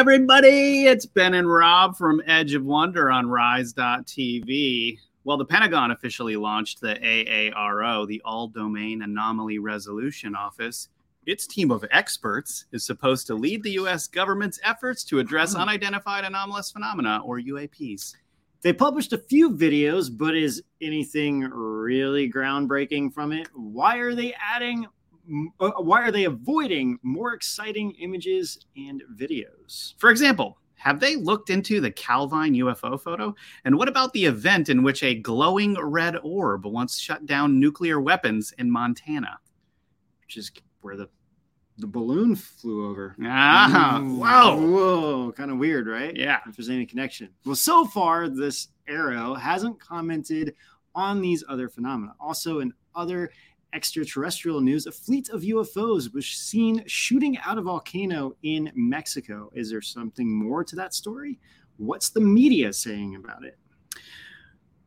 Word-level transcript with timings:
Everybody, 0.00 0.86
it's 0.86 1.04
Ben 1.04 1.34
and 1.34 1.46
Rob 1.46 1.94
from 1.94 2.22
Edge 2.24 2.54
of 2.54 2.64
Wonder 2.64 3.10
on 3.10 3.28
Rise.tv. 3.28 4.98
Well, 5.24 5.36
the 5.36 5.44
Pentagon 5.44 5.90
officially 5.90 6.36
launched 6.36 6.80
the 6.80 6.94
AARO, 6.94 8.08
the 8.08 8.22
All 8.24 8.48
Domain 8.48 9.02
Anomaly 9.02 9.58
Resolution 9.58 10.34
Office. 10.34 10.88
Its 11.26 11.46
team 11.46 11.70
of 11.70 11.84
experts 11.90 12.64
is 12.72 12.82
supposed 12.82 13.26
to 13.26 13.34
lead 13.34 13.62
the 13.62 13.72
U.S. 13.72 14.06
government's 14.08 14.58
efforts 14.64 15.04
to 15.04 15.18
address 15.18 15.54
unidentified 15.54 16.24
anomalous 16.24 16.70
phenomena, 16.70 17.20
or 17.22 17.38
UAPs. 17.38 18.14
They 18.62 18.72
published 18.72 19.12
a 19.12 19.18
few 19.18 19.50
videos, 19.50 20.08
but 20.10 20.34
is 20.34 20.62
anything 20.80 21.40
really 21.42 22.32
groundbreaking 22.32 23.12
from 23.12 23.32
it? 23.32 23.48
Why 23.52 23.98
are 23.98 24.14
they 24.14 24.32
adding? 24.40 24.86
Uh, 25.60 25.72
why 25.72 26.00
are 26.00 26.10
they 26.10 26.24
avoiding 26.24 26.98
more 27.02 27.34
exciting 27.34 27.90
images 28.00 28.64
and 28.78 29.02
videos? 29.14 29.59
For 29.98 30.10
example, 30.10 30.58
have 30.74 30.98
they 31.00 31.16
looked 31.16 31.50
into 31.50 31.80
the 31.80 31.90
Calvine 31.90 32.54
UFO 32.54 33.00
photo? 33.00 33.34
And 33.64 33.76
what 33.76 33.88
about 33.88 34.12
the 34.12 34.24
event 34.24 34.68
in 34.68 34.82
which 34.82 35.02
a 35.02 35.14
glowing 35.14 35.76
red 35.78 36.16
orb 36.22 36.64
once 36.64 36.98
shut 36.98 37.26
down 37.26 37.60
nuclear 37.60 38.00
weapons 38.00 38.54
in 38.58 38.70
Montana? 38.70 39.38
Which 40.22 40.36
is 40.36 40.50
where 40.80 40.96
the 40.96 41.08
the 41.80 41.86
balloon 41.86 42.36
flew 42.36 42.90
over. 42.90 43.16
Ah, 43.24 44.00
Ooh, 44.00 44.16
wow. 44.16 44.58
Whoa, 44.58 45.32
kind 45.32 45.50
of 45.50 45.58
weird, 45.58 45.86
right? 45.86 46.14
Yeah. 46.14 46.40
If 46.46 46.56
there's 46.56 46.68
any 46.68 46.84
connection. 46.84 47.30
Well, 47.44 47.56
so 47.56 47.86
far, 47.86 48.28
this 48.28 48.68
AARO 48.88 49.38
hasn't 49.38 49.80
commented 49.80 50.54
on 50.94 51.20
these 51.20 51.42
other 51.48 51.68
phenomena. 51.68 52.14
Also, 52.20 52.60
in 52.60 52.72
other 52.94 53.30
extraterrestrial 53.72 54.60
news, 54.60 54.86
a 54.86 54.92
fleet 54.92 55.28
of 55.30 55.42
UFOs 55.42 56.12
was 56.12 56.26
seen 56.26 56.82
shooting 56.86 57.38
out 57.38 57.58
a 57.58 57.62
volcano 57.62 58.36
in 58.42 58.70
Mexico. 58.74 59.50
Is 59.54 59.70
there 59.70 59.82
something 59.82 60.32
more 60.32 60.64
to 60.64 60.76
that 60.76 60.94
story? 60.94 61.38
What's 61.76 62.10
the 62.10 62.20
media 62.20 62.72
saying 62.72 63.16
about 63.16 63.44
it? 63.44 63.56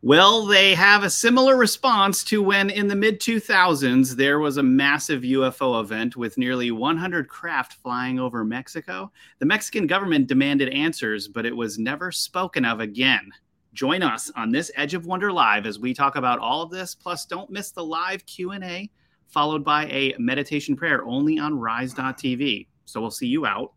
Well, 0.06 0.46
they 0.46 0.76
have 0.76 1.04
a 1.04 1.10
similar 1.10 1.56
response 1.56 2.26
to 2.26 2.44
when 2.44 2.70
in 2.70 2.90
the 2.90 2.96
mid 2.96 3.22
2000s 3.22 4.18
there 4.18 4.40
was 4.40 4.58
a 4.58 4.64
massive 4.64 5.22
UFO 5.22 5.80
event 5.82 6.18
with 6.18 6.38
nearly 6.38 6.72
100 6.72 7.30
craft 7.30 7.76
flying 7.76 8.20
over 8.20 8.44
Mexico. 8.44 9.14
The 9.40 9.46
Mexican 9.46 9.88
government 9.88 10.28
demanded 10.28 10.68
answers, 10.74 11.30
but 11.30 11.46
it 11.46 11.56
was 11.56 11.80
never 11.80 12.12
spoken 12.12 12.66
of 12.66 12.82
again. 12.82 13.32
Join 13.74 14.04
us 14.04 14.32
on 14.36 14.52
this 14.52 14.72
Edge 14.76 14.94
of 14.94 15.08
Wonder 15.08 15.32
live 15.32 15.66
as 15.66 15.80
we 15.80 15.96
talk 15.96 16.16
about 16.16 16.38
all 16.38 16.62
of 16.62 16.70
this. 16.70 16.94
Plus, 16.94 17.26
don't 17.26 17.50
miss 17.50 17.72
the 17.72 17.84
live 17.84 18.24
Q&A 18.28 18.90
followed 19.28 19.64
by 19.64 19.86
a 19.88 20.14
meditation 20.20 20.76
prayer 20.76 21.04
only 21.06 21.40
on 21.40 21.58
rise.tv. 21.58 22.68
So 22.86 23.02
we'll 23.02 23.10
see 23.10 23.28
you 23.28 23.48
out 23.48 23.74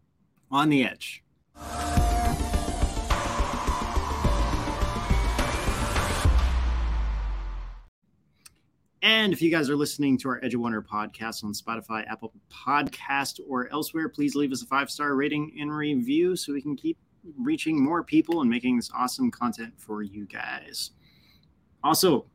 On 0.50 0.68
the 0.68 0.84
edge. 0.84 1.24
And 9.00 9.32
if 9.32 9.40
you 9.40 9.50
guys 9.50 9.70
are 9.70 9.76
listening 9.76 10.18
to 10.18 10.28
our 10.28 10.44
Edge 10.44 10.54
of 10.54 10.60
Wonder 10.60 10.82
podcast 10.82 11.42
on 11.42 11.54
Spotify, 11.54 12.06
Apple 12.06 12.34
Podcast, 12.52 13.40
or 13.48 13.72
elsewhere, 13.72 14.10
please 14.10 14.34
leave 14.34 14.52
us 14.52 14.62
a 14.62 14.66
five 14.66 14.90
star 14.90 15.14
rating 15.14 15.56
and 15.58 15.74
review 15.74 16.36
so 16.36 16.52
we 16.52 16.60
can 16.60 16.76
keep 16.76 16.98
reaching 17.38 17.82
more 17.82 18.03
people 18.03 18.41
and 18.41 18.50
making 18.50 18.76
this 18.76 18.91
awesome 18.94 19.31
content 19.31 19.72
for 19.76 20.03
you 20.03 20.26
guys. 20.26 20.91
Also, 21.84 22.26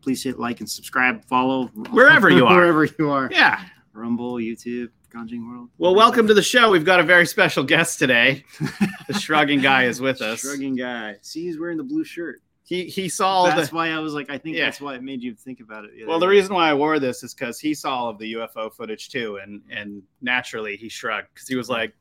please 0.00 0.22
hit 0.22 0.38
like 0.38 0.60
and 0.60 0.68
subscribe, 0.70 1.24
follow 1.24 1.66
Wherever 1.90 2.30
you 2.30 2.46
are. 2.46 2.56
wherever 2.56 2.84
you 2.84 3.10
are. 3.10 3.28
Yeah. 3.30 3.64
Rumble, 3.92 4.34
YouTube, 4.34 4.88
Conjuring 5.10 5.48
World. 5.48 5.70
Well, 5.78 5.94
welcome 5.94 6.26
to 6.26 6.34
the 6.34 6.42
show. 6.42 6.70
We've 6.70 6.84
got 6.84 7.00
a 7.00 7.02
very 7.02 7.26
special 7.26 7.64
guest 7.64 7.98
today. 7.98 8.44
The 9.08 9.14
shrugging 9.14 9.60
guy 9.60 9.84
is 9.84 10.00
with 10.00 10.20
us. 10.20 10.40
Shrugging 10.40 10.74
guy. 10.74 11.14
See, 11.22 11.44
he's 11.44 11.60
wearing 11.60 11.76
the 11.76 11.84
blue 11.84 12.02
shirt. 12.02 12.40
He 12.64 12.86
he 12.86 13.08
saw 13.08 13.46
that's 13.46 13.68
the 13.70 13.76
why 13.76 13.90
I 13.90 14.00
was 14.00 14.14
like, 14.14 14.28
I 14.28 14.36
think 14.36 14.56
Yeah. 14.56 14.64
that's 14.64 14.80
why 14.80 14.96
it 14.96 15.02
made 15.04 15.22
you 15.22 15.32
think 15.36 15.60
about 15.60 15.84
it. 15.84 15.92
Well, 16.08 16.18
the 16.18 16.26
reason 16.26 16.52
why 16.52 16.68
I 16.68 16.74
wore 16.74 16.98
this 16.98 17.22
is 17.22 17.32
because 17.32 17.60
he 17.60 17.72
saw 17.72 17.94
all 17.96 18.08
of 18.10 18.18
the 18.18 18.32
UFO 18.32 18.74
footage 18.74 19.08
too, 19.08 19.38
and 19.40 19.62
and 19.70 20.02
naturally 20.20 20.76
he 20.76 20.88
shrugged 20.88 21.28
because 21.32 21.46
he 21.46 21.54
was 21.54 21.68
like, 21.68 21.94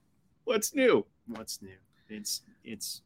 "What's 0.46 0.74
new?" 0.74 1.06
what's 1.28 1.62
new? 1.62 1.76
It's 2.10 2.42
it's 2.64 3.02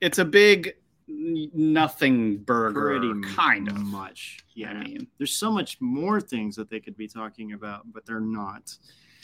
It's 0.00 0.18
a 0.18 0.24
big 0.24 0.74
nothing 1.06 2.38
burger, 2.38 2.98
pretty 2.98 3.34
kind 3.34 3.68
of. 3.68 3.76
much. 3.78 4.38
Yeah, 4.54 4.70
I 4.70 4.84
mean, 4.84 5.06
there's 5.18 5.32
so 5.32 5.50
much 5.50 5.78
more 5.80 6.20
things 6.20 6.56
that 6.56 6.70
they 6.70 6.80
could 6.80 6.96
be 6.96 7.08
talking 7.08 7.52
about, 7.52 7.92
but 7.92 8.06
they're 8.06 8.20
not. 8.20 8.76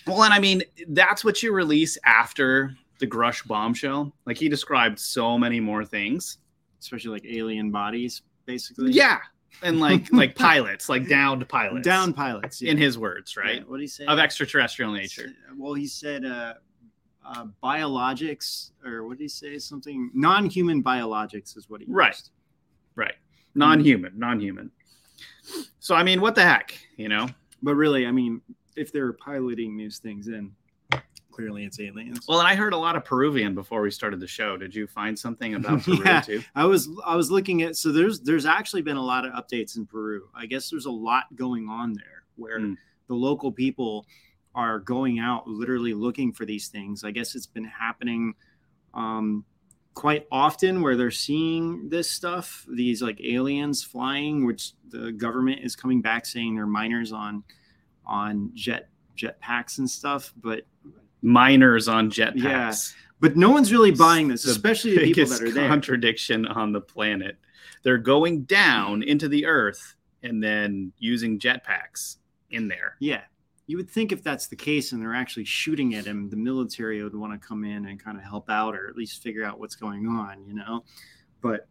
well, 0.07 0.23
and 0.25 0.33
I 0.35 0.39
mean 0.39 0.63
that's 0.89 1.25
what 1.25 1.43
you 1.43 1.53
release 1.53 1.97
after 2.05 2.75
the 2.99 3.07
Grusch 3.07 3.47
bombshell. 3.47 4.13
Like 4.27 4.37
he 4.37 4.49
described 4.49 4.99
so 4.99 5.39
many 5.39 5.61
more 5.61 5.85
things. 5.85 6.39
Especially 6.81 7.11
like 7.11 7.27
alien 7.27 7.71
bodies, 7.71 8.23
basically. 8.47 8.93
Yeah, 8.93 9.19
and 9.63 9.81
like 9.81 10.07
like 10.13 10.35
pilots, 10.35 10.89
like 10.89 11.07
downed 11.09 11.47
pilots, 11.49 11.85
downed 11.85 12.17
pilots. 12.17 12.63
Yeah. 12.63 12.71
in 12.73 12.79
his 12.79 12.97
words, 12.97 13.37
right, 13.37 13.67
What 13.69 13.77
did 13.77 13.83
he 13.83 13.89
say? 13.89 14.07
of 14.07 14.19
extraterrestrial 14.19 14.91
nature. 14.93 15.27
Well, 15.59 15.75
he 15.75 15.87
said 15.87 16.25
uh, 16.25 16.55
uh, 17.25 17.47
biologics, 17.63 18.71
or 18.85 19.05
what 19.07 19.19
did 19.19 19.25
he 19.25 19.29
say? 19.29 19.59
Something 19.59 20.11
non-human 20.15 20.83
biologics 20.83 21.57
is 21.57 21.69
what 21.69 21.81
he 21.81 21.87
Right. 21.89 22.13
used. 22.13 22.31
Right, 22.97 23.07
right. 23.07 23.15
non-human, 23.55 24.19
non-human. 24.19 24.71
So 25.79 25.95
I 25.95 26.03
mean, 26.03 26.21
what 26.21 26.35
the 26.35 26.43
heck, 26.43 26.77
you 26.97 27.09
know? 27.09 27.29
But 27.63 27.75
really, 27.75 28.07
I 28.07 28.11
mean, 28.13 28.41
if 28.77 28.93
they're 28.93 29.13
piloting 29.15 29.77
these 29.77 29.99
things 29.99 30.29
in, 30.29 30.53
clearly 31.31 31.65
it's 31.65 31.79
aliens. 31.81 32.25
Well, 32.29 32.39
and 32.41 32.49
I 32.49 32.55
heard 32.55 32.73
a 32.73 32.77
lot 32.77 32.97
of 32.97 33.05
Peruvian 33.05 33.55
before 33.55 33.81
we 33.83 33.91
started 33.91 34.19
the 34.21 34.27
show. 34.27 34.57
Did 34.57 34.75
you 34.75 34.87
find 34.87 35.19
something 35.19 35.55
about 35.55 35.83
Peru 35.85 35.99
Yeah. 36.05 36.21
too? 36.21 36.43
I 36.55 36.65
was 36.65 36.89
I 37.05 37.17
was 37.17 37.31
looking 37.31 37.63
at 37.63 37.77
so 37.77 37.93
there's 37.93 38.21
there's 38.21 38.47
actually 38.47 38.83
been 38.83 38.97
a 38.97 39.03
lot 39.05 39.25
of 39.25 39.33
updates 39.33 39.77
in 39.77 39.87
Peru. 39.87 40.29
I 40.35 40.47
guess 40.47 40.71
there's 40.71 40.87
a 40.87 40.91
lot 40.91 41.25
going 41.37 41.69
on 41.69 41.93
there 41.93 42.25
where 42.37 42.59
Mm. 42.61 42.77
the 43.09 43.15
local 43.15 43.53
people 43.53 44.07
are 44.55 44.79
going 44.81 45.19
out 45.19 45.47
literally 45.47 45.95
looking 45.95 46.33
for 46.33 46.45
these 46.45 46.69
things. 46.69 47.05
I 47.05 47.11
guess 47.11 47.35
it's 47.35 47.47
been 47.47 47.65
happening 47.65 48.35
um, 48.95 49.45
quite 49.95 50.27
often 50.33 50.83
where 50.83 50.97
they're 50.97 51.11
seeing 51.11 51.89
this 51.89 52.11
stuff, 52.11 52.67
these 52.69 53.01
like 53.03 53.21
aliens 53.23 53.83
flying, 53.85 54.45
which 54.47 54.73
the 54.89 55.13
government 55.13 55.61
is 55.63 55.77
coming 55.77 56.01
back 56.01 56.27
saying 56.27 56.55
they're 56.57 56.67
miners 56.67 57.13
on 57.13 57.45
on 58.07 58.51
jet 58.55 58.89
jetpacks 59.17 59.79
and 59.79 59.89
stuff, 59.89 60.33
but 60.41 60.63
Miners 61.23 61.87
on 61.87 62.11
jetpacks. 62.11 62.35
Yeah, 62.43 62.73
but 63.21 63.37
no 63.37 63.51
one's 63.51 63.71
really 63.71 63.91
buying 63.91 64.27
this, 64.29 64.45
The 64.45 64.53
especially 64.53 64.97
the 64.97 65.13
people 65.13 65.27
that 65.27 65.43
are 65.43 65.51
there. 65.51 65.69
contradiction 65.69 66.47
on 66.47 66.73
the 66.73 66.81
planet. 66.81 67.37
They're 67.83 67.99
going 67.99 68.45
down 68.45 69.03
into 69.03 69.29
the 69.29 69.45
earth 69.45 69.97
and 70.23 70.43
then 70.43 70.93
using 70.99 71.39
jetpacks 71.39 72.17
in 72.51 72.69
there. 72.69 72.97
Yeah. 73.01 73.21
You 73.71 73.77
would 73.77 73.89
think 73.89 74.11
if 74.11 74.25
that's 74.25 74.49
the 74.49 74.57
case 74.57 74.91
and 74.91 75.01
they're 75.01 75.15
actually 75.15 75.45
shooting 75.45 75.95
at 75.95 76.05
him, 76.05 76.29
the 76.29 76.35
military 76.37 77.05
would 77.05 77.15
want 77.15 77.41
to 77.41 77.49
come 77.49 77.63
in 77.65 77.87
and 77.87 78.03
kind 78.03 78.19
of 78.19 78.25
help 78.25 78.51
out 78.51 78.75
or 78.75 78.89
at 78.89 78.97
least 78.97 79.23
figure 79.23 79.45
out 79.45 79.61
what's 79.61 79.77
going 79.77 80.09
on, 80.09 80.45
you 80.45 80.55
know? 80.55 80.83
But 81.41 81.69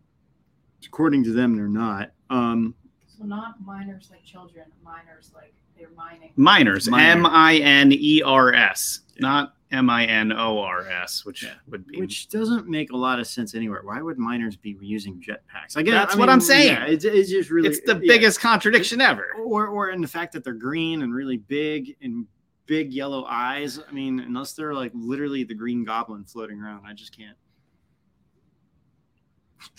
according 0.85 1.25
to 1.25 1.33
them, 1.33 1.57
they're 1.57 1.67
not. 1.67 2.11
Um, 2.29 2.73
So 3.05 3.25
not 3.25 3.55
minors 3.65 4.07
like 4.09 4.23
children, 4.23 4.67
minors 4.81 5.33
like 5.35 5.53
they're 5.77 5.89
mining. 5.93 6.31
Miners, 6.37 6.87
M 6.87 7.25
I 7.25 7.57
N 7.57 7.91
E 7.91 8.21
R 8.21 8.53
S, 8.53 9.01
Yeah. 9.15 9.21
not 9.23 9.55
M 9.71 9.89
I 9.89 10.05
N 10.05 10.31
O 10.31 10.59
R 10.59 10.87
S, 10.87 11.25
which 11.25 11.43
Yeah. 11.43 11.53
would 11.67 11.85
be 11.85 11.99
which 11.99 12.27
doesn't 12.29 12.67
make 12.67 12.91
a 12.91 12.97
lot 12.97 13.19
of 13.19 13.27
sense 13.27 13.53
anywhere. 13.53 13.81
Why 13.83 14.01
would 14.01 14.17
miners 14.17 14.55
be 14.55 14.75
using 14.81 15.21
jetpacks? 15.21 15.77
I 15.77 15.83
guess 15.83 15.93
That's 15.93 16.15
I 16.15 16.19
what 16.19 16.29
I'm 16.29 16.41
saying. 16.41 16.73
Yeah, 16.73 16.85
it's, 16.85 17.05
it's 17.05 17.29
just 17.29 17.51
really 17.51 17.69
it's 17.69 17.79
the 17.81 17.93
yeah. 17.93 18.01
biggest 18.07 18.39
contradiction 18.39 18.99
ever. 18.99 19.27
or 19.43 19.67
or 19.67 19.91
in 19.91 20.01
the 20.01 20.07
fact 20.07 20.33
that 20.33 20.43
they're 20.43 20.53
green 20.53 21.03
and 21.03 21.13
really 21.13 21.37
big 21.37 21.95
and 22.01 22.25
big 22.65 22.91
yellow 22.91 23.25
eyes. 23.25 23.79
I 23.87 23.91
mean, 23.91 24.19
unless 24.19 24.53
they're 24.53 24.73
like 24.73 24.91
literally 24.95 25.43
the 25.43 25.53
green 25.55 25.83
goblin 25.83 26.23
floating 26.23 26.59
around, 26.59 26.85
I 26.87 26.93
just 26.93 27.15
can't. 27.15 27.37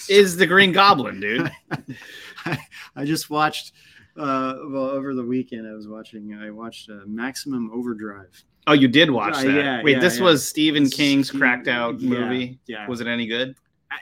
Is 0.08 0.36
the 0.36 0.46
Green 0.46 0.72
Goblin, 0.72 1.20
dude? 1.20 1.50
I, 2.44 2.58
I 2.94 3.04
just 3.04 3.30
watched 3.30 3.72
uh 4.16 4.54
well 4.66 4.84
over 4.90 5.14
the 5.14 5.24
weekend 5.24 5.66
I 5.68 5.72
was 5.72 5.86
watching 5.86 6.34
I 6.34 6.50
watched 6.50 6.90
uh, 6.90 7.00
Maximum 7.06 7.70
Overdrive. 7.72 8.44
Oh, 8.66 8.72
you 8.72 8.88
did 8.88 9.10
watch 9.10 9.34
Uh, 9.36 9.42
that? 9.44 9.54
yeah, 9.54 9.82
Wait, 9.82 9.92
yeah, 9.92 10.00
this 10.00 10.18
yeah. 10.18 10.24
was 10.24 10.46
Stephen 10.46 10.88
King's 10.88 11.28
Stephen- 11.28 11.40
cracked 11.40 11.68
out 11.68 12.00
movie. 12.00 12.58
Yeah. 12.66 12.86
Was 12.88 13.00
it 13.00 13.06
any 13.06 13.26
good? 13.26 13.56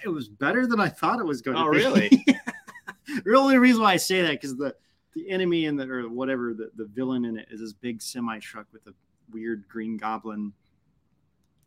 it 0.04 0.08
was 0.08 0.28
better 0.28 0.66
than 0.66 0.78
I 0.80 0.88
thought 0.88 1.18
it 1.18 1.24
was 1.26 1.40
going 1.40 1.56
Oh, 1.56 1.72
to 1.72 1.78
be. 1.78 1.84
Oh, 1.84 1.92
really? 1.94 2.24
the 3.24 3.36
only 3.36 3.56
reason 3.58 3.82
why 3.82 3.92
I 3.94 3.96
say 3.96 4.20
that 4.22 4.32
because 4.32 4.56
the 4.56 4.74
the 5.14 5.28
enemy 5.30 5.64
in 5.64 5.76
the 5.76 5.88
or 5.90 6.08
whatever 6.08 6.52
the, 6.54 6.70
the 6.76 6.84
villain 6.84 7.24
in 7.24 7.36
it 7.38 7.48
is 7.50 7.60
this 7.60 7.72
big 7.72 8.00
semi 8.02 8.38
truck 8.38 8.66
with 8.72 8.86
a 8.86 8.92
weird 9.32 9.66
green 9.68 9.96
goblin. 9.96 10.52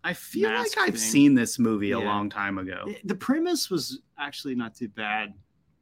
I 0.03 0.13
feel 0.13 0.49
like 0.51 0.71
I've 0.77 0.89
thing. 0.89 0.95
seen 0.97 1.35
this 1.35 1.59
movie 1.59 1.91
a 1.91 1.99
long 1.99 2.29
time 2.29 2.57
ago. 2.57 2.83
It- 2.87 3.07
the 3.07 3.15
premise 3.15 3.69
was 3.69 3.99
actually 4.17 4.55
not 4.55 4.75
too 4.75 4.87
bad, 4.87 5.33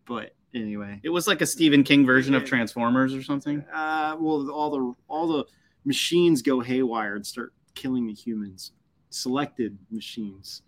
but 0.06 0.34
anyway. 0.54 1.00
It 1.04 1.10
was 1.10 1.28
like 1.28 1.42
a 1.42 1.46
Stephen 1.46 1.84
King 1.84 2.06
version 2.06 2.34
of 2.36 2.46
Transformers 2.46 3.14
or 3.14 3.22
something. 3.22 3.64
Uh, 3.74 4.16
well, 4.20 4.50
all 4.50 4.70
the 4.72 4.94
all 5.08 5.28
the 5.28 5.44
machines 5.86 6.42
go 6.42 6.60
haywire 6.60 7.16
and 7.16 7.26
start 7.26 7.54
killing 7.76 8.08
the 8.08 8.14
humans. 8.14 8.72
selected 9.10 9.78
machines. 9.92 10.62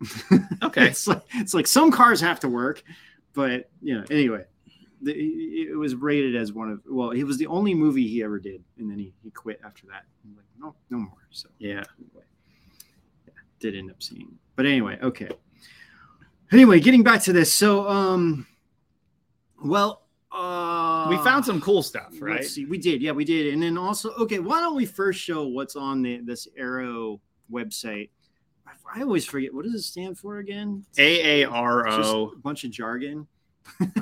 Okay. 0.62 0.86
it's 0.88 1.06
like 1.06 1.22
it's 1.34 1.54
like 1.54 1.66
some 1.66 1.90
cars 1.90 2.20
have 2.20 2.40
to 2.40 2.48
work, 2.48 2.82
but 3.34 3.68
you 3.82 3.94
know. 3.98 4.04
Anyway, 4.10 4.44
the, 5.02 5.12
it 5.12 5.76
was 5.76 5.94
rated 5.94 6.34
as 6.36 6.52
one 6.52 6.70
of 6.70 6.80
well, 6.86 7.10
it 7.10 7.24
was 7.24 7.36
the 7.38 7.46
only 7.46 7.74
movie 7.74 8.06
he 8.08 8.22
ever 8.22 8.38
did, 8.38 8.62
and 8.78 8.90
then 8.90 8.98
he, 8.98 9.12
he 9.22 9.30
quit 9.30 9.60
after 9.64 9.86
that. 9.88 10.04
I'm 10.24 10.34
like, 10.36 10.46
no, 10.58 10.74
no 10.90 10.98
more. 10.98 11.18
So 11.30 11.48
Yeah. 11.58 11.84
anyway, 11.98 12.24
yeah, 13.26 13.32
did 13.58 13.74
end 13.76 13.90
up 13.90 14.02
seeing. 14.02 14.38
But 14.56 14.66
anyway, 14.66 14.98
okay. 15.02 15.28
Anyway, 16.52 16.80
getting 16.80 17.02
back 17.02 17.22
to 17.22 17.32
this. 17.32 17.52
So, 17.52 17.86
um, 17.88 18.46
well, 19.62 19.99
uh, 20.32 21.06
We 21.08 21.16
found 21.18 21.44
some 21.44 21.60
cool 21.60 21.82
stuff, 21.82 22.12
right? 22.20 22.36
Let's 22.36 22.50
see. 22.52 22.64
We 22.64 22.78
did, 22.78 23.02
yeah, 23.02 23.12
we 23.12 23.24
did. 23.24 23.52
And 23.52 23.62
then 23.62 23.76
also, 23.76 24.10
okay, 24.14 24.38
why 24.38 24.60
don't 24.60 24.76
we 24.76 24.86
first 24.86 25.20
show 25.20 25.46
what's 25.46 25.76
on 25.76 26.02
the 26.02 26.18
this 26.18 26.46
AARO 26.58 27.20
website? 27.50 28.10
I, 28.66 29.00
I 29.00 29.02
always 29.02 29.24
forget 29.24 29.52
what 29.52 29.64
does 29.64 29.74
it 29.74 29.82
stand 29.82 30.18
for 30.18 30.38
again? 30.38 30.84
Just 30.94 31.00
AARO. 31.00 32.32
a 32.32 32.36
bunch 32.36 32.64
of 32.64 32.70
jargon. 32.70 33.26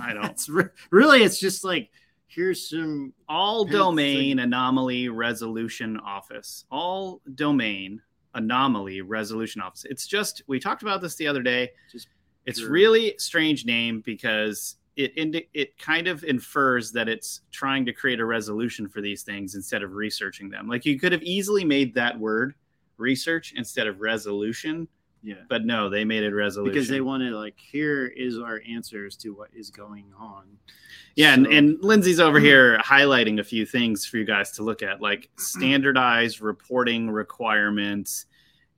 I 0.00 0.12
don't. 0.14 0.26
It's 0.26 0.48
re- 0.48 0.64
really, 0.90 1.22
it's 1.22 1.38
just 1.38 1.64
like 1.64 1.90
here's 2.26 2.68
some. 2.68 3.12
All 3.28 3.64
domain 3.64 4.38
anomaly 4.38 5.08
resolution 5.08 5.98
office. 5.98 6.64
All 6.70 7.20
domain 7.34 8.02
anomaly 8.34 9.00
resolution 9.00 9.60
office. 9.62 9.84
It's 9.88 10.06
just 10.06 10.42
we 10.46 10.60
talked 10.60 10.82
about 10.82 11.00
this 11.00 11.16
the 11.16 11.26
other 11.26 11.42
day. 11.42 11.70
Just 11.90 12.08
it's 12.46 12.62
really 12.62 13.14
strange 13.18 13.66
name 13.66 14.02
because 14.04 14.76
it 14.98 15.12
indi- 15.16 15.48
it 15.54 15.78
kind 15.78 16.08
of 16.08 16.24
infers 16.24 16.90
that 16.92 17.08
it's 17.08 17.42
trying 17.52 17.86
to 17.86 17.92
create 17.92 18.18
a 18.18 18.24
resolution 18.24 18.88
for 18.88 19.00
these 19.00 19.22
things 19.22 19.54
instead 19.54 19.82
of 19.84 19.94
researching 19.94 20.50
them. 20.50 20.66
Like 20.68 20.84
you 20.84 20.98
could 20.98 21.12
have 21.12 21.22
easily 21.22 21.64
made 21.64 21.94
that 21.94 22.18
word 22.18 22.54
research 22.96 23.54
instead 23.56 23.86
of 23.86 24.00
resolution, 24.00 24.88
Yeah. 25.22 25.36
but 25.48 25.64
no, 25.64 25.88
they 25.88 26.04
made 26.04 26.24
it 26.24 26.34
resolution 26.34 26.74
Because 26.74 26.88
they 26.88 27.00
wanted 27.00 27.32
like 27.32 27.54
here 27.56 28.06
is 28.08 28.40
our 28.40 28.60
answers 28.68 29.16
to 29.18 29.30
what 29.32 29.50
is 29.54 29.70
going 29.70 30.12
on. 30.18 30.46
Yeah, 31.14 31.32
and, 31.32 31.46
and 31.46 31.78
Lindsay's 31.80 32.18
over 32.18 32.40
here 32.40 32.76
highlighting 32.78 33.38
a 33.38 33.44
few 33.44 33.64
things 33.66 34.04
for 34.04 34.16
you 34.18 34.24
guys 34.24 34.50
to 34.52 34.64
look 34.64 34.82
at, 34.82 35.00
like 35.00 35.30
standardized 35.38 36.40
reporting 36.40 37.08
requirements 37.08 38.26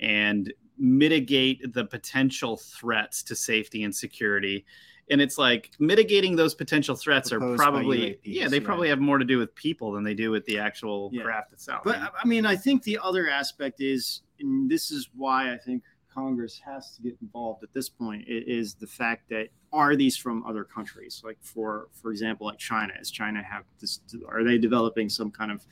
and 0.00 0.52
mitigate 0.78 1.72
the 1.72 1.84
potential 1.86 2.58
threats 2.58 3.22
to 3.22 3.34
safety 3.34 3.84
and 3.84 3.94
security. 3.94 4.66
And 5.10 5.20
it's 5.20 5.36
like 5.38 5.70
mitigating 5.80 6.36
those 6.36 6.54
potential 6.54 6.94
threats 6.94 7.32
are 7.32 7.38
Proposed 7.38 7.58
by 7.58 7.64
probably 7.64 7.98
UAPs, 7.98 8.18
yeah, 8.22 8.48
they 8.48 8.60
probably 8.60 8.88
have 8.88 9.00
more 9.00 9.18
to 9.18 9.24
do 9.24 9.38
with 9.38 9.52
people 9.56 9.90
than 9.92 10.04
they 10.04 10.14
do 10.14 10.30
with 10.30 10.44
the 10.46 10.58
actual 10.58 11.10
Yeah. 11.12 11.22
craft 11.24 11.52
itself. 11.52 11.82
But 11.84 11.98
I 12.22 12.26
mean, 12.26 12.46
I 12.46 12.54
think 12.56 12.84
the 12.84 12.98
other 13.02 13.28
aspect 13.28 13.80
is, 13.80 14.22
and 14.38 14.70
this 14.70 14.90
is 14.92 15.10
why 15.16 15.52
I 15.52 15.58
think 15.58 15.82
Congress 16.12 16.58
has 16.64 16.94
to 16.96 17.02
get 17.02 17.16
involved 17.20 17.62
at 17.64 17.72
this 17.72 17.88
point, 17.88 18.24
is 18.28 18.74
the 18.74 18.86
fact 18.86 19.28
that 19.30 19.48
are 19.72 19.96
these 19.96 20.16
from 20.16 20.44
other 20.46 20.64
countries? 20.64 21.22
Like 21.24 21.38
for 21.42 21.88
for 21.92 22.12
example, 22.12 22.46
like 22.46 22.58
China. 22.58 22.92
Is 23.00 23.10
China 23.10 23.42
have 23.42 23.64
this? 23.80 24.00
Are 24.28 24.44
they 24.44 24.58
developing 24.58 25.08
some 25.08 25.30
kind 25.32 25.50
of 25.50 25.66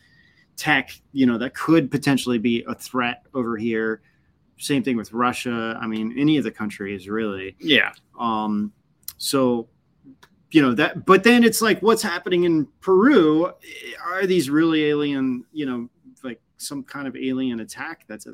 tech, 0.57 0.91
you 1.13 1.27
know, 1.27 1.39
that 1.39 1.55
could 1.55 1.91
potentially 1.93 2.39
be 2.39 2.65
a 2.67 2.75
threat 2.75 3.23
over 3.35 3.57
here? 3.57 4.01
Same 4.59 4.83
thing 4.83 4.97
with 4.97 5.13
Russia. 5.13 5.79
I 5.81 5.87
mean, 5.87 6.15
any 6.19 6.37
of 6.39 6.43
the 6.45 6.51
countries 6.51 7.09
really. 7.09 7.55
yeah, 7.61 7.93
Um, 8.19 8.73
so, 9.19 9.69
you 10.51 10.63
know 10.63 10.73
that, 10.75 11.05
but 11.05 11.25
then 11.25 11.45
it's 11.45 11.61
like, 11.61 11.81
what's 11.83 12.03
happening 12.03 12.45
in 12.45 12.67
Peru? 12.81 13.53
Are 14.05 14.27
these 14.27 14.49
really 14.49 14.87
alien? 14.87 15.45
You 15.53 15.67
know, 15.67 15.91
like 16.25 16.41
some 16.57 16.83
kind 16.83 17.07
of 17.07 17.17
alien 17.17 17.61
attack 17.61 18.05
that's 18.09 18.27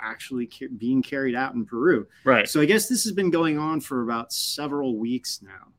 actually 0.00 0.50
being 0.76 1.02
carried 1.02 1.34
out 1.34 1.54
in 1.54 1.64
Peru? 1.64 2.06
right. 2.24 2.48
So 2.48 2.60
I 2.60 2.66
guess 2.66 2.88
this 2.88 3.04
has 3.04 3.12
been 3.12 3.30
going 3.30 3.58
on 3.58 3.80
for 3.80 4.02
about 4.02 4.32
several 4.32 4.98
weeks 4.98 5.40
now. 5.42 5.72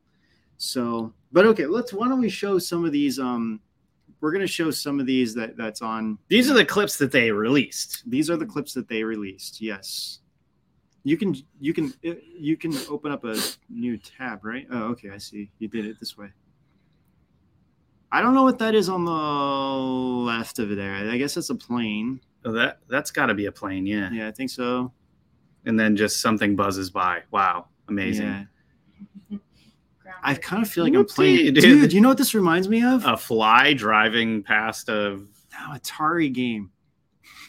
So, 0.56 1.12
but 1.30 1.46
okay, 1.46 1.66
let's. 1.66 1.92
Why 1.92 2.08
don't 2.08 2.20
we 2.20 2.28
show 2.28 2.58
some 2.58 2.84
of 2.84 2.92
these? 2.92 3.18
Um, 3.18 3.60
we're 4.20 4.32
going 4.32 4.40
to 4.40 4.46
show 4.46 4.70
some 4.70 4.98
of 4.98 5.06
these 5.06 5.34
that 5.34 5.56
that's 5.56 5.82
on. 5.82 6.18
These 6.28 6.50
are 6.50 6.54
the 6.54 6.64
clips 6.64 6.96
that 6.96 7.12
they 7.12 7.30
released. 7.30 8.02
These 8.06 8.30
are 8.30 8.36
the 8.36 8.46
clips 8.46 8.72
that 8.72 8.88
they 8.88 9.04
released. 9.04 9.60
Yes. 9.60 10.20
You 11.06 11.16
can 11.18 11.36
you 11.60 11.74
can 11.74 11.92
uh, 12.06 12.14
you 12.38 12.56
can 12.56 12.74
open 12.88 13.12
up 13.12 13.24
a 13.24 13.36
new 13.68 13.98
tab, 13.98 14.44
right? 14.44 14.66
Oh, 14.70 14.84
okay, 14.92 15.10
I 15.10 15.18
see. 15.18 15.50
You 15.58 15.68
did 15.68 15.84
it 15.84 16.00
this 16.00 16.16
way. 16.16 16.28
I 18.10 18.22
don't 18.22 18.32
know 18.34 18.42
what 18.44 18.58
that 18.60 18.74
is 18.74 18.88
on 18.88 19.04
the 19.04 19.12
left 19.12 20.58
of 20.58 20.74
there. 20.74 20.94
I 20.94 21.16
guess 21.18 21.34
that's 21.34 21.50
a 21.50 21.54
plane. 21.54 22.20
Oh, 22.44 22.52
that 22.52 22.78
that's 22.88 23.10
got 23.10 23.26
to 23.26 23.34
be 23.34 23.46
a 23.46 23.52
plane, 23.52 23.86
yeah. 23.86 24.10
Yeah, 24.12 24.28
I 24.28 24.30
think 24.30 24.50
so. 24.50 24.92
And 25.66 25.78
then 25.78 25.96
just 25.96 26.20
something 26.20 26.56
buzzes 26.56 26.90
by. 26.90 27.22
Wow, 27.30 27.66
amazing. 27.88 28.26
Yeah. 29.30 29.38
I 30.22 30.34
kind 30.34 30.62
of 30.62 30.70
feel 30.70 30.84
like 30.84 30.94
I'm 30.94 31.04
Whoopsie, 31.04 31.14
playing. 31.14 31.54
dude. 31.54 31.62
Dude, 31.62 31.90
do 31.90 31.96
you 31.96 32.00
know 32.02 32.08
what 32.08 32.16
this 32.18 32.34
reminds 32.34 32.66
me 32.68 32.82
of? 32.82 33.04
A 33.04 33.16
fly 33.16 33.74
driving 33.74 34.42
past 34.42 34.88
a 34.88 35.18
No, 35.52 35.74
Atari 35.74 36.32
game. 36.32 36.70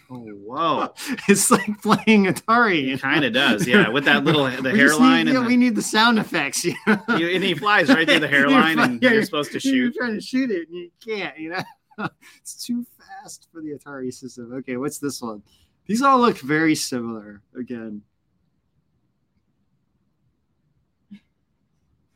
Oh, 0.09 0.17
whoa. 0.17 0.93
It's 1.27 1.49
like 1.49 1.81
playing 1.81 2.25
Atari. 2.25 2.93
It 2.93 3.01
kind 3.01 3.25
of 3.25 3.33
does, 3.33 3.67
yeah. 3.67 3.89
With 3.89 4.05
that 4.05 4.23
little 4.23 4.45
the 4.61 4.71
hairline 4.71 5.25
Need, 5.25 5.33
yeah, 5.33 5.39
and, 5.39 5.47
we 5.47 5.57
need 5.57 5.75
the 5.75 5.81
sound 5.81 6.19
effects. 6.19 6.63
You 6.63 6.75
know? 6.85 6.99
you- 7.17 7.29
and 7.29 7.43
he 7.43 7.53
flies 7.53 7.89
right 7.89 8.07
through 8.07 8.19
the 8.19 8.27
hairline, 8.27 8.79
and 8.79 9.01
Yeah, 9.01 9.11
you're 9.11 9.23
supposed 9.23 9.51
to 9.53 9.59
shoot. 9.59 9.75
You're 9.75 9.91
trying 9.91 10.15
to 10.15 10.21
shoot 10.21 10.51
it, 10.51 10.67
and 10.69 10.77
you 10.77 10.91
can't. 11.03 11.37
You 11.37 11.49
know, 11.49 12.09
it's 12.39 12.65
too 12.65 12.85
fast 12.97 13.47
for 13.51 13.61
the 13.61 13.77
Atari 13.77 14.13
system. 14.13 14.53
Okay, 14.53 14.77
what's 14.77 14.99
this 14.99 15.21
one? 15.21 15.41
These 15.87 16.01
all 16.01 16.19
look 16.19 16.37
very 16.39 16.75
similar. 16.75 17.41
Again, 17.57 18.01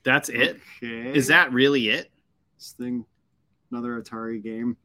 That's 0.03 0.29
it. 0.29 0.59
Okay. 0.81 1.13
Is 1.15 1.27
that 1.27 1.51
really 1.51 1.89
it? 1.89 2.09
this 2.57 2.71
thing? 2.71 3.05
Another 3.71 4.01
Atari 4.01 4.41
game. 4.41 4.77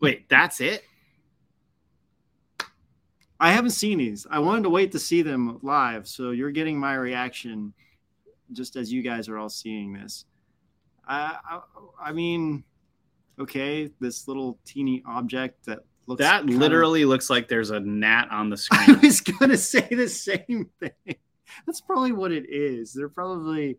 Wait, 0.00 0.28
that's 0.28 0.60
it? 0.60 0.84
I 3.42 3.50
haven't 3.50 3.70
seen 3.70 3.98
these. 3.98 4.24
I 4.30 4.38
wanted 4.38 4.62
to 4.62 4.70
wait 4.70 4.92
to 4.92 5.00
see 5.00 5.20
them 5.20 5.58
live, 5.62 6.06
so 6.06 6.30
you're 6.30 6.52
getting 6.52 6.78
my 6.78 6.94
reaction, 6.94 7.74
just 8.52 8.76
as 8.76 8.92
you 8.92 9.02
guys 9.02 9.28
are 9.28 9.36
all 9.36 9.48
seeing 9.48 9.92
this. 9.92 10.26
I, 11.08 11.38
I, 11.50 11.60
I 12.00 12.12
mean, 12.12 12.62
okay, 13.40 13.90
this 13.98 14.28
little 14.28 14.60
teeny 14.64 15.02
object 15.06 15.66
that 15.66 15.80
looks 16.06 16.20
That 16.20 16.46
literally 16.46 17.04
looks 17.04 17.30
like 17.30 17.48
there's 17.48 17.70
a 17.70 17.80
gnat 17.80 18.30
on 18.30 18.48
the 18.48 18.56
screen. 18.56 18.96
I 18.96 19.00
was 19.04 19.20
gonna 19.20 19.56
say 19.56 19.88
the 19.90 20.08
same 20.08 20.70
thing. 20.78 21.16
That's 21.66 21.80
probably 21.80 22.12
what 22.12 22.30
it 22.30 22.48
is. 22.48 22.92
They're 22.92 23.08
probably 23.08 23.76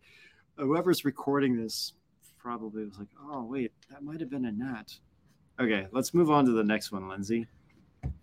whoever's 0.58 1.06
recording 1.06 1.56
this 1.56 1.94
probably 2.38 2.84
was 2.84 3.00
like, 3.00 3.08
oh 3.30 3.46
wait, 3.46 3.72
that 3.90 4.04
might 4.04 4.20
have 4.20 4.30
been 4.30 4.44
a 4.44 4.52
gnat. 4.52 4.94
Okay, 5.58 5.88
let's 5.94 6.14
move 6.14 6.30
on 6.30 6.44
to 6.48 6.52
the 6.52 6.66
next 6.66 6.92
one, 6.92 7.08
Lindsay. 7.08 7.48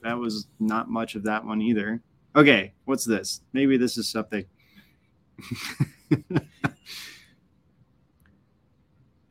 That 0.03 0.19
was 0.19 0.47
not 0.59 0.91
much 0.91 1.15
of 1.15 1.23
that 1.25 1.45
one 1.45 1.61
either. 1.61 2.01
Okay, 2.37 2.73
what's 2.85 3.05
this? 3.05 3.43
Maybe 3.53 3.77
this 3.77 3.97
is 3.99 4.09
something. 4.09 4.45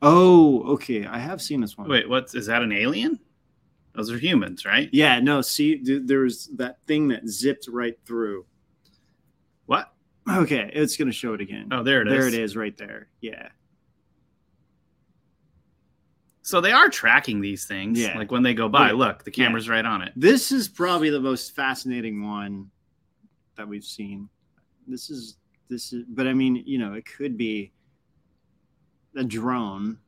oh, 0.02 0.62
okay. 0.74 1.06
I 1.06 1.18
have 1.18 1.40
seen 1.40 1.60
this 1.60 1.78
one. 1.78 1.88
Wait, 1.88 2.08
what's 2.08 2.32
that 2.32 2.62
an 2.62 2.72
alien? 2.72 3.18
Those 3.94 4.10
are 4.10 4.18
humans, 4.18 4.64
right? 4.64 4.88
Yeah, 4.92 5.18
no, 5.20 5.40
see, 5.40 5.78
th- 5.78 6.02
there's 6.04 6.46
that 6.56 6.78
thing 6.86 7.08
that 7.08 7.26
zipped 7.28 7.66
right 7.68 7.98
through. 8.06 8.46
What? 9.66 9.92
Okay, 10.28 10.70
it's 10.72 10.96
gonna 10.96 11.12
show 11.12 11.34
it 11.34 11.40
again. 11.40 11.68
Oh, 11.72 11.82
there 11.82 12.02
it 12.02 12.08
is. 12.08 12.12
there 12.12 12.28
it 12.28 12.34
is, 12.34 12.56
right 12.56 12.76
there. 12.76 13.08
Yeah, 13.20 13.48
So 16.50 16.60
they 16.60 16.72
are 16.72 16.88
tracking 16.88 17.40
these 17.40 17.64
things. 17.66 17.98
Yeah. 17.98 18.18
Like 18.18 18.30
when 18.32 18.42
they 18.42 18.54
go 18.54 18.68
by, 18.68 18.88
Yeah. 18.88 18.94
look, 18.94 19.22
the 19.24 19.30
camera's 19.30 19.68
right 19.68 19.84
on 19.84 20.02
it. 20.02 20.12
this 20.16 20.50
is 20.50 20.68
probably 20.68 21.08
the 21.10 21.20
most 21.20 21.54
fascinating 21.54 22.26
one 22.26 22.70
that 23.56 23.66
we've 23.68 23.84
seen. 23.84 24.28
This 24.88 25.08
is 25.10 25.36
this 25.68 25.92
is, 25.92 26.04
but 26.08 26.26
I 26.26 26.32
mean, 26.34 26.56
you 26.66 26.78
know, 26.78 26.94
it 26.94 27.04
could 27.06 27.36
be 27.36 27.72
a 29.16 29.22
drone, 29.22 29.98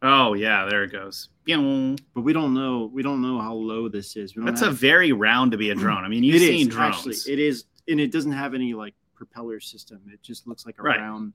Oh 0.00 0.32
yeah, 0.34 0.64
there 0.64 0.84
it 0.84 0.92
goes. 0.92 1.28
But 1.44 2.20
we 2.22 2.32
don't 2.32 2.54
know. 2.54 2.90
We 2.92 3.02
don't 3.02 3.20
know 3.20 3.40
how 3.40 3.54
low 3.54 3.88
this 3.88 4.16
is. 4.16 4.32
That's 4.36 4.62
a 4.62 4.70
very 4.70 5.12
round 5.12 5.50
to 5.52 5.58
be 5.58 5.70
a 5.70 5.74
drone. 5.84 6.04
I 6.04 6.08
mean, 6.08 6.22
you've 6.22 6.36
It 6.36 6.42
is, 6.42 6.48
seen 6.48 6.68
drones. 6.68 6.96
Actually, 6.96 7.32
it 7.32 7.38
is, 7.40 7.64
and 7.88 7.98
it 8.00 8.12
doesn't 8.12 8.32
have 8.32 8.54
any 8.54 8.74
like 8.74 8.94
propeller 9.14 9.58
system. 9.60 10.00
It 10.12 10.22
just 10.22 10.46
looks 10.46 10.64
like 10.64 10.76
a 10.78 10.82
Right. 10.82 10.98
round 11.00 11.32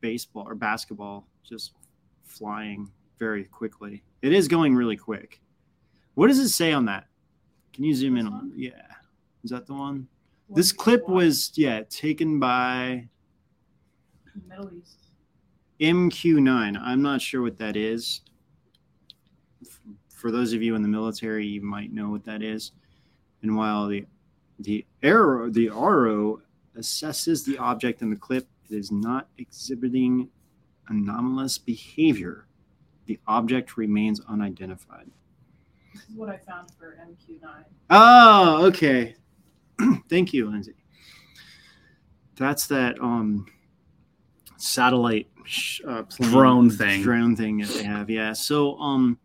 baseball 0.00 0.44
or 0.46 0.54
basketball 0.54 1.26
just 1.42 1.72
flying 2.24 2.90
very 3.18 3.44
quickly. 3.44 4.02
It 4.22 4.32
is 4.32 4.48
going 4.48 4.74
really 4.74 4.96
quick. 4.96 5.40
What 6.14 6.28
does 6.28 6.38
it 6.38 6.48
say 6.48 6.72
on 6.72 6.84
that? 6.86 7.06
Can 7.72 7.84
you 7.84 7.94
zoom 7.94 8.16
in 8.16 8.26
on? 8.26 8.52
Yeah, 8.54 8.70
is 9.42 9.50
that 9.50 9.66
the 9.66 9.74
one? 9.74 10.08
What 10.46 10.56
This 10.56 10.72
clip 10.72 11.08
was 11.08 11.52
yeah 11.54 11.82
taken 11.88 12.38
by 12.38 13.08
Middle 14.48 14.70
East. 14.72 14.98
MQ9. 15.80 16.80
I'm 16.80 17.02
not 17.02 17.20
sure 17.20 17.42
what 17.42 17.58
that 17.58 17.76
is. 17.76 18.20
For 20.08 20.30
those 20.30 20.52
of 20.52 20.62
you 20.62 20.74
in 20.74 20.82
the 20.82 20.88
military, 20.88 21.46
you 21.46 21.60
might 21.60 21.92
know 21.92 22.08
what 22.10 22.24
that 22.24 22.42
is. 22.42 22.72
And 23.42 23.56
while 23.56 23.88
the 23.88 24.06
The 24.60 24.86
AARO, 25.02 25.52
the 25.52 25.68
RO 25.68 26.40
assesses 26.78 27.44
the 27.44 27.58
object 27.58 28.02
in 28.02 28.10
the 28.10 28.16
clip. 28.16 28.46
It 28.70 28.76
is 28.76 28.92
not 28.92 29.28
exhibiting 29.38 30.28
anomalous 30.88 31.58
behavior. 31.58 32.46
The 33.06 33.18
object 33.26 33.76
remains 33.76 34.20
unidentified. 34.28 35.10
This 35.92 36.02
is 36.04 36.16
what 36.16 36.28
I 36.28 36.38
found 36.38 36.68
for 36.78 36.96
MQ9. 37.06 37.64
Oh, 37.90 38.64
okay. 38.66 39.14
Thank 40.08 40.32
you, 40.32 40.50
Lindsay. 40.50 40.74
That's 42.36 42.66
that 42.68 43.00
um 43.00 43.46
satellite 44.56 45.28
sh- 45.44 45.80
uh, 45.86 46.02
plane- 46.04 46.30
Drone 46.30 46.70
thing. 46.70 47.02
Drone 47.02 47.36
thing 47.36 47.58
that 47.58 47.68
they 47.68 47.84
have. 47.84 48.10
Yeah. 48.10 48.32
So 48.32 48.76
um 48.78 49.18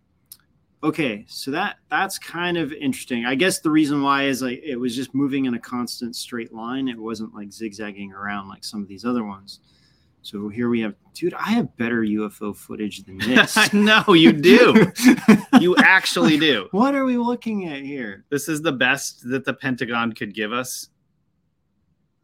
okay, 0.84 1.26
so 1.28 1.52
that 1.52 1.78
that's 1.90 2.20
kind 2.20 2.58
of 2.58 2.72
interesting. 2.74 3.26
I 3.26 3.36
guess 3.36 3.60
the 3.60 3.72
reason 3.72 4.02
why 4.04 4.24
is 4.26 4.42
like 4.42 4.62
it 4.64 4.76
was 4.76 4.96
just 4.96 5.16
moving 5.16 5.46
in 5.46 5.54
a 5.56 5.60
constant 5.60 6.16
straight 6.16 6.54
line. 6.54 6.88
It 6.88 7.00
wasn't 7.00 7.34
like 7.34 7.52
zigzagging 7.52 8.12
around 8.14 8.48
like 8.48 8.64
some 8.64 8.82
of 8.82 8.88
these 8.88 9.06
other 9.06 9.24
ones. 9.24 9.60
So 10.30 10.48
here 10.48 10.70
we 10.70 10.80
have, 10.82 10.94
dude. 11.16 11.34
I 11.34 11.50
have 11.54 11.76
better 11.76 12.02
UFO 12.04 12.56
footage 12.56 13.04
than 13.04 13.18
this. 13.18 13.58
I 13.58 13.68
know 13.74 14.14
you 14.14 14.32
do. 14.32 14.92
You 15.60 15.76
actually 15.78 16.38
do. 16.38 16.68
what 16.72 16.94
are 16.96 17.04
we 17.04 17.18
looking 17.18 17.68
at 17.68 17.82
here? 17.82 18.24
This 18.30 18.48
is 18.48 18.62
the 18.62 18.72
best 18.72 19.28
that 19.30 19.44
the 19.44 19.54
Pentagon 19.54 20.14
could 20.14 20.34
give 20.34 20.54
us. 20.54 20.90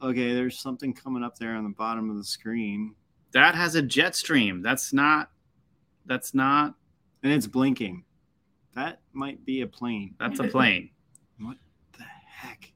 Okay, 0.02 0.34
there's 0.36 0.58
something 0.60 0.94
coming 0.94 1.22
up 1.24 1.38
there 1.38 1.56
on 1.56 1.64
the 1.64 1.72
bottom 1.72 2.10
of 2.12 2.16
the 2.18 2.24
screen, 2.24 2.94
That 3.32 3.56
has 3.56 3.74
a 3.76 3.82
jet 3.82 4.16
stream. 4.16 4.62
That's 4.62 4.94
not. 4.94 5.32
That's 6.06 6.34
not. 6.36 6.76
and 7.24 7.34
it's 7.34 7.48
blinking. 7.48 8.06
That 8.76 9.02
might 9.12 9.44
be 9.44 9.62
a 9.62 9.68
plane. 9.68 10.14
That's 10.20 10.40
a 10.40 10.44
plane. 10.48 10.92
What 11.40 11.58
the 11.98 12.04
heck? 12.04 12.72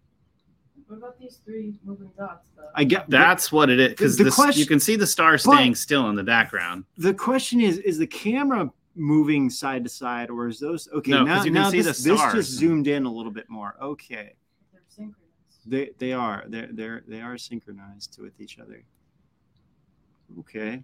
What 0.89 0.97
about 0.97 1.19
these 1.19 1.39
three 1.45 1.75
moving 1.85 2.09
dots, 2.17 2.47
though? 2.57 2.63
I 2.73 2.83
get 2.83 3.07
That's 3.11 3.51
what 3.51 3.69
it 3.69 3.79
is. 3.79 3.89
Because 3.89 4.17
The 4.17 4.23
you 4.25 4.31
question- 4.31 4.65
can 4.67 4.79
see 4.79 4.95
the 4.95 5.05
star 5.05 5.37
staying 5.37 5.75
still 5.75 6.09
in 6.09 6.15
the 6.15 6.23
background. 6.23 6.83
the 6.97 7.13
question 7.13 7.61
is: 7.61 7.77
Is 7.77 7.99
the 7.99 8.07
camera 8.07 8.71
moving 8.95 9.51
side 9.51 9.83
to 9.83 9.89
side, 9.89 10.31
or 10.31 10.47
is 10.47 10.59
those 10.59 10.87
okay? 10.91 11.11
No, 11.11 11.23
now, 11.23 11.35
'cause 11.37 11.45
you 11.45 11.51
can 11.51 11.61
now 11.61 11.69
see 11.69 11.81
this, 11.81 12.03
the 12.03 12.13
this 12.13 12.33
just 12.33 12.51
zoomed 12.53 12.87
in 12.87 13.05
a 13.05 13.11
little 13.11 13.31
bit 13.31 13.47
more. 13.51 13.75
Okay, 13.79 14.33
They're 14.73 14.81
synchronous. 14.87 15.59
they 15.63 15.91
they 15.99 16.11
are 16.11 16.45
they're 16.47 16.69
they're 16.71 17.03
they 17.07 17.21
are 17.21 17.37
synchronized 17.37 18.17
with 18.19 18.41
each 18.41 18.57
other. 18.57 18.83
Okay, 20.39 20.83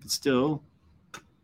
but 0.00 0.10
still, 0.10 0.64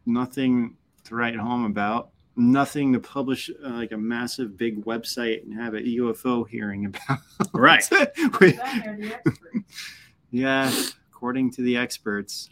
nothing 0.04 0.76
to 1.04 1.14
write 1.14 1.36
home 1.36 1.64
about. 1.64 2.10
Nothing 2.38 2.92
to 2.92 3.00
publish 3.00 3.48
uh, 3.64 3.70
like 3.70 3.92
a 3.92 3.96
massive 3.96 4.58
big 4.58 4.84
website 4.84 5.42
and 5.44 5.54
have 5.54 5.72
a 5.74 5.80
UFO 5.80 6.46
hearing 6.46 6.84
about. 6.86 7.18
Right. 7.54 7.82
Wait, 8.40 8.56
Down 8.58 8.82
there, 8.84 8.94
the 8.96 9.14
experts. 9.14 9.64
yeah, 10.30 10.72
according 11.10 11.50
to 11.52 11.62
the 11.62 11.76
experts. 11.78 12.50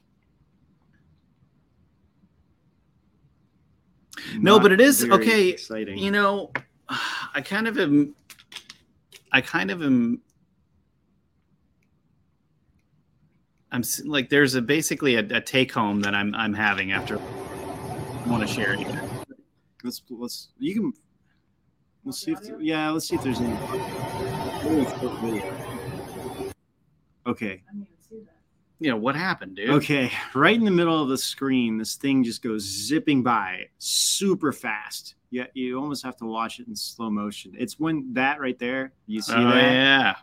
No, 4.39 4.59
but 4.59 4.73
it 4.73 4.81
is- 4.81 5.05
okay, 5.05 5.49
Exciting. 5.51 5.99
You 5.99 6.11
know, 6.11 6.51
I 7.35 7.43
kind 7.43 7.69
of 7.69 7.79
am. 7.79 8.15
I 9.33 9.41
kind 9.41 9.71
of 9.71 9.83
am. 9.83 10.23
I'm 13.73 13.83
like, 14.05 14.31
there's 14.31 14.55
a 14.55 14.63
basically 14.63 15.17
a, 15.17 15.21
a 15.37 15.41
take 15.41 15.73
home 15.73 16.01
that 16.03 16.15
I'm 16.15 16.35
I'm 16.35 16.55
having 16.55 16.93
after. 16.93 17.19
I 17.19 18.29
want 18.31 18.47
to 18.47 18.53
share 18.53 18.73
it. 18.75 18.79
here. 18.79 19.03
Let's 19.85 20.03
let's 20.11 20.49
you 20.59 20.75
can. 20.75 20.93
Let's 22.05 22.21
see 22.21 22.33
if 22.33 22.39
Audio? 22.39 22.59
yeah. 22.59 22.91
Let's 22.91 23.09
see 23.09 23.15
if 23.15 23.23
there's 23.23 23.41
any. 23.41 23.53
Ooh, 23.53 24.81
it's 24.83 24.93
quick 24.95 25.13
video. 25.21 26.53
Okay. 27.27 27.63
I 27.69 27.73
didn't 27.73 27.89
see 28.09 28.19
that. 28.25 28.35
You 28.81 28.97
what 28.97 29.15
happened, 29.15 29.57
dude? 29.57 29.71
Okay. 29.71 30.11
Right 30.35 30.57
in 30.57 30.65
the 30.65 30.71
middle 30.71 31.01
of 31.01 31.09
the 31.09 31.17
screen, 31.17 31.79
this 31.79 31.95
thing 31.97 32.23
just 32.25 32.43
goes 32.43 32.63
zipping 32.63 33.23
by 33.23 33.69
super 33.79 34.53
fast. 34.53 35.15
Yeah, 35.31 35.47
you 35.55 35.79
almost 35.79 36.05
have 36.05 36.17
to 36.19 36.27
watch 36.27 36.61
it 36.61 36.69
in 36.69 36.77
slow 36.77 37.11
motion. 37.11 37.55
It's 37.59 37.79
when 37.81 38.13
that 38.13 38.41
right 38.41 38.59
there. 38.59 38.93
You 39.07 39.23
see 39.23 39.33
Oh 39.35 39.45
that? 39.45 39.73
yeah. 39.73 40.15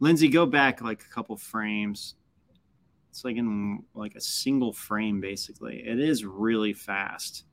Lindsay, 0.00 0.28
go 0.28 0.46
back 0.46 0.80
like 0.80 1.02
a 1.02 1.12
couple 1.12 1.36
frames. 1.36 2.14
It's 3.10 3.24
like 3.24 3.36
in 3.36 3.82
like 3.94 4.14
a 4.14 4.20
single 4.20 4.72
frame, 4.72 5.20
basically. 5.20 5.82
It 5.84 5.98
is 5.98 6.24
really 6.24 6.72
fast. 6.72 7.44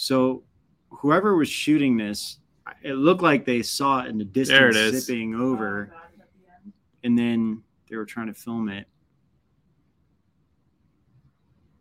So, 0.00 0.44
whoever 0.88 1.36
was 1.36 1.50
shooting 1.50 1.98
this, 1.98 2.38
it 2.82 2.94
looked 2.94 3.20
like 3.20 3.44
they 3.44 3.60
saw 3.60 4.00
it 4.00 4.08
in 4.08 4.16
the 4.16 4.24
distance, 4.24 5.04
zipping 5.04 5.34
over, 5.34 5.90
God, 5.92 5.96
at 6.18 6.28
the 6.32 6.64
end. 6.64 6.72
and 7.04 7.18
then 7.18 7.62
they 7.90 7.96
were 7.96 8.06
trying 8.06 8.28
to 8.28 8.32
film 8.32 8.70
it. 8.70 8.86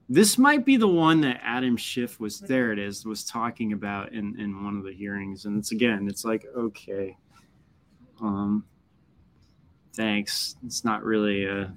This 0.09 0.37
might 0.37 0.65
be 0.65 0.75
the 0.75 0.85
one 0.85 1.21
that 1.21 1.39
Adam 1.41 1.77
Schiff 1.77 2.19
was 2.19 2.41
there. 2.41 2.73
It 2.73 2.79
is 2.79 3.05
was 3.05 3.23
talking 3.23 3.71
about 3.71 4.11
in 4.11 4.37
in 4.37 4.65
one 4.65 4.77
of 4.77 4.83
the 4.83 4.91
hearings, 4.93 5.45
and 5.45 5.57
it's 5.57 5.71
again, 5.71 6.09
it's 6.09 6.25
like 6.25 6.45
okay, 6.57 7.15
um, 8.19 8.65
thanks. 9.93 10.57
It's 10.65 10.83
not 10.83 11.05
really 11.05 11.47
uh, 11.47 11.67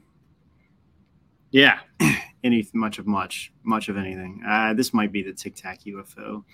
Yeah. 1.53 1.79
any 2.45 2.67
much 2.73 2.99
of 2.99 3.07
much 3.07 3.53
much 3.63 3.89
of 3.89 3.97
anything. 3.97 4.43
Uh, 4.47 4.75
this 4.75 4.93
might 4.93 5.13
be 5.13 5.23
the 5.23 5.33
Tic 5.33 5.55
Tac 5.55 5.81
UFO. 5.85 6.45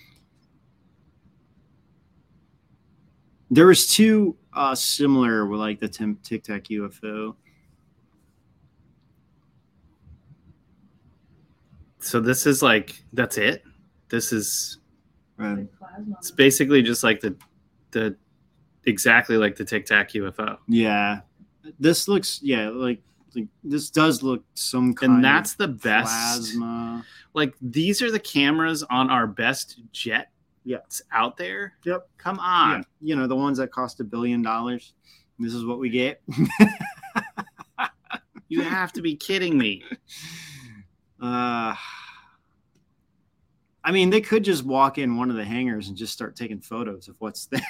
There 3.51 3.67
was 3.67 3.89
two 3.89 4.37
uh, 4.53 4.75
similar 4.75 5.47
like 5.57 5.81
the 5.81 5.89
Tic 5.89 6.43
Tac 6.45 6.65
UFO. 6.65 7.35
So 12.01 12.21
this 12.21 12.47
is 12.47 12.63
like 12.63 13.03
that's 13.13 13.39
it. 13.39 13.65
This 14.09 14.33
is 14.33 14.79
The 15.39 15.69
plasma. 15.79 16.17
it's 16.19 16.31
basically 16.31 16.83
just 16.83 17.03
like 17.05 17.21
the 17.21 17.37
the 17.91 18.17
exactly 18.85 19.37
like 19.37 19.57
the 19.57 19.65
Tic 19.65 19.87
Tac 19.87 20.13
UFO, 20.13 20.59
yeah, 20.69 21.21
this 21.79 22.09
looks 22.09 22.41
yeah 22.43 22.69
like, 22.69 23.01
like 23.35 23.47
this 23.65 23.91
does 23.91 24.23
look 24.23 24.45
some 24.55 24.95
kind 24.95 25.15
and 25.15 25.25
that's 25.25 25.55
the 25.55 25.69
best. 25.69 26.07
plasma. 26.57 27.05
Like 27.35 27.55
these 27.61 28.01
are 28.03 28.11
the 28.11 28.19
cameras 28.21 28.83
on 28.85 29.11
our 29.11 29.27
best 29.27 29.81
jet 29.93 30.31
Yeah. 30.65 30.79
out 31.13 31.37
there. 31.37 31.75
Yep. 31.85 32.09
Come 32.19 32.39
on. 32.39 32.79
Yeah, 32.79 32.85
you 33.01 33.17
know 33.17 33.27
the 33.27 33.37
ones 33.37 33.59
that 33.59 33.71
cost 33.71 34.01
a 34.01 34.05
billion 34.05 34.43
dollars. 34.43 34.95
This 35.39 35.55
is 35.55 35.65
what 35.65 35.79
we 35.79 35.89
get. 35.91 36.21
You 38.51 38.63
have 38.63 38.95
to 38.95 39.03
be 39.03 39.15
kidding 39.15 39.57
me. 39.59 39.83
Uh, 41.21 41.75
I 43.83 43.91
mean, 43.91 44.09
they 44.09 44.21
could 44.21 44.45
just 44.45 44.63
walk 44.65 44.99
in 44.99 45.17
one 45.17 45.31
of 45.31 45.37
the 45.37 45.45
hangars 45.45 45.89
and 45.89 45.97
just 45.97 46.13
start 46.13 46.37
taking 46.37 46.61
photos 46.61 47.09
of 47.09 47.17
what's 47.19 47.47
there. 47.47 47.61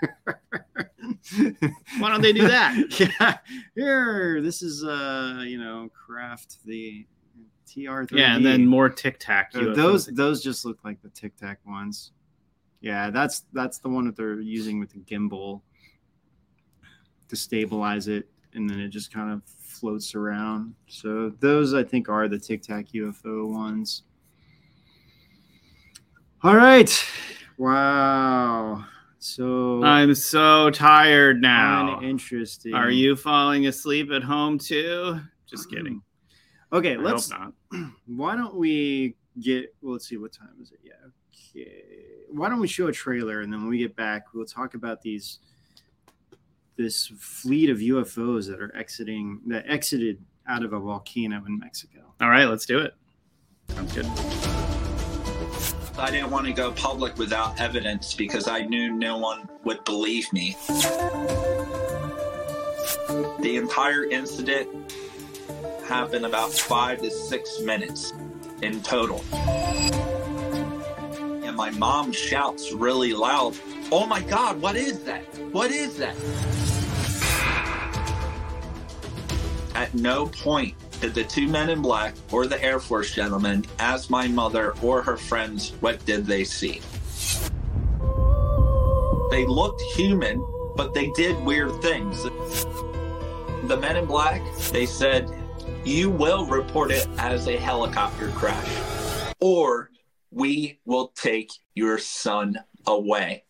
Why 1.98 2.10
don't 2.10 2.22
they 2.22 2.32
do 2.32 2.48
that? 2.48 2.76
yeah, 3.20 3.38
here, 3.74 4.40
this 4.40 4.62
is 4.62 4.84
uh, 4.84 5.42
you 5.44 5.58
know, 5.58 5.88
craft 5.92 6.64
the 6.64 7.06
TR. 7.66 8.04
Yeah, 8.10 8.36
and 8.36 8.44
then 8.44 8.66
more 8.66 8.88
Tic 8.88 9.18
Tac. 9.18 9.52
Uh, 9.54 9.74
those 9.74 10.06
those 10.06 10.42
just 10.42 10.64
look 10.64 10.78
like 10.84 11.02
the 11.02 11.10
Tic 11.10 11.36
Tac 11.36 11.58
ones. 11.66 12.12
Yeah, 12.80 13.10
that's 13.10 13.44
that's 13.52 13.78
the 13.78 13.88
one 13.88 14.06
that 14.06 14.16
they're 14.16 14.40
using 14.40 14.78
with 14.78 14.90
the 14.90 15.00
gimbal 15.00 15.62
to 17.28 17.36
stabilize 17.36 18.08
it, 18.08 18.28
and 18.54 18.68
then 18.68 18.80
it 18.80 18.88
just 18.88 19.12
kind 19.12 19.32
of 19.32 19.42
floats 19.44 20.14
around. 20.14 20.74
So 20.86 21.30
those 21.40 21.74
I 21.74 21.82
think 21.82 22.08
are 22.08 22.28
the 22.28 22.38
Tic 22.38 22.62
Tac 22.62 22.86
UFO 22.94 23.52
ones. 23.52 24.02
All 26.42 26.54
right. 26.54 27.04
Wow. 27.56 28.84
So 29.28 29.82
I'm 29.84 30.14
so 30.14 30.70
tired 30.70 31.40
now. 31.42 32.00
interesting. 32.02 32.74
Are 32.74 32.90
you 32.90 33.14
falling 33.14 33.66
asleep 33.66 34.10
at 34.10 34.22
home 34.22 34.58
too? 34.58 35.20
Just 35.46 35.70
kidding. 35.70 36.02
Okay, 36.72 36.94
I 36.94 36.98
let's 36.98 37.30
not. 37.30 37.52
why 38.06 38.36
don't 38.36 38.54
we 38.54 39.16
get 39.40 39.74
well, 39.82 39.92
let's 39.92 40.08
see 40.08 40.16
what 40.16 40.32
time 40.32 40.56
is 40.60 40.72
it 40.72 40.80
yeah 40.82 40.94
okay 41.54 41.70
why 42.28 42.48
don't 42.48 42.58
we 42.58 42.66
show 42.66 42.88
a 42.88 42.92
trailer 42.92 43.42
and 43.42 43.52
then 43.52 43.60
when 43.60 43.70
we 43.70 43.78
get 43.78 43.94
back 43.94 44.24
we'll 44.34 44.44
talk 44.44 44.74
about 44.74 45.00
these 45.00 45.38
this 46.76 47.06
fleet 47.18 47.70
of 47.70 47.78
ufos 47.78 48.48
that 48.48 48.60
are 48.60 48.74
exiting 48.76 49.40
that 49.46 49.64
exited 49.68 50.20
out 50.48 50.64
of 50.64 50.72
a 50.72 50.80
volcano 50.80 51.40
in 51.46 51.56
mexico 51.56 52.00
All 52.20 52.30
right, 52.30 52.46
let's 52.46 52.66
do 52.66 52.80
it. 52.80 52.94
Sounds 53.68 53.92
good. 53.92 54.77
I 55.98 56.12
didn't 56.12 56.30
want 56.30 56.46
to 56.46 56.52
go 56.52 56.70
public 56.70 57.18
without 57.18 57.60
evidence 57.60 58.14
because 58.14 58.46
I 58.46 58.60
knew 58.60 58.92
no 58.92 59.18
one 59.18 59.48
would 59.64 59.84
believe 59.84 60.32
me. 60.32 60.56
The 63.40 63.56
entire 63.60 64.04
incident 64.04 64.92
happened 65.88 66.24
about 66.24 66.52
five 66.52 67.02
to 67.02 67.10
six 67.10 67.60
minutes 67.60 68.12
in 68.62 68.80
total. 68.82 69.24
And 71.42 71.56
my 71.56 71.70
mom 71.70 72.12
shouts 72.12 72.72
really 72.72 73.12
loud, 73.12 73.56
Oh 73.90 74.06
my 74.06 74.22
God, 74.22 74.60
what 74.60 74.76
is 74.76 75.02
that? 75.04 75.22
What 75.50 75.72
is 75.72 75.96
that? 75.96 76.14
At 79.74 79.92
no 79.94 80.26
point 80.26 80.76
did 81.00 81.14
the 81.14 81.24
two 81.24 81.46
men 81.48 81.70
in 81.70 81.80
black 81.80 82.14
or 82.32 82.46
the 82.46 82.62
Air 82.62 82.80
Force 82.80 83.14
gentleman 83.14 83.64
ask 83.78 84.10
my 84.10 84.26
mother 84.26 84.74
or 84.82 85.02
her 85.02 85.16
friends 85.16 85.72
what 85.80 86.04
did 86.04 86.26
they 86.26 86.44
see. 86.44 86.80
They 89.30 89.46
looked 89.46 89.80
human, 89.94 90.44
but 90.76 90.94
they 90.94 91.10
did 91.10 91.38
weird 91.44 91.80
things. 91.82 92.22
The 92.22 93.76
men 93.80 93.96
in 93.96 94.06
black, 94.06 94.42
they 94.72 94.86
said, 94.86 95.30
you 95.84 96.10
will 96.10 96.46
report 96.46 96.90
it 96.90 97.06
as 97.18 97.46
a 97.46 97.56
helicopter 97.56 98.30
crash, 98.30 99.34
or 99.40 99.90
we 100.30 100.80
will 100.84 101.08
take 101.14 101.52
your 101.74 101.98
son 101.98 102.58
away. 102.86 103.44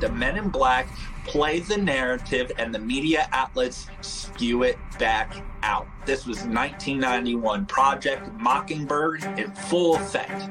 The 0.00 0.10
men 0.12 0.36
in 0.36 0.50
black 0.50 0.88
play 1.26 1.60
the 1.60 1.76
narrative 1.76 2.52
and 2.58 2.74
the 2.74 2.78
media 2.78 3.28
outlets 3.32 3.86
spew 4.34 4.64
it 4.64 4.76
back 4.98 5.32
out. 5.62 5.86
This 6.06 6.26
was 6.26 6.38
1991 6.38 7.66
Project 7.66 8.32
Mockingbird 8.32 9.22
in 9.38 9.52
full 9.52 9.94
effect. 9.94 10.50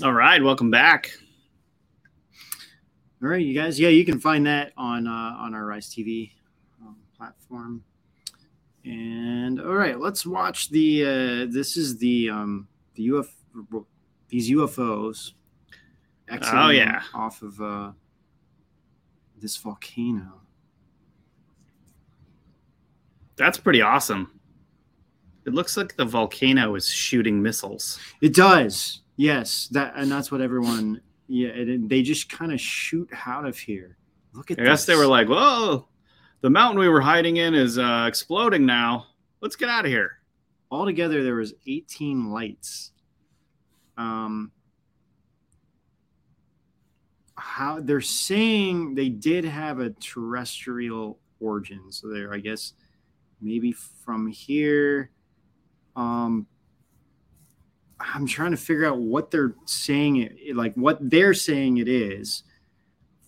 All 0.00 0.12
right, 0.12 0.42
welcome 0.42 0.70
back. 0.70 1.10
All 3.20 3.28
right, 3.28 3.44
you 3.44 3.54
guys. 3.54 3.80
Yeah, 3.80 3.88
you 3.88 4.04
can 4.04 4.20
find 4.20 4.46
that 4.46 4.72
on 4.76 5.08
uh, 5.08 5.10
on 5.10 5.54
our 5.54 5.66
Rise 5.66 5.92
TV 5.92 6.30
um, 6.80 6.96
platform. 7.16 7.82
And 8.84 9.60
all 9.60 9.74
right, 9.74 9.98
let's 9.98 10.26
watch 10.26 10.70
the. 10.70 11.04
Uh, 11.04 11.52
this 11.52 11.76
is 11.76 11.98
the 11.98 12.30
um, 12.30 12.68
the 12.94 13.08
UFO. 13.08 13.84
These 14.28 14.50
UFOs. 14.50 15.32
Oh, 16.30 16.70
yeah. 16.70 17.02
off 17.14 17.42
of 17.42 17.60
uh, 17.60 17.92
this 19.38 19.56
volcano. 19.56 20.40
That's 23.36 23.58
pretty 23.58 23.82
awesome. 23.82 24.40
It 25.44 25.52
looks 25.52 25.76
like 25.76 25.96
the 25.96 26.04
volcano 26.04 26.74
is 26.74 26.88
shooting 26.88 27.42
missiles. 27.42 27.98
It 28.20 28.34
does. 28.34 29.00
Yes, 29.16 29.68
that 29.72 29.92
and 29.96 30.10
that's 30.10 30.30
what 30.30 30.40
everyone. 30.40 31.00
Yeah, 31.28 31.48
it, 31.48 31.88
they 31.88 32.02
just 32.02 32.28
kind 32.28 32.52
of 32.52 32.60
shoot 32.60 33.08
out 33.26 33.44
of 33.44 33.58
here. 33.58 33.96
Look 34.32 34.50
at. 34.50 34.60
I 34.60 34.64
guess 34.64 34.86
they 34.86 34.94
were 34.94 35.06
like, 35.06 35.28
"Whoa, 35.28 35.88
the 36.42 36.50
mountain 36.50 36.78
we 36.78 36.88
were 36.88 37.00
hiding 37.00 37.38
in 37.38 37.54
is 37.54 37.78
uh, 37.78 38.04
exploding 38.06 38.66
now. 38.66 39.06
Let's 39.40 39.56
get 39.56 39.68
out 39.68 39.84
of 39.86 39.90
here." 39.90 40.22
altogether 40.72 41.22
there 41.22 41.34
was 41.34 41.52
18 41.66 42.32
lights 42.32 42.92
um 43.98 44.50
how 47.34 47.78
they're 47.80 48.00
saying 48.00 48.94
they 48.94 49.10
did 49.10 49.44
have 49.44 49.80
a 49.80 49.90
terrestrial 49.90 51.18
origin 51.40 51.92
so 51.92 52.08
they're 52.08 52.32
i 52.32 52.38
guess 52.38 52.72
maybe 53.42 53.70
from 53.70 54.26
here 54.26 55.10
um 55.94 56.46
i'm 58.00 58.26
trying 58.26 58.52
to 58.52 58.56
figure 58.56 58.86
out 58.86 58.96
what 58.96 59.30
they're 59.30 59.54
saying 59.66 60.16
it 60.16 60.56
like 60.56 60.72
what 60.74 60.98
they're 61.10 61.34
saying 61.34 61.76
it 61.76 61.88
is 61.88 62.44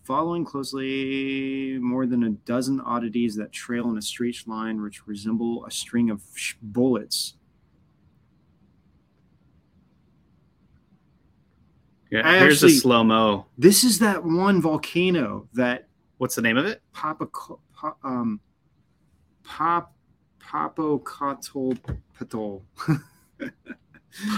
following 0.04 0.44
closely 0.44 1.78
more 1.80 2.06
than 2.06 2.22
a 2.24 2.30
dozen 2.30 2.80
oddities 2.80 3.34
that 3.36 3.50
trail 3.52 3.90
in 3.90 3.98
a 3.98 4.02
straight 4.02 4.36
line 4.46 4.80
which 4.82 5.06
resemble 5.06 5.64
a 5.66 5.70
string 5.70 6.10
of 6.10 6.22
sh- 6.34 6.54
bullets 6.62 7.34
Yeah, 12.10 12.28
I 12.28 12.38
here's 12.38 12.62
actually- 12.62 12.76
a 12.76 12.80
slow 12.80 13.02
mo. 13.02 13.46
This 13.58 13.82
is 13.82 13.98
that 13.98 14.22
one 14.24 14.60
volcano 14.60 15.48
that 15.54 15.88
What's 16.18 16.36
the 16.36 16.42
name 16.42 16.56
of 16.56 16.64
it? 16.64 16.80
Papa 16.92 17.26
Pop, 17.72 17.98
um 18.04 18.40
Pop 19.42 19.92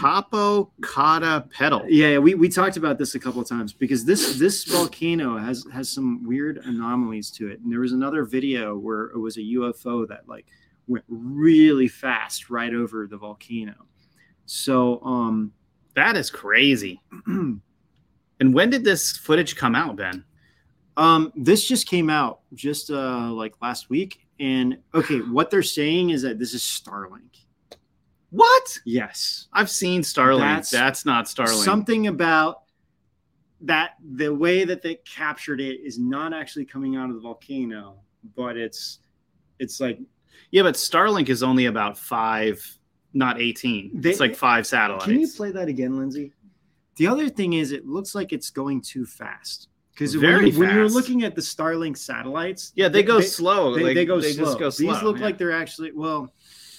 Popocatépetl. 0.00 1.86
Yeah, 1.88 2.18
we, 2.18 2.34
we 2.34 2.48
talked 2.48 2.76
about 2.76 2.98
this 2.98 3.14
a 3.14 3.20
couple 3.20 3.40
of 3.40 3.48
times 3.48 3.72
because 3.72 4.04
this 4.04 4.38
this 4.38 4.64
volcano 4.64 5.36
has 5.36 5.66
has 5.72 5.90
some 5.90 6.24
weird 6.26 6.58
anomalies 6.58 7.30
to 7.32 7.48
it. 7.48 7.60
And 7.60 7.70
there 7.70 7.80
was 7.80 7.92
another 7.92 8.24
video 8.24 8.76
where 8.76 9.04
it 9.06 9.18
was 9.18 9.36
a 9.36 9.40
UFO 9.40 10.08
that 10.08 10.28
like 10.28 10.46
went 10.86 11.04
really 11.08 11.88
fast 11.88 12.48
right 12.48 12.72
over 12.72 13.06
the 13.06 13.18
volcano. 13.18 13.74
So 14.46 15.02
um 15.02 15.52
That 15.94 16.16
is 16.16 16.30
crazy. 16.30 17.00
And 18.38 18.52
when 18.52 18.68
did 18.68 18.84
this 18.84 19.16
footage 19.16 19.56
come 19.56 19.74
out, 19.74 19.96
Ben? 19.96 20.22
Um, 20.98 21.32
this 21.36 21.66
just 21.66 21.86
came 21.88 22.10
out 22.10 22.40
just 22.54 22.90
uh 22.90 23.30
like 23.32 23.54
last 23.62 23.90
week, 23.90 24.26
and 24.40 24.78
okay, 24.94 25.18
what 25.20 25.50
they're 25.50 25.62
saying 25.62 26.10
is 26.10 26.22
that 26.22 26.38
this 26.38 26.54
is 26.54 26.62
Starlink. 26.62 27.45
What? 28.36 28.78
Yes, 28.84 29.48
I've 29.52 29.70
seen 29.70 30.02
Starlink. 30.02 30.40
That's 30.40 30.70
That's, 30.70 31.04
not 31.06 31.24
Starlink. 31.24 31.64
something 31.64 32.06
about 32.06 32.64
that. 33.62 33.92
The 34.16 34.34
way 34.34 34.64
that 34.64 34.82
they 34.82 34.96
captured 34.96 35.60
it 35.60 35.80
is 35.80 35.98
not 35.98 36.34
actually 36.34 36.66
coming 36.66 36.96
out 36.96 37.08
of 37.08 37.16
the 37.16 37.22
volcano, 37.22 37.96
but 38.36 38.56
it's 38.56 38.98
it's 39.58 39.80
like 39.80 39.98
yeah, 40.50 40.62
but 40.62 40.74
Starlink 40.74 41.28
is 41.30 41.42
only 41.42 41.66
about 41.66 41.98
five, 41.98 42.62
not 43.14 43.40
18. 43.40 44.00
They- 44.00 44.10
it's 44.10 44.20
like 44.20 44.36
five 44.36 44.66
satellites. 44.66 45.06
Can 45.06 45.20
you 45.20 45.28
play 45.28 45.50
that 45.52 45.68
again, 45.68 45.96
Lindsay? 45.96 46.32
The 46.96 47.06
other 47.06 47.28
thing 47.28 47.54
is, 47.54 47.72
it 47.72 47.86
looks 47.86 48.14
like 48.14 48.32
it's 48.32 48.50
going 48.50 48.80
too 48.80 49.04
fast 49.06 49.68
because 49.92 50.16
when, 50.16 50.44
when 50.56 50.74
you're 50.74 50.88
looking 50.88 51.24
at 51.24 51.34
the 51.34 51.40
Starlink 51.40 51.96
satellites, 51.96 52.72
yeah, 52.74 52.88
they 52.88 53.02
go 53.02 53.20
slow. 53.20 53.74
They, 53.74 53.82
like, 53.82 53.94
they 53.94 54.04
go 54.04 54.20
they 54.20 54.32
slow. 54.32 54.44
Just 54.44 54.58
go 54.58 54.70
slow. 54.70 54.92
These 54.92 55.02
look 55.02 55.18
yeah. 55.18 55.24
like 55.24 55.38
they're 55.38 55.52
actually 55.52 55.92
well. 55.92 56.32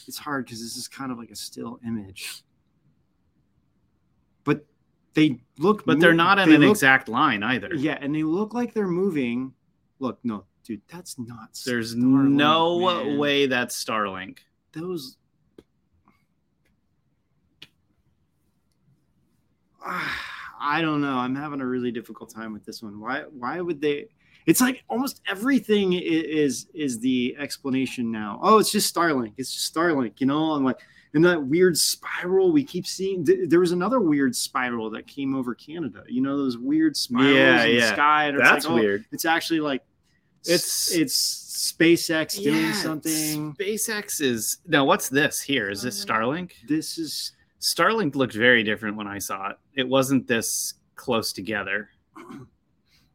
It's 0.07 0.17
hard 0.17 0.45
because 0.45 0.61
this 0.61 0.77
is 0.77 0.87
kind 0.87 1.11
of 1.11 1.17
like 1.17 1.31
a 1.31 1.35
still 1.35 1.79
image, 1.85 2.43
but 4.45 4.65
they 5.13 5.41
look. 5.59 5.85
but 5.85 5.99
they're 5.99 6.13
not 6.13 6.39
in 6.39 6.47
they 6.49 6.55
an 6.55 6.61
look- 6.61 6.71
exact 6.71 7.09
line 7.09 7.43
either. 7.43 7.75
Yeah, 7.75 7.97
and 7.99 8.15
they 8.15 8.23
look 8.23 8.53
like 8.53 8.73
they're 8.73 8.87
moving. 8.87 9.53
Look, 9.99 10.19
no, 10.23 10.45
dude, 10.63 10.81
that's 10.87 11.19
not. 11.19 11.59
There's 11.65 11.95
Starlink, 11.95 12.29
no 12.31 12.79
man. 13.03 13.17
way 13.17 13.47
that's 13.47 13.83
Starlink. 13.83 14.37
Those. 14.71 15.17
I 20.59 20.81
don't 20.81 21.01
know. 21.01 21.17
I'm 21.17 21.35
having 21.35 21.61
a 21.61 21.65
really 21.65 21.91
difficult 21.91 22.33
time 22.33 22.51
with 22.53 22.65
this 22.65 22.81
one. 22.81 22.99
Why? 22.99 23.21
Why 23.31 23.61
would 23.61 23.81
they? 23.81 24.07
It's 24.47 24.61
like 24.61 24.83
almost 24.89 25.21
everything 25.27 25.93
is 25.93 26.67
is 26.73 26.99
the 26.99 27.35
explanation 27.37 28.09
now. 28.11 28.39
Oh, 28.41 28.57
it's 28.57 28.71
just 28.71 28.93
Starlink. 28.95 29.33
It's 29.37 29.53
just 29.53 29.73
Starlink. 29.75 30.13
You 30.19 30.25
know, 30.27 30.51
I'm 30.53 30.63
like, 30.63 30.79
and 31.13 31.23
that 31.25 31.43
weird 31.45 31.77
spiral 31.77 32.51
we 32.51 32.63
keep 32.63 32.87
seeing. 32.87 33.25
th- 33.25 33.49
There 33.49 33.59
was 33.59 33.73
another 33.73 33.99
weird 33.99 34.35
spiral 34.35 34.89
that 34.91 35.05
came 35.05 35.35
over 35.35 35.53
Canada. 35.53 36.03
You 36.07 36.21
know, 36.21 36.37
those 36.37 36.57
weird 36.57 36.95
spirals 36.97 37.33
Yeah, 37.35 37.63
in 37.65 37.75
the 37.75 37.87
sky. 37.87 38.31
That's 38.31 38.65
like, 38.65 38.71
oh, 38.71 38.75
weird. 38.75 39.05
It's 39.11 39.25
actually 39.25 39.59
like 39.59 39.83
It's- 40.45 40.91
it's 40.93 41.73
SpaceX 41.73 42.41
doing 42.41 42.55
Yeah, 42.67 42.71
something. 42.73 43.53
SpaceX 43.55 44.21
is 44.21 44.59
now. 44.65 44.85
What's 44.85 45.09
this 45.09 45.41
here? 45.41 45.69
Is 45.69 45.81
this 45.81 46.03
uh, 46.03 46.07
Starlink? 46.07 46.51
This 46.67 46.97
is 46.97 47.33
Starlink 47.59 48.15
looked 48.15 48.33
very 48.35 48.63
different 48.63 48.95
when 48.95 49.07
I 49.07 49.17
saw 49.19 49.49
it. 49.49 49.57
It 49.75 49.87
wasn't 49.89 50.25
this 50.27 50.75
close 50.95 51.33
together. 51.33 51.89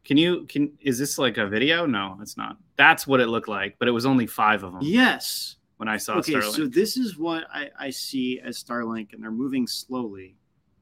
Can 0.03 0.17
you 0.17 0.45
can 0.47 0.71
is 0.81 0.99
this 0.99 1.17
like 1.17 1.37
a 1.37 1.47
video? 1.47 1.85
No, 1.85 2.17
it's 2.21 2.35
not. 2.37 2.57
That's 2.75 3.07
what 3.07 3.19
it 3.21 3.27
looked 3.27 3.47
like, 3.47 3.75
but 3.79 3.87
it 3.87 3.91
was 3.91 4.05
only 4.05 4.27
five 4.27 4.63
of 4.63 4.73
them 4.73 4.81
yes. 4.83 5.55
when 5.77 5.87
I 5.87 5.97
saw 5.97 6.17
Okay, 6.17 6.33
Starlink. 6.33 6.51
so 6.55 6.67
this 6.67 6.97
is 6.97 7.17
what 7.17 7.45
I, 7.53 7.69
I 7.79 7.89
see 7.89 8.39
as 8.43 8.61
Starlink, 8.61 9.13
and 9.13 9.23
they're 9.23 9.31
moving 9.31 9.65
slowly. 9.67 10.35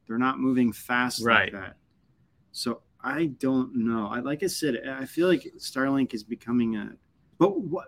They're 0.08 0.18
not 0.18 0.40
moving 0.40 0.72
fast 0.74 1.24
Right. 1.24 1.54
like 1.54 1.64
that. 1.64 1.76
So 2.52 2.82
I 3.04 3.28
don't 3.40 3.76
know. 3.76 4.08
I 4.08 4.20
like 4.20 4.44
I 4.44 4.48
said, 4.48 4.82
I 4.88 5.06
feel 5.06 5.28
like 5.28 5.44
Starlink 5.58 6.14
is 6.14 6.24
becoming 6.24 6.76
a. 6.78 6.92
But 7.38 7.60
what? 7.60 7.88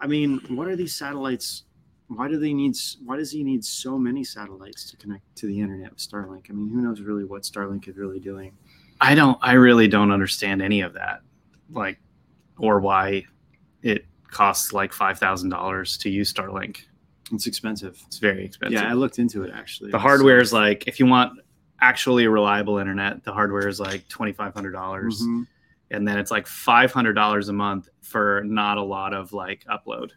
I 0.00 0.06
mean, 0.06 0.40
what 0.48 0.68
are 0.68 0.76
these 0.76 0.94
satellites? 0.94 1.64
Why 2.08 2.28
do 2.28 2.38
they 2.38 2.52
need? 2.54 2.76
Why 3.04 3.16
does 3.16 3.30
he 3.30 3.42
need 3.42 3.64
so 3.64 3.98
many 3.98 4.24
satellites 4.24 4.90
to 4.90 4.96
connect 4.96 5.24
to 5.36 5.46
the 5.46 5.58
internet 5.60 5.90
with 5.90 5.98
Starlink? 6.00 6.50
I 6.50 6.52
mean, 6.52 6.68
who 6.68 6.80
knows 6.82 7.00
really 7.00 7.24
what 7.24 7.42
Starlink 7.42 7.88
is 7.88 7.96
really 7.96 8.20
doing? 8.20 8.52
I 9.00 9.14
don't 9.14 9.38
I 9.42 9.52
really 9.52 9.88
don't 9.88 10.10
understand 10.10 10.62
any 10.62 10.80
of 10.80 10.94
that. 10.94 11.20
Like 11.70 11.98
or 12.58 12.80
why 12.80 13.24
it 13.82 14.04
costs 14.30 14.72
like 14.72 14.92
five 14.92 15.18
thousand 15.18 15.50
dollars 15.50 15.96
to 15.98 16.10
use 16.10 16.32
Starlink. 16.32 16.78
It's 17.32 17.46
expensive. 17.46 18.00
It's 18.06 18.18
very 18.18 18.44
expensive. 18.44 18.80
Yeah, 18.82 18.88
I 18.90 18.94
looked 18.94 19.18
into 19.18 19.42
it 19.42 19.52
actually. 19.54 19.90
the 19.90 19.98
hardware 19.98 20.40
is 20.40 20.52
like 20.52 20.84
if 20.86 20.98
you 20.98 21.06
want 21.06 21.38
actually 21.80 22.24
a 22.24 22.30
reliable 22.30 22.78
internet. 22.78 23.22
The 23.24 23.32
hardware 23.32 23.68
is 23.68 23.78
like 23.78 24.08
twenty 24.08 24.32
five 24.32 24.52
hundred 24.54 24.72
dollars, 24.72 25.22
Mhm. 25.22 25.46
and 25.92 26.08
then 26.08 26.18
it's 26.18 26.30
like 26.30 26.46
five 26.46 26.90
hundred 26.92 27.12
dollars 27.12 27.48
a 27.48 27.52
month 27.52 27.88
for 28.02 28.42
not 28.44 28.78
a 28.78 28.82
lot 28.82 29.12
of 29.14 29.32
like 29.32 29.64
upload. 29.70 30.10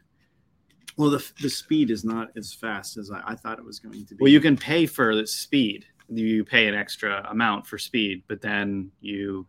Well, 0.97 1.09
the 1.09 1.31
the 1.41 1.49
speed 1.49 1.91
is 1.91 2.03
not 2.03 2.29
as 2.35 2.53
fast 2.53 2.97
as 2.97 3.11
I, 3.11 3.21
I 3.27 3.35
thought 3.35 3.59
it 3.59 3.65
was 3.65 3.79
going 3.79 4.05
to 4.05 4.15
be. 4.15 4.21
Well, 4.23 4.31
you 4.31 4.39
can 4.41 4.57
pay 4.57 4.85
for 4.85 5.15
the 5.15 5.27
speed. 5.27 5.85
You 6.13 6.43
pay 6.43 6.67
an 6.67 6.75
extra 6.75 7.25
amount 7.29 7.65
for 7.65 7.77
speed, 7.77 8.23
but 8.27 8.41
then 8.41 8.91
you 8.99 9.47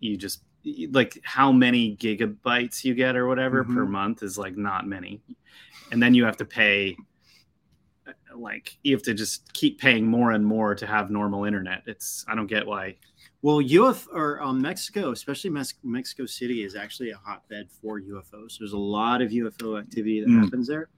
you 0.00 0.16
just 0.16 0.42
like 0.90 1.18
how 1.24 1.50
many 1.50 1.96
gigabytes 1.96 2.84
you 2.84 2.94
get 2.94 3.16
or 3.16 3.26
whatever 3.26 3.64
per 3.64 3.84
Mhm. 3.84 3.90
month 3.90 4.22
is 4.22 4.38
like 4.38 4.56
not 4.56 4.86
many. 4.86 5.20
And 5.90 6.00
then 6.02 6.14
you 6.14 6.24
have 6.24 6.36
to 6.36 6.44
pay 6.44 6.96
uh, 8.06 8.12
like 8.36 8.78
you 8.84 8.94
have 8.94 9.02
to 9.02 9.14
just 9.14 9.52
keep 9.54 9.80
paying 9.80 10.06
more 10.06 10.30
and 10.32 10.46
more 10.46 10.74
to 10.76 10.86
have 10.86 11.10
normal 11.10 11.44
internet. 11.44 11.82
It's 11.86 12.24
I 12.28 12.34
don't 12.36 12.46
get 12.46 12.64
why. 12.66 12.96
Well, 13.42 13.60
UF 13.60 14.06
or 14.12 14.40
um, 14.42 14.60
Mexico, 14.62 15.10
especially 15.12 15.50
Mex- 15.50 15.74
Mexico 15.82 16.26
City, 16.26 16.62
is 16.64 16.74
actually 16.76 17.10
a 17.10 17.16
hotbed 17.16 17.70
for 17.70 18.00
UFOs. 18.00 18.58
There's 18.58 18.72
a 18.72 18.78
lot 18.78 19.20
of 19.22 19.30
UFO 19.32 19.78
activity 19.78 20.20
that 20.20 20.28
Mm. 20.28 20.42
happens 20.44 20.66
there. 20.68 20.88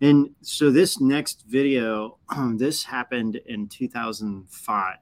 And 0.00 0.30
so 0.42 0.70
this 0.70 1.00
next 1.00 1.44
video, 1.46 2.18
this 2.56 2.82
happened 2.84 3.36
in 3.46 3.68
2005. 3.68 4.96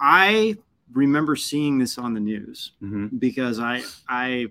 I 0.00 0.56
remember 0.92 1.36
seeing 1.36 1.78
this 1.78 1.98
on 1.98 2.14
the 2.14 2.20
news 2.20 2.72
Mhm. 2.82 3.18
because 3.18 3.58
I 3.58 3.82
I 4.08 4.46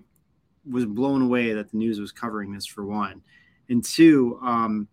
was 0.68 0.84
blown 0.84 1.22
away 1.22 1.52
that 1.52 1.70
the 1.70 1.76
news 1.78 2.00
was 2.00 2.10
covering 2.12 2.52
this 2.52 2.66
for 2.66 2.84
one, 2.84 3.22
and 3.68 3.82
two, 3.84 4.38
um, 4.42 4.88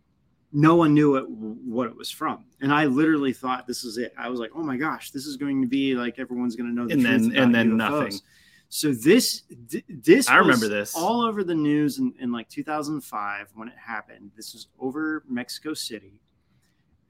no 0.52 0.76
one 0.76 0.94
knew 0.94 1.16
it, 1.16 1.28
what 1.28 1.88
it 1.88 1.96
was 1.98 2.12
from, 2.12 2.46
and 2.62 2.72
I 2.72 2.86
literally 2.86 3.34
thought 3.34 3.66
this 3.66 3.84
is 3.84 3.98
it. 3.98 4.14
I 4.16 4.30
was 4.30 4.40
like, 4.40 4.52
oh 4.56 4.62
my 4.64 4.78
gosh, 4.78 5.10
this 5.10 5.26
is 5.26 5.36
going 5.36 5.62
to 5.64 5.68
be 5.68 5.96
like 5.96 6.20
everyone's 6.20 6.56
going 6.56 6.70
to 6.70 6.76
know 6.76 6.86
the 6.88 6.94
And 6.94 7.04
then- 7.04 7.36
and 7.36 7.54
then 7.56 7.72
UFOs. 7.72 7.78
nothing. 7.78 8.14
So 8.74 8.92
this 8.92 9.44
th- 9.70 9.86
this 9.88 10.28
I 10.28 10.38
remember 10.38 10.68
this. 10.68 10.96
all 10.96 11.22
over 11.22 11.44
the 11.44 11.54
news 11.54 12.00
in, 12.00 12.12
in 12.20 12.32
like 12.32 12.50
2005 12.50 13.52
when 13.54 13.68
it 13.68 13.76
happened. 13.78 14.32
This 14.36 14.54
was 14.54 14.66
over 14.80 15.24
Mexico 15.30 15.76
City, 15.76 16.20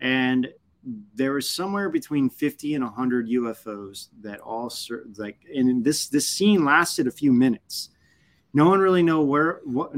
and 0.02 0.49
there 1.15 1.32
was 1.32 1.49
somewhere 1.49 1.88
between 1.88 2.30
50 2.30 2.76
and 2.76 2.84
100 2.84 3.30
UFOs 3.30 4.10
that 4.23 4.41
all 4.41 4.73
like 5.15 5.39
and 5.56 5.86
this 5.86 6.10
this 6.10 6.28
scene 6.28 6.65
lasted 6.65 7.08
a 7.08 7.12
few 7.12 7.32
minutes. 7.32 7.91
No 8.54 8.67
one 8.67 8.82
really 8.82 9.02
know 9.02 9.21
where 9.21 9.62
what 9.63 9.93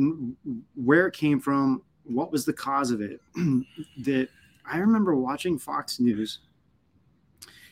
where 0.76 1.08
it 1.08 1.16
came 1.16 1.40
from, 1.40 1.82
what 2.04 2.32
was 2.32 2.46
the 2.46 2.54
cause 2.54 2.92
of 2.92 3.02
it. 3.02 3.20
that 4.04 4.30
I 4.72 4.78
remember 4.78 5.16
watching 5.16 5.58
Fox 5.58 6.00
News 6.00 6.42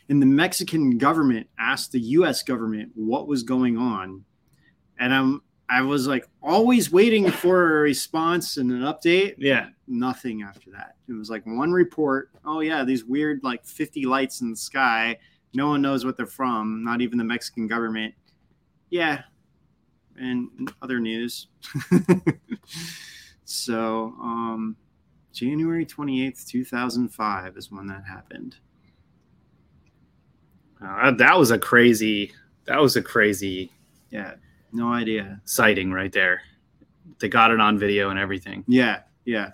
and 0.10 0.22
the 0.22 0.26
Mexican 0.26 0.98
government 0.98 1.48
asked 1.58 1.92
the 1.92 2.00
US 2.00 2.44
government 2.44 2.92
what 2.96 3.28
was 3.28 3.44
going 3.44 3.78
on. 3.78 4.26
And 5.00 5.14
I'm 5.14 5.42
I 5.70 5.82
was 5.82 6.08
like 6.08 6.28
always 6.42 6.92
waiting 6.92 7.32
for 7.32 7.80
a 7.80 7.82
response 7.82 8.58
and 8.58 8.72
an 8.72 8.82
update. 8.82 9.36
Yeah. 9.38 9.70
Nothing 9.88 10.44
after 10.44 10.70
that. 10.72 10.98
It 11.08 11.14
was 11.14 11.30
like 11.30 11.46
one 11.46 11.72
report. 11.72 12.30
Oh 12.46 12.60
yeah, 12.60 12.84
these 12.84 13.06
weird 13.06 13.40
like 13.44 13.66
50 13.66 14.06
lights 14.06 14.42
in 14.42 14.52
the 14.52 14.58
sky. 14.58 15.18
No 15.54 15.68
one 15.70 15.82
knows 15.82 16.04
what 16.04 16.18
they're 16.18 16.26
from, 16.26 16.84
not 16.84 17.02
even 17.02 17.18
the 17.18 17.24
Mexican 17.24 17.68
government. 17.68 18.14
Yeah. 18.90 19.24
And 20.16 20.72
other 20.82 21.00
news. 21.00 21.48
so, 23.46 24.14
um 24.22 24.76
January 25.32 25.86
28th, 25.86 26.46
2005 26.46 27.58
is 27.58 27.72
when 27.72 27.88
that 27.88 28.04
happened. 28.06 28.58
Uh, 30.82 31.12
that 31.12 31.38
was 31.38 31.52
a 31.52 31.58
crazy 31.60 32.32
that 32.66 32.80
was 32.82 32.96
a 32.96 33.02
crazy 33.02 33.72
Yeah, 34.10 34.36
no 34.72 34.92
idea. 34.94 35.42
sighting 35.46 35.92
right 35.92 36.12
there. 36.12 36.42
They 37.20 37.30
got 37.30 37.52
it 37.52 37.60
on 37.60 37.78
video 37.78 38.10
and 38.10 38.20
everything. 38.20 38.64
Yeah, 38.68 39.02
yeah, 39.26 39.52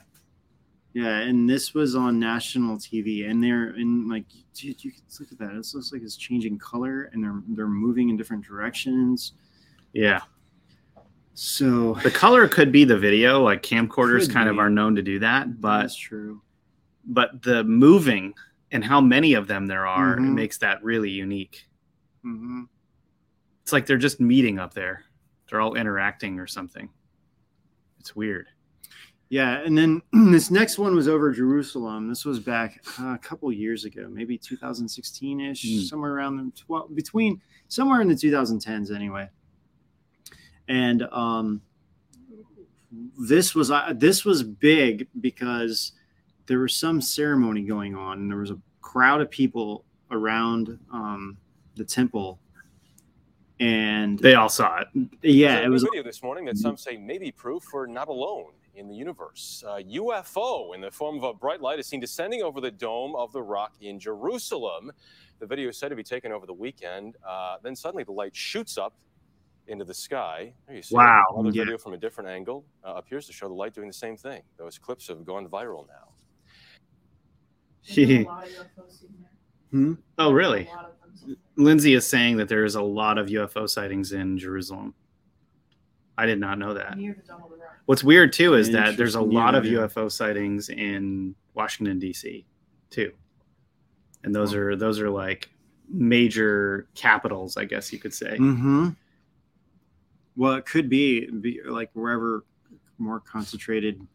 yeah. 0.93 1.19
And 1.19 1.49
this 1.49 1.73
was 1.73 1.95
on 1.95 2.19
national 2.19 2.77
TV, 2.77 3.29
and 3.29 3.43
they're 3.43 3.75
in 3.75 4.07
like, 4.07 4.25
dude, 4.53 4.83
you 4.83 4.91
can 4.91 5.01
look 5.19 5.31
at 5.31 5.37
that. 5.39 5.51
It 5.51 5.67
looks 5.73 5.91
like 5.91 6.01
it's 6.03 6.15
changing 6.17 6.57
color, 6.59 7.09
and 7.13 7.23
they're 7.23 7.41
they're 7.49 7.67
moving 7.67 8.09
in 8.09 8.17
different 8.17 8.45
directions. 8.45 9.33
Yeah. 9.93 10.21
So 11.33 11.93
The 12.03 12.11
color 12.11 12.47
could 12.47 12.71
be 12.71 12.83
the 12.83 12.97
video, 12.97 13.41
like 13.41 13.63
camcorders 13.63 14.31
kind 14.31 14.49
of 14.49 14.59
are 14.59 14.69
known 14.69 14.95
to 14.95 15.01
do 15.01 15.19
that, 15.19 15.61
but 15.61 15.81
that's 15.81 15.95
true. 15.95 16.41
but 17.05 17.41
the 17.43 17.63
moving 17.63 18.33
and 18.71 18.83
how 18.83 19.01
many 19.01 19.33
of 19.33 19.47
them 19.47 19.67
there 19.67 19.85
are 19.87 20.17
Mhm. 20.17 20.33
makes 20.35 20.57
that 20.59 20.83
really 20.83 21.09
unique. 21.09 21.67
hmm 22.21 22.63
It's 23.63 23.71
like 23.73 23.85
they're 23.85 23.97
just 23.97 24.19
meeting 24.19 24.59
up 24.59 24.73
there. 24.73 25.05
They're 25.49 25.61
all 25.61 25.75
interacting 25.75 26.39
or 26.39 26.47
something. 26.47 26.89
It's 27.99 28.15
weird. 28.15 28.47
Yeah, 29.29 29.59
and 29.63 29.77
then 29.77 30.01
this 30.31 30.49
next 30.49 30.77
one 30.79 30.95
was 30.95 31.07
over 31.07 31.31
Jerusalem. 31.31 32.07
This 32.09 32.25
was 32.25 32.39
back 32.39 32.83
uh, 32.99 33.13
a 33.13 33.17
couple 33.19 33.51
years 33.51 33.85
ago, 33.85 34.09
maybe 34.09 34.37
2016 34.37 35.39
ish, 35.39 35.63
Hmm. 35.63 35.79
somewhere 35.81 36.13
around 36.13 36.37
the 36.37 36.51
12, 36.55 36.95
between 36.95 37.41
somewhere 37.67 38.01
in 38.01 38.07
the 38.07 38.15
2010s 38.15 38.89
anyway. 38.91 39.29
And 40.67 41.03
um, 41.11 41.61
this 43.17 43.53
was 43.55 43.69
uh, 43.71 43.93
this 43.95 44.25
was 44.25 44.41
big 44.43 45.07
because 45.21 45.91
there 46.49 46.59
was 46.59 46.75
some 46.75 46.99
ceremony 46.99 47.61
going 47.61 47.95
on, 47.95 48.17
and 48.17 48.29
there 48.29 48.39
was 48.39 48.49
a 48.49 48.57
crowd 48.81 49.21
of 49.21 49.29
people 49.29 49.85
around 50.11 50.77
um, 50.91 51.37
the 51.75 51.85
temple, 51.85 52.39
and 53.59 54.17
They 54.19 54.33
all 54.33 54.49
saw 54.49 54.79
it. 54.81 54.87
yeah, 55.21 55.55
There's 55.55 55.61
it 55.61 55.67
new 55.67 55.71
was 55.73 55.83
video 55.83 56.03
this 56.03 56.23
morning 56.23 56.43
that 56.45 56.57
some 56.57 56.75
say 56.75 56.97
may 56.97 57.17
be 57.19 57.31
proof 57.31 57.63
we're 57.71 57.85
not 57.85 58.07
alone 58.07 58.53
in 58.75 58.87
the 58.87 58.95
universe. 58.95 59.63
A 59.67 59.83
UFO 59.83 60.73
in 60.73 60.81
the 60.81 60.89
form 60.89 61.17
of 61.17 61.23
a 61.23 61.33
bright 61.33 61.61
light 61.61 61.77
is 61.77 61.85
seen 61.85 61.99
descending 61.99 62.41
over 62.41 62.59
the 62.61 62.71
dome 62.71 63.15
of 63.15 63.31
the 63.31 63.41
rock 63.43 63.73
in 63.81 63.99
Jerusalem. 63.99 64.91
The 65.39 65.45
video 65.45 65.69
is 65.69 65.77
said 65.77 65.89
to 65.89 65.95
be 65.95 66.03
taken 66.03 66.31
over 66.31 66.47
the 66.47 66.53
weekend. 66.53 67.15
Uh, 67.27 67.57
then 67.61 67.75
suddenly 67.75 68.03
the 68.03 68.11
light 68.11 68.35
shoots 68.35 68.77
up 68.77 68.95
into 69.67 69.85
the 69.85 69.93
sky. 69.93 70.51
There 70.65 70.75
you 70.77 70.81
see. 70.81 70.95
Wow. 70.95 71.23
Another 71.37 71.55
Yeah. 71.55 71.63
video 71.65 71.77
from 71.77 71.93
a 71.93 71.97
different 71.97 72.27
angle 72.29 72.65
uh, 72.83 72.93
appears 72.95 73.27
to 73.27 73.33
show 73.33 73.47
the 73.47 73.53
light 73.53 73.75
doing 73.75 73.87
the 73.87 73.93
same 73.93 74.17
thing. 74.17 74.41
Those 74.57 74.79
clips 74.79 75.07
have 75.09 75.23
gone 75.25 75.47
viral 75.47 75.85
now. 75.87 76.07
There's 77.87 78.09
a 78.09 78.23
lot 78.23 78.43
of 78.43 78.49
UFOs 78.49 78.99
seen 78.99 79.15
there. 79.19 79.29
Hmm? 79.71 79.93
Oh, 80.17 80.31
really? 80.31 80.67
A 80.67 80.75
lot 80.75 80.85
of 80.85 81.01
them 81.01 81.15
seen 81.15 81.27
there. 81.29 81.65
Lindsay 81.65 81.93
is 81.93 82.05
saying 82.07 82.37
that 82.37 82.49
there 82.49 82.63
is 82.63 82.75
a 82.75 82.81
lot 82.81 83.17
of 83.17 83.27
UFO 83.27 83.69
sightings 83.69 84.11
in 84.11 84.37
Jerusalem. 84.37 84.93
I 86.17 86.25
did 86.25 86.39
not 86.39 86.59
know 86.59 86.73
that. 86.73 86.97
Near 86.97 87.13
the 87.13 87.21
Dome 87.25 87.43
of 87.43 87.49
the 87.49 87.55
Rock. 87.55 87.77
What's 87.85 88.03
weird 88.03 88.33
too 88.33 88.53
is 88.55 88.71
that 88.71 88.97
there's 88.97 89.15
a 89.15 89.21
lot 89.21 89.55
of. 89.55 89.63
UFO 89.63 90.11
sightings 90.11 90.69
in 90.69 91.33
Washington 91.53 91.97
D.C. 91.97 92.45
too, 92.89 93.13
and 94.23 94.35
those 94.35 94.53
are 94.53 94.75
those 94.75 94.99
are 94.99 95.09
like 95.09 95.49
major 95.89 96.87
capitals, 96.93 97.57
I 97.57 97.65
guess 97.65 97.91
you 97.91 97.99
could 97.99 98.13
say. 98.13 98.37
Mm-hmm. 98.37 98.89
Well, 100.35 100.53
it 100.53 100.65
could 100.65 100.89
be, 100.89 101.29
be 101.29 101.61
like 101.65 101.89
wherever 101.93 102.45
more 102.97 103.19
concentrated 103.19 104.05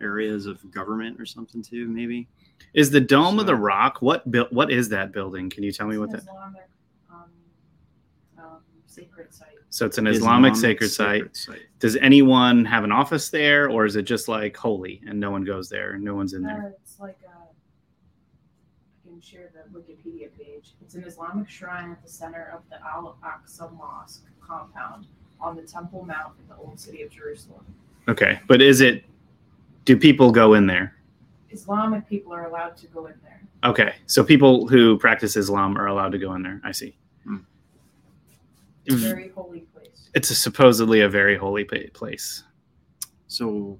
areas 0.00 0.46
of 0.46 0.70
government 0.70 1.20
or 1.20 1.26
something 1.26 1.62
too, 1.62 1.88
maybe. 1.88 2.28
Is 2.74 2.90
the 2.90 3.00
Dome 3.00 3.38
of 3.38 3.46
the 3.46 3.56
Rock 3.56 4.02
what 4.02 4.30
built? 4.30 4.52
What 4.52 4.70
is 4.70 4.88
that 4.90 5.12
building? 5.12 5.48
Can 5.48 5.62
you 5.62 5.72
tell 5.72 5.86
me 5.86 5.98
what 5.98 6.10
an 6.10 6.12
that? 6.12 6.22
Islamic 6.22 6.68
um, 7.10 7.24
um, 8.38 8.58
sacred 8.86 9.32
site. 9.32 9.48
So 9.70 9.84
it's 9.84 9.98
an 9.98 10.06
Islamic, 10.06 10.56
sacred, 10.56 10.90
site. 10.90 11.38
Does 11.80 11.96
anyone 11.96 12.64
have 12.64 12.84
an 12.84 12.92
office 12.92 13.28
there, 13.28 13.68
or 13.68 13.84
is 13.84 13.96
it 13.96 14.02
just 14.02 14.26
like 14.26 14.56
holy 14.56 15.02
and 15.06 15.20
no 15.20 15.30
one 15.30 15.44
goes 15.44 15.68
there 15.68 15.92
and 15.92 16.04
no 16.04 16.14
one's 16.14 16.32
in 16.32 16.42
there? 16.42 16.72
Uh, 16.74 16.80
it's 16.82 16.98
like 16.98 17.18
a, 17.26 17.28
I 17.28 19.10
can 19.10 19.20
share 19.20 19.50
the 19.52 19.78
Wikipedia 19.78 20.30
page. 20.38 20.74
It's 20.80 20.94
an 20.94 21.04
Islamic 21.04 21.50
shrine 21.50 21.90
at 21.90 22.02
the 22.02 22.08
center 22.08 22.50
of 22.54 22.62
the 22.70 22.76
Al 22.86 23.18
Aqsa 23.22 23.70
Mosque 23.76 24.24
compound 24.40 25.06
on 25.40 25.56
the 25.56 25.62
Temple 25.62 26.04
Mount 26.06 26.32
in 26.40 26.48
the 26.48 26.56
Old 26.56 26.80
City 26.80 27.02
of 27.02 27.10
Jerusalem. 27.10 27.64
Okay, 28.08 28.40
but 28.48 28.62
is 28.62 28.80
it? 28.80 29.04
Do 29.84 29.96
people 29.96 30.32
go 30.32 30.54
in 30.54 30.66
there? 30.66 30.95
Islamic 31.50 32.08
people 32.08 32.32
are 32.32 32.46
allowed 32.46 32.76
to 32.78 32.86
go 32.88 33.06
in 33.06 33.14
there. 33.22 33.40
Okay, 33.64 33.94
so 34.06 34.22
people 34.22 34.66
who 34.66 34.98
practice 34.98 35.36
Islam 35.36 35.76
are 35.78 35.86
allowed 35.86 36.12
to 36.12 36.18
go 36.18 36.34
in 36.34 36.42
there. 36.42 36.60
I 36.64 36.72
see. 36.72 36.96
Hmm. 37.24 37.38
It's 38.84 38.94
a 38.94 38.98
very 38.98 39.28
holy 39.30 39.60
place. 39.60 40.10
It's 40.14 40.30
a 40.30 40.34
supposedly 40.34 41.00
a 41.00 41.08
very 41.08 41.36
holy 41.36 41.64
place. 41.64 42.44
So 43.26 43.78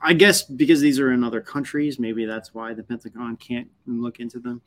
I 0.00 0.12
guess 0.12 0.42
because 0.42 0.80
these 0.80 0.98
are 1.00 1.12
in 1.12 1.24
other 1.24 1.40
countries, 1.40 1.98
maybe 1.98 2.24
that's 2.24 2.54
why 2.54 2.74
the 2.74 2.82
Pentagon 2.82 3.36
can't 3.36 3.68
look 3.86 4.20
into 4.20 4.38
them. 4.38 4.60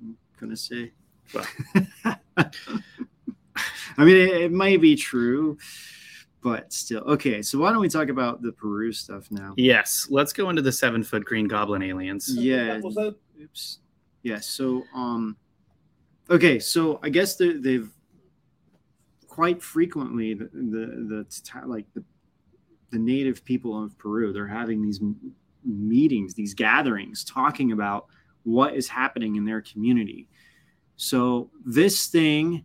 I'm 0.00 0.16
gonna 0.38 0.56
say. 0.56 0.92
Well. 1.34 1.46
I 3.98 4.04
mean, 4.04 4.16
it, 4.16 4.42
it 4.42 4.52
might 4.52 4.80
be 4.80 4.96
true, 4.96 5.58
but 6.42 6.72
still. 6.72 7.02
Okay, 7.02 7.40
so 7.40 7.58
why 7.58 7.70
don't 7.70 7.80
we 7.80 7.88
talk 7.88 8.08
about 8.08 8.42
the 8.42 8.52
Peru 8.52 8.92
stuff 8.92 9.30
now? 9.30 9.54
Yes, 9.56 10.08
let's 10.10 10.32
go 10.32 10.50
into 10.50 10.62
the 10.62 10.72
seven 10.72 11.02
foot 11.02 11.24
green 11.24 11.46
goblin 11.46 11.82
aliens. 11.82 12.34
Yeah. 12.34 12.78
Was 12.80 12.94
that 12.96 13.16
Oops. 13.40 13.78
Yeah. 14.22 14.40
So, 14.40 14.84
um, 14.94 15.36
okay. 16.30 16.58
So 16.58 17.00
I 17.02 17.08
guess 17.08 17.36
they, 17.36 17.54
they've 17.54 17.90
quite 19.28 19.62
frequently 19.62 20.34
the 20.34 20.50
the, 20.52 21.24
the 21.24 21.66
like 21.66 21.86
the 21.94 22.04
the 22.90 22.98
native 22.98 23.44
people 23.44 23.82
of 23.82 23.96
Peru. 23.98 24.32
They're 24.32 24.46
having 24.46 24.82
these 24.82 25.00
m- 25.00 25.34
meetings, 25.64 26.34
these 26.34 26.54
gatherings, 26.54 27.24
talking 27.24 27.72
about 27.72 28.06
what 28.42 28.74
is 28.74 28.88
happening 28.88 29.36
in 29.36 29.44
their 29.44 29.62
community. 29.62 30.28
So 30.96 31.50
this 31.64 32.08
thing, 32.08 32.64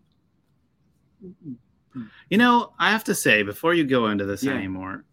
You 2.29 2.37
know, 2.37 2.73
I 2.79 2.91
have 2.91 3.03
to 3.05 3.15
say, 3.15 3.43
before 3.43 3.73
you 3.73 3.83
go 3.85 4.07
into 4.07 4.25
this 4.25 4.43
Yeah. 4.43 4.53
anymore, 4.53 5.05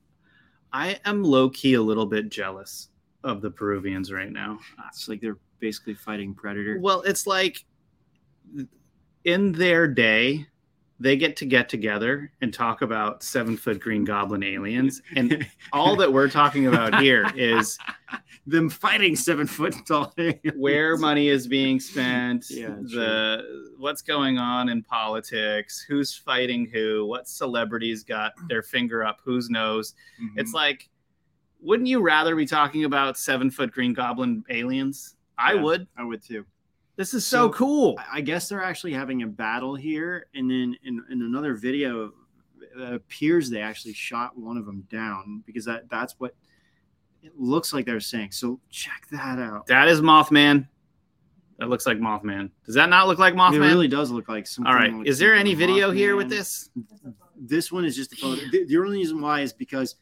I 0.72 0.98
am 1.04 1.22
low 1.22 1.50
key 1.50 1.74
a 1.74 1.82
little 1.82 2.06
bit 2.06 2.28
jealous 2.28 2.88
of 3.22 3.40
the 3.40 3.50
Peruvians 3.50 4.12
right 4.12 4.30
now. 4.30 4.58
it's 4.88 5.08
like 5.08 5.20
they're 5.20 5.38
basically 5.60 5.94
fighting 5.94 6.34
predator. 6.34 6.78
Well, 6.80 7.02
it's 7.02 7.26
like 7.26 7.64
in 9.24 9.52
their 9.52 9.88
day, 9.88 10.46
they 11.00 11.16
get 11.16 11.37
to 11.37 11.44
get 11.46 11.68
together 11.68 12.30
and 12.40 12.54
talk 12.54 12.80
about 12.83 13.22
seven 13.22 13.57
foot 13.57 13.80
green 13.80 14.04
goblin 14.04 14.42
aliens. 14.44 15.02
And 15.16 15.46
all 15.72 15.96
that 15.96 16.12
we're 16.12 16.28
talking 16.30 16.68
about 16.68 17.00
here 17.00 17.26
is 17.35 17.76
them 18.46 18.70
fighting 18.70 19.16
seven 19.16 19.46
foot 19.46 19.74
tall. 19.87 20.14
where 20.54 20.96
money 20.96 21.28
is 21.28 21.48
being 21.48 21.80
spent, 21.80 22.46
Yeah, 22.50 22.68
the 22.80 23.72
what's 23.78 24.02
going 24.02 24.38
on 24.38 24.68
in 24.68 24.83
politics, 24.85 25.85
who's 25.88 26.14
fighting 26.16 26.66
who, 26.72 27.07
what 27.07 27.26
celebrities 27.28 28.04
got 28.04 28.33
their 28.48 28.62
finger 28.62 29.02
up 29.04 29.18
whose 29.24 29.50
nose. 29.50 29.94
It's 30.37 30.50
Mm-hmm. 30.50 30.57
like, 30.57 30.88
wouldn't 31.61 31.88
you 31.88 32.02
rather 32.02 32.37
be 32.37 32.46
talking 32.46 32.85
about 32.85 33.18
seven 33.18 33.50
foot 33.50 33.72
green 33.72 33.94
goblin 33.94 34.44
aliens? 34.50 35.16
I 35.38 35.54
Yeah. 35.54 35.62
would. 35.62 35.87
I 35.96 36.04
would 36.04 36.22
too. 36.22 36.44
This 36.96 37.14
is 37.14 37.26
so, 37.26 37.48
So- 37.48 37.52
cool. 37.52 37.98
I 38.12 38.20
guess 38.20 38.48
they're 38.48 38.62
actually 38.62 38.92
having 38.92 39.22
a 39.22 39.26
battle 39.26 39.74
here, 39.74 40.26
and 40.35 40.50
then 40.50 40.76
in, 40.85 41.02
in 41.11 41.22
another 41.22 41.54
video, 41.54 42.12
it 42.76 42.92
appears 42.94 43.50
they 43.50 43.61
actually 43.61 43.94
shot 43.94 44.37
one 44.37 44.57
of 44.57 44.66
them 44.66 44.87
down 44.90 45.42
because 45.46 45.64
that 45.64 45.88
that's 45.88 46.14
what 46.18 46.35
it 47.22 47.33
looks 47.38 47.72
like 47.72 47.87
they're 47.87 48.00
saying. 48.00 48.33
So 48.33 48.61
check 48.70 49.07
that 49.11 49.38
out. 49.38 49.66
That 49.66 49.88
is 49.88 50.00
Mothman. 50.00 50.68
That 51.59 51.68
looks 51.68 51.87
like 51.87 51.98
Mothman. 51.98 52.50
Does 52.66 52.74
that 52.74 52.88
not 52.88 53.07
look 53.07 53.18
like 53.18 53.35
Mothman? 53.35 53.57
It 53.57 53.61
really 53.61 53.88
does 53.88 54.11
look 54.11 54.28
like 54.28 54.46
something. 54.46 54.68
All 54.68 54.78
right. 54.78 54.92
like 54.92 55.07
Is 55.07 55.18
there 55.18 55.35
any 55.35 55.54
video 55.54 55.90
here 55.90 56.16
with 56.16 56.28
this? 56.28 56.70
This 57.37 57.70
one 57.70 57.85
is 57.85 57.94
just 57.94 58.12
a 58.12 58.16
photo. 58.16 58.42
The, 58.50 58.64
the 58.64 58.76
only 58.76 58.98
reason 58.98 59.20
why 59.20 59.40
is 59.40 59.52
because 59.52 59.96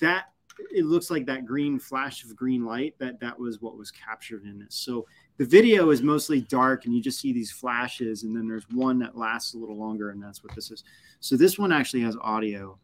that 0.00 0.26
it 0.74 0.84
looks 0.84 1.10
like 1.10 1.24
that 1.26 1.46
green 1.46 1.78
flash 1.78 2.24
of 2.24 2.34
green 2.36 2.64
light 2.64 2.94
that 2.98 3.20
that 3.20 3.38
was 3.38 3.60
what 3.60 3.76
was 3.78 3.90
captured 3.90 4.44
in 4.44 4.58
this. 4.58 4.74
So 4.74 5.06
the 5.38 5.44
video 5.44 5.90
is 5.90 6.02
mostly 6.02 6.42
dark 6.42 6.84
and 6.84 6.94
you 6.94 7.00
just 7.00 7.20
see 7.20 7.32
these 7.32 7.50
flashes 7.50 8.22
and 8.22 8.36
then 8.36 8.46
there's 8.46 8.68
one 8.70 8.98
that 8.98 9.16
lasts 9.16 9.54
a 9.54 9.58
little 9.58 9.76
longer 9.76 10.10
and 10.10 10.22
that's 10.22 10.44
what 10.44 10.54
this 10.54 10.70
is. 10.70 10.84
So 11.20 11.36
this 11.36 11.58
one 11.58 11.72
actually 11.72 12.02
has 12.02 12.16
audio. 12.20 12.78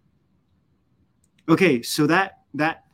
Okay, 1.48 1.82
so 1.82 2.06
that 2.06 2.40
that 2.54 2.84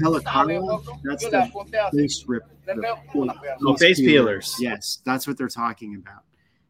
helicopter 0.00 0.60
that's 1.02 1.24
the 1.24 1.90
face 1.92 2.24
rip. 2.26 2.42
the 2.66 2.96
Oh, 3.66 3.76
face 3.76 4.00
peelers. 4.00 4.56
Yes, 4.58 5.00
that's 5.04 5.26
what 5.26 5.36
they're 5.36 5.48
talking 5.48 5.96
about. 5.96 6.22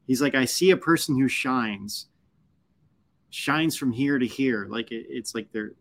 He's 0.07 0.23
like, 0.23 0.35
I 0.35 0.45
see 0.45 0.71
a 0.71 0.77
person 0.77 1.19
who 1.19 1.29
shines, 1.29 2.09
shines 3.31 3.77
from 3.77 3.93
here 3.93 4.19
to 4.19 4.27
here. 4.27 4.67
Like 4.69 4.91
it, 4.91 5.07
it's 5.09 5.35
like 5.35 5.53
they're 5.53 5.73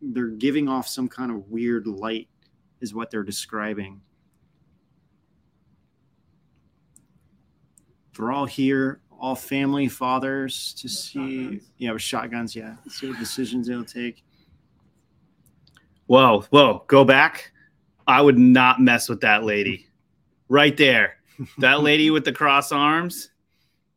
they're 0.00 0.28
giving 0.28 0.68
off 0.68 0.88
some 0.88 1.08
kind 1.08 1.30
of 1.30 1.48
weird 1.48 1.86
light, 1.86 2.28
is 2.80 2.94
what 2.94 3.10
they're 3.10 3.22
describing. 3.22 4.00
They're 8.16 8.32
all 8.32 8.46
here, 8.46 9.00
all 9.18 9.34
family 9.34 9.88
fathers 9.88 10.74
to 10.74 10.88
see. 10.88 11.44
shotguns. 11.44 11.70
Yeah, 11.78 11.92
with 11.92 12.02
shotguns. 12.02 12.56
Yeah, 12.56 12.74
see 12.88 13.08
what 13.08 13.18
decisions 13.18 13.68
they'll 13.68 13.84
take. 13.84 14.22
Whoa, 16.06 16.42
whoa, 16.50 16.84
go 16.88 17.04
back. 17.04 17.52
I 18.06 18.20
would 18.20 18.38
not 18.38 18.80
mess 18.80 19.08
with 19.08 19.20
that 19.22 19.44
lady. 19.44 19.86
Right 20.48 20.76
there. 20.76 21.16
That 21.58 21.82
lady 21.82 22.10
with 22.10 22.24
the 22.24 22.32
cross 22.32 22.72
arms. 22.72 23.30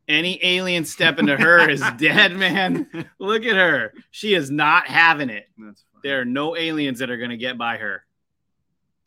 Any 0.07 0.39
alien 0.43 0.85
step 0.85 1.17
into 1.19 1.35
her 1.35 1.67
is 1.67 1.81
dead, 1.97 2.35
man. 2.37 2.87
Look 3.19 3.43
at 3.43 3.55
her. 3.55 3.93
She 4.11 4.35
is 4.35 4.51
not 4.51 4.87
having 4.87 5.29
it. 5.29 5.47
That's. 5.57 5.83
There 6.03 6.21
are 6.21 6.25
no 6.25 6.55
aliens 6.55 6.99
that 6.99 7.09
are 7.09 7.17
going 7.17 7.31
to 7.31 7.37
get 7.37 7.57
by 7.57 7.77
her. 7.77 8.05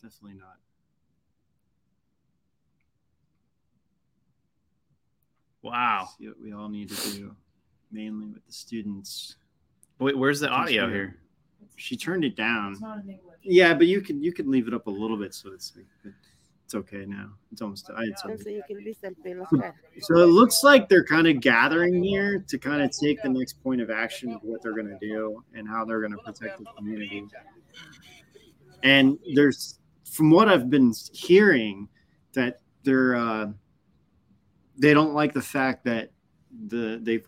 definitely 0.02 0.36
not. 0.38 0.57
Wow. 5.62 6.08
See 6.18 6.28
what 6.28 6.40
we 6.40 6.52
all 6.52 6.68
need 6.68 6.90
to 6.90 7.10
do, 7.12 7.36
mainly 7.90 8.26
with 8.26 8.46
the 8.46 8.52
students. 8.52 9.36
Wait, 9.98 10.16
where's 10.16 10.40
the 10.40 10.48
audio 10.48 10.88
here? 10.88 11.16
She 11.76 11.96
turned 11.96 12.24
it 12.24 12.36
down. 12.36 12.72
It's 12.72 12.80
not 12.80 12.98
in 12.98 13.10
English. 13.10 13.38
Yeah, 13.42 13.74
but 13.74 13.86
you 13.86 14.00
can 14.00 14.22
you 14.22 14.32
can 14.32 14.50
leave 14.50 14.68
it 14.68 14.74
up 14.74 14.86
a 14.86 14.90
little 14.90 15.16
bit 15.16 15.34
so 15.34 15.52
it's 15.52 15.72
it's 16.64 16.74
okay 16.74 17.06
now. 17.06 17.30
It's 17.50 17.62
almost 17.62 17.90
it's 17.98 18.24
okay. 18.24 18.34
Entonces 18.34 18.56
yo 18.56 18.62
quiero 18.66 18.82
viste 18.82 19.04
el. 19.04 19.74
So 20.02 20.18
it 20.18 20.26
looks 20.26 20.62
like 20.62 20.88
they're 20.88 21.04
kind 21.04 21.26
of 21.26 21.40
gathering 21.40 22.02
here 22.02 22.44
to 22.46 22.58
kind 22.58 22.82
of 22.82 22.90
take 22.90 23.22
the 23.22 23.28
next 23.30 23.54
point 23.62 23.80
of 23.80 23.90
action 23.90 24.32
of 24.32 24.42
what 24.42 24.62
they're 24.62 24.74
going 24.74 24.88
to 24.88 24.98
do 24.98 25.42
and 25.54 25.66
how 25.66 25.84
they're 25.84 26.00
going 26.00 26.12
to 26.12 26.18
protect 26.18 26.58
the 26.58 26.66
community. 26.76 27.24
And 28.82 29.18
there's, 29.34 29.78
from 30.04 30.30
what 30.30 30.48
I've 30.48 30.68
been 30.68 30.92
hearing, 31.12 31.88
that 32.34 32.60
they're 32.84 33.16
uh, 33.16 33.46
they 34.78 34.94
don't 34.94 35.14
like 35.14 35.32
the 35.32 35.42
fact 35.42 35.84
that 35.84 36.10
the 36.68 36.98
they 37.02 37.22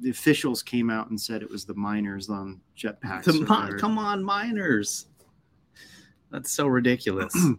the 0.00 0.10
officials 0.10 0.62
came 0.62 0.88
out 0.88 1.10
and 1.10 1.20
said 1.20 1.42
it 1.42 1.50
was 1.50 1.64
the 1.64 1.74
miners 1.74 2.28
on 2.28 2.60
jetpacks. 2.76 3.28
Or 3.28 3.72
mi- 3.72 3.78
come 3.78 3.98
on, 3.98 4.22
miners. 4.22 5.06
That's 6.30 6.52
so 6.52 6.66
ridiculous. 6.66 7.34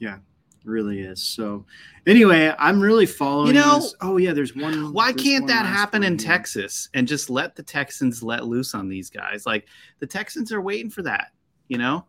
Yeah, 0.00 0.18
really 0.64 1.00
is. 1.00 1.20
So 1.20 1.66
anyway, 2.06 2.54
I'm 2.56 2.80
really 2.80 3.04
following. 3.04 3.48
You 3.48 3.54
know, 3.54 3.80
this. 3.80 3.96
oh 4.00 4.16
yeah, 4.16 4.32
there's 4.32 4.54
one. 4.54 4.92
Why 4.92 5.10
there's 5.10 5.24
can't 5.24 5.42
one 5.42 5.48
that 5.48 5.66
happen 5.66 6.04
in 6.04 6.16
here. 6.16 6.28
Texas 6.28 6.88
and 6.94 7.08
just 7.08 7.28
let 7.28 7.56
the 7.56 7.64
Texans 7.64 8.22
let 8.22 8.46
loose 8.46 8.74
on 8.74 8.88
these 8.88 9.10
guys? 9.10 9.44
Like 9.44 9.66
the 9.98 10.06
Texans 10.06 10.52
are 10.52 10.60
waiting 10.60 10.88
for 10.88 11.02
that, 11.02 11.32
you 11.66 11.78
know? 11.78 12.04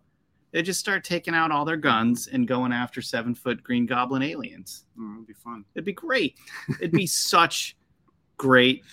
They 0.52 0.64
just 0.64 0.80
start 0.80 1.04
taking 1.04 1.36
out 1.36 1.52
all 1.52 1.64
their 1.64 1.78
guns 1.78 2.28
and 2.28 2.48
going 2.48 2.72
after 2.72 3.02
seven 3.02 3.36
foot 3.36 3.64
green 3.64 3.86
goblin 3.86 4.24
aliens. 4.24 4.86
Oh, 5.00 5.14
it'd 5.16 5.28
be 5.28 5.34
fun. 5.34 5.64
It'd 5.76 5.86
be 5.86 5.94
great. 5.94 6.38
It'd 6.80 6.92
be 6.92 7.08
such 7.08 7.78
great 8.38 8.84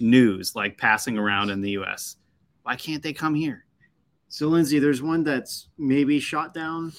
news, 0.00 0.56
like 0.56 0.76
passing 0.76 1.16
around 1.16 1.50
in 1.50 1.60
the 1.60 1.70
US. 1.72 2.16
Why 2.62 2.76
can't 2.76 3.02
they 3.02 3.12
come 3.12 3.34
here? 3.34 3.64
So 4.28 4.48
Lindsay, 4.48 4.80
there's 4.80 5.02
one 5.02 5.22
that's 5.22 5.68
maybe 5.78 6.18
shot 6.18 6.52
down. 6.54 6.92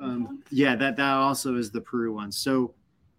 Um, 0.00 0.42
yeah, 0.50 0.74
that 0.76 0.96
that 0.96 1.12
also 1.12 1.56
is 1.56 1.70
the 1.70 1.80
Peru 1.80 2.14
one. 2.14 2.32
So, 2.32 2.74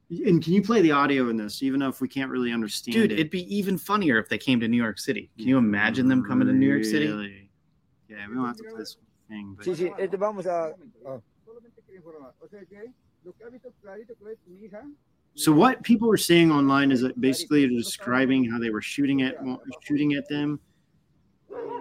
and 0.10 0.44
can 0.44 0.54
you 0.54 0.62
play 0.62 0.82
the 0.82 0.92
audio 0.92 1.30
in 1.30 1.38
this, 1.38 1.62
even 1.62 1.82
if 1.82 2.02
we 2.02 2.08
can't 2.08 2.32
really 2.32 2.52
understand 2.52 2.96
Dude, 2.96 3.12
it? 3.12 3.20
it'd 3.20 3.30
be 3.30 3.56
even 3.56 3.78
funnier 3.78 4.18
if 4.18 4.30
they 4.30 4.38
came 4.38 4.60
to 4.62 4.68
New 4.68 4.82
York 4.82 4.98
City. 4.98 5.30
Can 5.38 5.48
you 5.48 5.58
imagine 5.58 6.08
them 6.08 6.24
coming 6.24 6.48
to 6.48 6.54
New 6.54 6.68
York 6.68 6.84
City? 6.84 7.08
Really? 7.08 7.50
Yeah, 8.10 8.28
we 8.28 8.36
don't 8.36 8.46
have 8.46 8.58
to 8.58 8.64
play 8.64 8.78
this 8.78 8.98
thing, 9.28 9.56
but 9.56 9.66
Sí, 9.66 9.76
sí, 9.76 9.92
este 9.98 10.18
vamos 10.18 10.46
a. 10.46 10.76
ah. 11.08 11.20
so 15.36 15.52
what 15.52 15.82
people 15.84 16.08
were 16.08 16.18
saying 16.18 16.52
online 16.52 16.92
is 16.92 17.02
that 17.02 17.20
basically 17.20 17.62
they're 17.62 17.78
describing 17.78 18.50
how 18.50 18.60
they 18.60 18.70
were 18.70 18.82
shooting 18.82 19.22
at 19.22 19.36
shooting 19.82 20.14
at 20.14 20.28
them, 20.30 20.60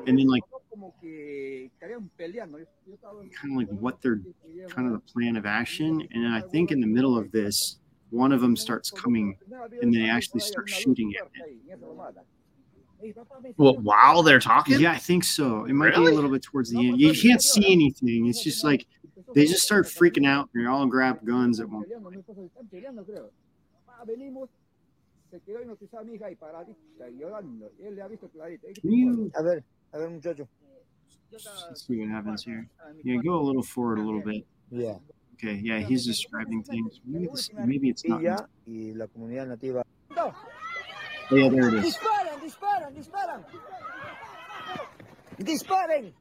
and 0.06 0.18
then 0.18 0.26
like 0.26 0.42
kind 3.40 3.52
of 3.52 3.56
like 3.56 3.68
what 3.68 4.00
they're 4.02 4.20
kind 4.68 4.86
of 4.86 4.92
the 4.92 5.12
plan 5.12 5.36
of 5.36 5.46
action. 5.46 6.06
And 6.12 6.34
I 6.34 6.40
think 6.40 6.70
in 6.70 6.80
the 6.80 6.86
middle 6.86 7.16
of 7.16 7.30
this, 7.30 7.78
one 8.10 8.32
of 8.32 8.40
them 8.40 8.56
starts 8.56 8.90
coming 8.90 9.36
and 9.82 9.92
they 9.94 10.08
actually 10.08 10.40
start 10.40 10.68
shooting 10.68 11.12
at 11.20 11.28
Well, 13.56 13.76
while 13.76 14.22
they're 14.22 14.40
talking? 14.40 14.80
Yeah, 14.80 14.92
I 14.92 14.96
think 14.96 15.24
so. 15.24 15.64
It 15.64 15.72
might 15.72 15.94
be 15.94 15.96
a 15.96 16.00
little 16.00 16.30
bit 16.30 16.42
towards 16.42 16.70
the 16.70 16.78
end. 16.78 17.00
You 17.00 17.12
can't 17.12 17.42
see 17.42 17.72
anything. 17.72 18.26
It's 18.26 18.42
just 18.42 18.64
like 18.64 18.86
they 19.34 19.46
just 19.46 19.62
start 19.62 19.86
freaking 19.86 20.26
out 20.26 20.48
and 20.54 20.64
they 20.64 20.68
all 20.68 20.86
grab 20.86 21.24
guns 21.24 21.60
at 21.60 21.68
one 21.68 21.84
point. 21.84 21.90
Can 28.80 28.92
you 28.92 29.32
A 29.34 29.42
ver, 29.42 29.62
a 29.92 29.98
ver, 29.98 30.10
muchacho. 30.10 30.48
let's 31.32 31.86
see 31.86 31.98
what 31.98 32.08
happens 32.08 32.44
here? 32.44 32.68
Yeah, 33.02 33.16
go 33.22 33.40
a 33.40 33.42
little 33.42 33.62
forward 33.62 33.98
a 33.98 34.02
little 34.02 34.22
bit. 34.22 34.46
Yeah. 34.70 34.96
Okay, 35.34 35.60
yeah, 35.62 35.80
he's 35.80 36.06
describing 36.06 36.62
things. 36.62 37.00
Maybe, 37.04 37.26
this, 37.26 37.50
maybe 37.52 37.88
it's 37.88 38.04
not. 38.06 38.22
Ella 38.24 39.83
Oh, 41.30 41.36
yeah, 41.36 41.48
there 41.48 41.68
it 41.68 41.74
is. 41.74 41.96
¡Disparen, 41.96 42.40
disparen, 42.40 42.94
disparen! 42.94 43.44
¡Disparen! 45.40 46.12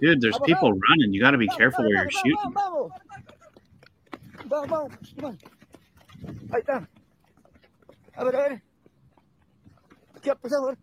Dude, 0.00 0.20
there's 0.20 0.38
people 0.44 0.72
running. 0.72 1.12
You 1.12 1.20
got 1.20 1.32
to 1.32 1.38
be 1.38 1.48
careful 1.48 1.84
where 1.84 2.04
you're 2.04 2.10
shooting. 2.10 2.36
Vamos, 2.54 2.90
vamos, 4.46 4.68
vamos, 4.68 5.14
vamos. 5.16 5.38
Ahí 6.50 6.62
está. 6.62 6.86
A 8.16 8.24
ver, 8.24 8.34
a 8.34 8.48
ver. 8.48 8.62
¿Qué 10.22 10.30
ha 10.30 10.34
pasado? 10.34 10.76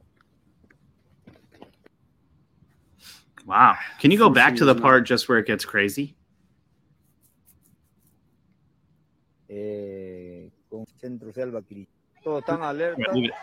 Wow. 3.46 3.76
Can 4.00 4.12
you 4.12 4.18
go 4.18 4.30
back 4.30 4.56
to 4.58 4.66
the 4.66 4.76
part 4.76 5.06
just 5.06 5.28
where 5.28 5.40
it 5.40 5.48
gets 5.48 5.66
crazy? 5.66 6.16
Eh, 9.56 10.50
con 10.68 10.84
Centro 10.98 11.32
Selva, 11.32 11.62
Cris. 11.62 11.88
Todos 12.24 12.40
están 12.40 12.64
alerta. 12.64 12.98
Right, 12.98 13.14
leave 13.14 13.28
it. 13.28 13.34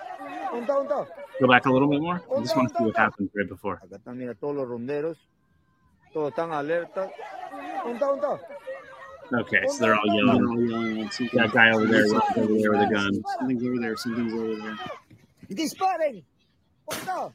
¿Dónde 0.51 0.61
está? 0.63 0.75
¿Dónde 0.75 1.05
está? 1.05 1.23
Go 1.41 1.47
back 1.47 1.67
a 1.67 1.71
little 1.71 1.89
bit 1.89 2.01
more. 2.01 2.17
I 2.17 2.41
just 2.41 2.57
want 2.57 2.69
to 2.73 2.79
see 2.79 2.85
what 2.85 2.97
happened 2.97 3.31
right 3.33 3.49
before. 3.49 3.77
Acá 3.77 3.97
están, 3.97 4.19
mira, 4.19 4.35
todos 4.35 4.57
los 4.57 4.67
ronderos. 4.69 5.19
Todos 6.13 6.31
están 6.31 6.51
alerta. 6.53 7.09
¿Dónde 7.85 7.93
está? 7.95 8.07
¿Dónde? 8.07 8.43
Okay, 9.43 9.61
so 9.69 9.79
they're 9.85 9.95
all 9.95 10.03
They're 10.07 10.27
yelling. 10.27 10.45
all 10.45 10.61
yelling 10.69 11.07
at 11.07 11.13
something. 11.13 11.39
That 11.39 11.53
guy 11.53 11.71
over 11.71 11.87
there, 11.87 12.03
runs 12.03 12.37
over 12.37 12.55
there 12.59 12.71
with 12.73 12.81
a 12.81 12.93
gun. 12.93 13.23
Something's 13.39 13.63
over 13.63 13.79
there. 13.79 13.97
Something's 13.97 14.33
over 14.35 14.57
there. 14.57 14.77
¡Disparen! 15.49 16.25
¿Dónde 16.89 17.33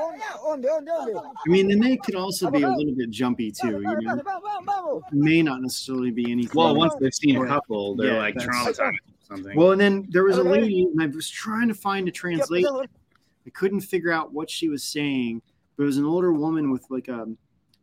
I 0.00 1.48
mean, 1.48 1.70
and 1.70 1.82
they 1.82 1.96
could 1.96 2.14
also 2.14 2.50
be 2.50 2.62
a 2.62 2.68
little 2.68 2.94
bit 2.94 3.10
jumpy 3.10 3.50
too. 3.50 3.80
You 3.80 4.00
know, 4.00 5.02
may 5.12 5.42
not 5.42 5.60
necessarily 5.62 6.10
be 6.10 6.30
anything. 6.30 6.52
Well, 6.54 6.74
once 6.74 6.94
they've 7.00 7.14
seen 7.14 7.36
a 7.36 7.46
couple, 7.46 7.96
they're 7.96 8.14
Yeah, 8.14 8.18
like 8.18 8.34
traumatized 8.34 8.80
or 8.80 8.92
something. 9.20 9.56
Well, 9.56 9.72
and 9.72 9.80
then 9.80 10.06
there 10.10 10.24
was 10.24 10.38
a 10.38 10.42
lady, 10.42 10.84
and 10.84 11.02
I 11.02 11.06
was 11.06 11.28
trying 11.28 11.68
to 11.68 11.74
find 11.74 12.08
a 12.08 12.10
¿Qué 12.10 12.14
translation. 12.14 12.86
I 13.46 13.50
couldn't 13.50 13.80
figure 13.80 14.12
out 14.12 14.32
what 14.32 14.50
she 14.50 14.68
was 14.68 14.84
saying, 14.84 15.42
but 15.76 15.84
it 15.84 15.86
was 15.86 15.96
an 15.96 16.04
older 16.04 16.32
woman 16.32 16.70
with 16.70 16.84
like 16.90 17.08
a 17.08 17.26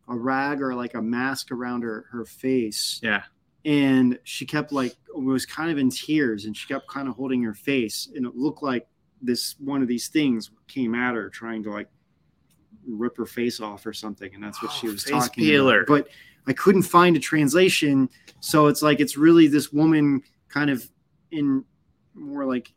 a 0.08 0.16
rag 0.16 0.62
or 0.62 0.74
like 0.74 0.94
a 0.94 1.02
mask 1.02 1.50
around 1.50 1.82
her 1.82 2.06
her 2.10 2.24
face, 2.24 3.00
yeah. 3.02 3.24
and 3.64 4.18
she 4.24 4.46
kept 4.46 4.72
like 4.72 4.94
was 5.14 5.44
kind 5.44 5.70
of 5.70 5.78
in 5.78 5.90
tears, 5.90 6.44
and 6.44 6.56
she 6.56 6.66
kept 6.66 6.88
kind 6.88 7.08
of 7.08 7.14
holding 7.14 7.42
her 7.42 7.54
face, 7.54 8.08
and 8.14 8.24
it 8.24 8.34
looked 8.36 8.62
like 8.62 8.86
this 9.20 9.56
one 9.58 9.82
of 9.82 9.88
these 9.88 10.08
things 10.08 10.50
came 10.68 10.94
at 10.94 11.14
her, 11.14 11.28
trying 11.28 11.62
to 11.64 11.70
like 11.70 11.88
rip 12.88 13.16
her 13.16 13.26
face 13.26 13.60
off 13.60 13.84
or 13.86 13.92
something, 13.92 14.34
and 14.34 14.42
that's 14.42 14.62
what 14.62 14.72
she 14.72 14.88
Oh, 14.88 14.92
was 14.92 15.04
face 15.04 15.12
talking 15.12 15.44
peeler. 15.44 15.82
about. 15.82 15.86
But 15.86 16.08
I 16.46 16.52
couldn't 16.54 16.82
find 16.82 17.16
a 17.16 17.20
translation, 17.20 18.08
so 18.40 18.66
it's 18.68 18.82
like 18.82 19.00
it's 19.00 19.16
really 19.16 19.46
this 19.48 19.72
woman 19.72 20.22
kind 20.48 20.70
of 20.70 20.88
in 21.30 21.64
more 22.14 22.44
like 22.46 22.72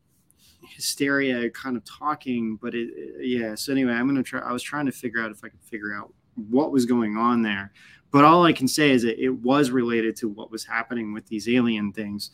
hysteria 0.64 1.50
kind 1.52 1.76
of 1.76 1.84
talking 1.84 2.56
but 2.62 2.74
it 2.76 2.90
it- 2.96 3.28
yeah 3.28 3.56
so 3.56 3.72
anyway 3.72 3.92
i'm 3.94 4.08
gonna 4.08 4.22
try 4.24 4.40
i 4.42 4.52
was 4.54 4.62
trying 4.64 4.86
to 4.86 4.92
figure 4.92 5.22
out 5.22 5.32
if 5.32 5.44
i 5.44 5.50
could 5.50 5.62
figure 5.64 5.94
out 5.94 6.14
what 6.50 6.72
was 6.72 6.86
going 6.86 7.18
on 7.18 7.42
there 7.42 7.72
but 8.12 8.24
all 8.24 8.44
i 8.46 8.54
can 8.54 8.68
say 8.68 8.92
is 8.92 9.02
that 9.04 9.22
it 9.22 9.30
was 9.30 9.72
related 9.72 10.16
to 10.16 10.30
what 10.30 10.52
was 10.52 10.64
happening 10.66 11.12
with 11.14 11.26
these 11.28 11.50
alien 11.50 11.92
things 11.92 12.32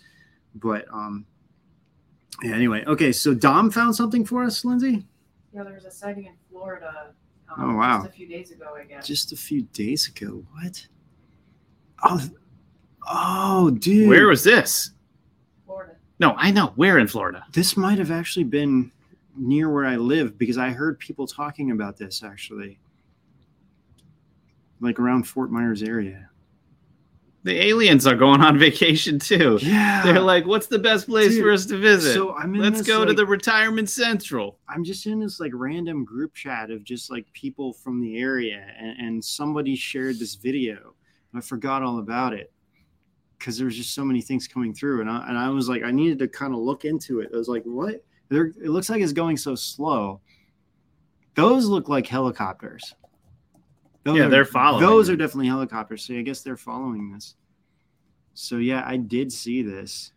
but 0.55 0.85
um 0.91 1.25
yeah, 2.43 2.51
anyway 2.53 2.83
okay 2.85 3.11
so 3.11 3.33
dom 3.33 3.71
found 3.71 3.95
something 3.95 4.23
for 4.25 4.43
us 4.43 4.63
lindsay 4.65 5.05
Yeah, 5.53 5.63
there 5.63 5.73
was 5.73 5.85
a 5.85 5.91
sighting 5.91 6.25
in 6.25 6.33
Florida. 6.49 7.13
Um, 7.55 7.71
Oh, 7.71 7.75
wow. 7.77 8.01
Just 8.03 8.09
a 8.09 8.17
few 8.17 8.27
days 8.27 8.51
ago, 8.51 8.75
I 8.79 8.83
guess. 8.85 9.07
just 9.07 9.31
a 9.31 9.35
few 9.37 9.61
days 9.73 10.07
ago 10.07 10.43
what 10.53 10.87
oh 12.03 12.21
oh 13.09 13.69
dude 13.71 14.07
Where 14.09 14.27
was 14.27 14.43
this? 14.43 14.91
Florida. 15.65 15.93
No, 16.19 16.33
I 16.37 16.51
know. 16.51 16.73
Where 16.75 16.97
in 16.99 17.07
Florida? 17.07 17.43
this 17.53 17.75
might 17.77 17.97
have 17.99 18.11
actually 18.11 18.43
been 18.45 18.91
near 19.35 19.69
where 19.71 19.85
I 19.85 19.95
live 19.97 20.37
because 20.37 20.57
I 20.57 20.69
heard 20.69 20.99
people 20.99 21.25
talking 21.27 21.71
about 21.71 21.95
this 21.97 22.23
actually, 22.23 22.79
like 24.81 24.99
around 24.99 25.23
Fort 25.23 25.51
Myers 25.51 25.83
area. 25.83 26.29
The 27.43 27.65
aliens 27.65 28.05
are 28.05 28.15
going 28.15 28.41
on 28.41 28.57
vacation 28.67 29.19
too. 29.19 29.57
Yeah, 29.61 30.03
They're 30.03 30.19
like, 30.19 30.45
what's 30.45 30.67
the 30.67 30.79
best 30.79 31.07
place 31.07 31.29
Dude, 31.29 31.43
for 31.43 31.51
us 31.51 31.65
to 31.67 31.77
visit? 31.77 32.13
so 32.13 32.35
I'm 32.35 32.53
in 32.55 32.61
Let's 32.61 32.79
this, 32.79 32.87
go 32.87 33.05
to 33.05 33.13
the 33.13 33.25
retirement 33.25 33.89
central. 33.89 34.59
I'm 34.67 34.83
just 34.83 35.05
in 35.05 35.19
this 35.19 35.39
like 35.39 35.51
random 35.53 36.03
group 36.03 36.33
chat 36.33 36.71
of 36.71 36.83
just 36.83 37.09
like 37.09 37.31
people 37.33 37.73
from 37.73 38.01
the 38.01 38.17
area, 38.17 38.65
and, 38.77 38.99
and 38.99 39.23
somebody 39.23 39.75
shared 39.75 40.19
this 40.19 40.35
video. 40.35 40.93
I 41.33 41.41
forgot 41.41 41.83
all 41.83 41.99
about 41.99 42.33
it 42.33 42.51
because 43.37 43.57
there 43.57 43.65
was 43.65 43.77
just 43.77 43.93
so 43.93 44.03
many 44.03 44.21
things 44.21 44.47
coming 44.47 44.73
through, 44.73 45.01
and 45.01 45.09
I, 45.09 45.27
and 45.27 45.37
I 45.37 45.49
was 45.49 45.69
like, 45.69 45.83
I 45.83 45.91
needed 45.91 46.19
to 46.19 46.27
kind 46.27 46.53
of 46.53 46.59
look 46.59 46.85
into 46.85 47.19
it. 47.19 47.29
I 47.33 47.37
was 47.37 47.47
like, 47.47 47.63
what? 47.63 48.03
There, 48.29 48.47
it 48.47 48.69
looks 48.69 48.89
like 48.89 49.01
it's 49.01 49.13
going 49.13 49.37
so 49.37 49.55
slow. 49.55 50.19
Those 51.35 51.67
look 51.67 51.87
like 51.87 52.07
helicopters. 52.07 52.93
Those 54.07 54.17
Yeah, 54.19 54.27
are- 54.27 54.29
they're 54.29 54.45
following 54.45 54.85
Those 54.85 55.09
are 55.09 55.17
definitely 55.17 55.47
helicopters. 55.47 56.05
So 56.05 56.13
I 56.13 56.21
guess 56.21 56.41
they're 56.41 56.55
following 56.55 57.11
this. 57.11 57.35
So 58.35 58.55
yeah, 58.55 58.81
I 58.87 58.95
did 58.95 59.33
see 59.33 59.61
this. 59.61 60.13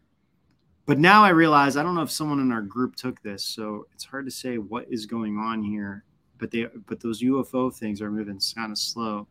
But 0.86 1.00
now 1.00 1.24
I 1.24 1.30
realize 1.30 1.76
I 1.76 1.82
don't 1.82 1.96
know 1.96 2.02
if 2.02 2.10
someone 2.10 2.38
in 2.38 2.52
our 2.52 2.62
group 2.62 2.94
took 2.94 3.20
this, 3.22 3.44
so 3.44 3.88
it's 3.92 4.04
hard 4.04 4.26
to 4.26 4.30
say 4.30 4.58
what 4.58 4.86
is 4.88 5.06
going 5.06 5.38
on 5.38 5.64
here. 5.64 6.04
But 6.38 6.52
they 6.52 6.68
but 6.86 7.00
those 7.00 7.20
UFO 7.20 7.74
things 7.74 8.00
are 8.00 8.12
moving 8.12 8.40
kind 8.54 8.70
of 8.70 8.78
slow. 8.78 9.26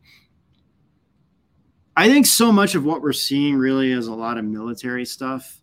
I 1.95 2.09
think 2.09 2.25
so 2.25 2.51
much 2.51 2.75
of 2.75 2.83
what 2.83 3.01
we're 3.01 3.13
seeing 3.13 3.55
really 3.55 3.91
is 3.93 4.07
a 4.07 4.13
lot 4.13 4.37
of 4.37 4.43
military 4.43 5.05
stuff. 5.05 5.61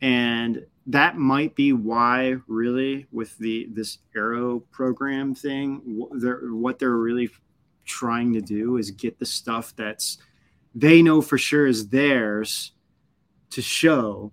And 0.00 0.64
that 0.86 1.16
might 1.16 1.56
be 1.56 1.72
why 1.72 2.36
really 2.46 3.06
with 3.10 3.36
the 3.38 3.66
this 3.72 3.98
AARO 4.16 4.62
program 4.70 5.34
thing 5.34 5.80
what 5.84 6.10
they're, 6.20 6.54
what 6.54 6.78
they're 6.78 6.96
really 6.96 7.30
trying 7.86 8.32
to 8.34 8.40
do 8.40 8.76
is 8.76 8.90
get 8.90 9.18
the 9.18 9.26
stuff 9.26 9.74
that's 9.76 10.18
they 10.74 11.00
know 11.00 11.22
for 11.22 11.38
sure 11.38 11.66
is 11.66 11.88
theirs 11.88 12.72
to 13.50 13.62
show 13.62 14.32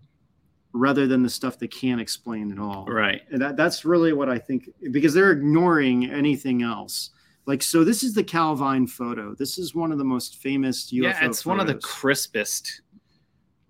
rather 0.74 1.08
than 1.08 1.24
the 1.24 1.30
stuff 1.30 1.58
they 1.58 1.68
can't 1.68 2.02
explain 2.02 2.52
at 2.52 2.60
all. 2.60 2.86
Right. 2.86 3.22
And 3.32 3.42
that, 3.42 3.56
that's 3.56 3.86
really 3.86 4.12
what 4.12 4.28
I 4.28 4.40
think 4.40 4.70
because 4.92 5.14
they're 5.14 5.32
ignoring 5.32 6.12
anything 6.12 6.64
else. 6.64 7.12
Like, 7.46 7.62
so 7.62 7.84
this 7.84 8.04
is 8.04 8.14
the 8.14 8.24
Calvine 8.24 8.88
photo. 8.88 9.36
This 9.36 9.58
is 9.58 9.76
one 9.76 9.92
of 9.92 9.98
the 9.98 10.04
most 10.04 10.38
famous 10.38 10.92
UFO 10.92 11.04
yeah, 11.04 11.26
it's 11.26 11.46
one 11.46 11.60
of 11.60 11.68
the 11.68 11.76
crispest 11.76 12.82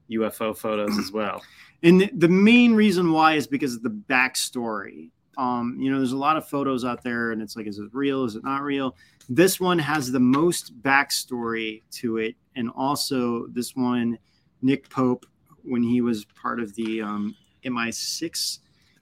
UFO 0.10 0.56
photos 0.56 0.98
as 0.98 1.12
well. 1.12 1.42
And 1.86 2.00
the, 2.00 2.10
the 2.14 2.30
main 2.30 2.76
reason 2.76 3.12
why 3.12 3.34
is 3.34 3.46
because 3.46 3.76
of 3.76 3.84
the 3.84 3.90
backstory. 3.90 5.10
Um, 5.38 5.78
you 5.78 5.92
know, 5.92 5.98
there's 5.98 6.14
a 6.14 6.18
lot 6.18 6.38
of 6.38 6.48
photos 6.48 6.86
out 6.86 7.04
there, 7.04 7.34
and 7.34 7.42
it's 7.42 7.58
like, 7.58 7.68
is 7.68 7.78
it 7.78 7.90
real? 7.92 8.24
Is 8.24 8.38
it 8.38 8.44
not 8.46 8.62
real? 8.62 8.96
This 9.30 9.60
one 9.60 9.80
has 9.80 10.12
the 10.12 10.20
most 10.20 10.82
backstory 10.82 11.82
to 11.92 12.18
it, 12.18 12.36
and 12.56 12.70
also 12.76 13.48
this 13.48 13.76
one, 13.76 14.18
Nick 14.62 14.90
Pope, 14.90 15.26
when 15.64 15.84
he 15.84 16.02
was 16.02 16.26
part 16.26 16.60
of 16.60 16.76
the 16.76 17.02
um, 17.02 17.36
MI6, 17.64 18.60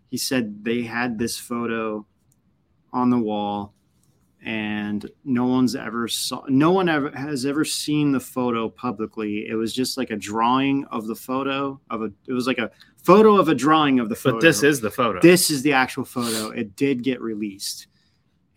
he 0.10 0.18
said 0.18 0.64
they 0.64 0.84
had 0.84 1.18
this 1.18 1.38
photo 1.38 2.06
on 2.94 3.10
the 3.10 3.18
wall, 3.18 3.74
and 4.44 5.10
no 5.24 5.46
one's 5.46 5.76
ever 5.76 6.08
saw. 6.08 6.44
No 6.48 6.72
one 6.72 6.90
ever 6.90 7.12
has 7.12 7.46
ever 7.46 7.64
seen 7.64 8.12
the 8.12 8.20
photo 8.20 8.70
publicly. 8.70 9.48
It 9.48 9.56
was 9.56 9.74
just 9.74 9.98
like 9.98 10.12
a 10.12 10.16
drawing 10.16 10.86
of 10.86 11.08
the 11.08 11.16
photo 11.16 11.80
of 11.90 12.02
a. 12.02 12.12
It 12.28 12.34
was 12.34 12.48
like 12.48 12.58
a 12.58 12.72
photo 13.04 13.38
of 13.38 13.50
a 13.50 13.56
drawing 13.56 14.00
of 14.00 14.10
the 14.10 14.16
photo. 14.16 14.36
But 14.36 14.42
this 14.42 14.64
is 14.64 14.82
the 14.82 14.92
photo. 14.92 15.20
This 15.22 15.50
is 15.50 15.64
the 15.64 15.74
actual 15.74 16.06
photo. 16.06 16.50
It 16.50 16.76
did 16.76 17.04
get 17.04 17.22
released, 17.22 17.88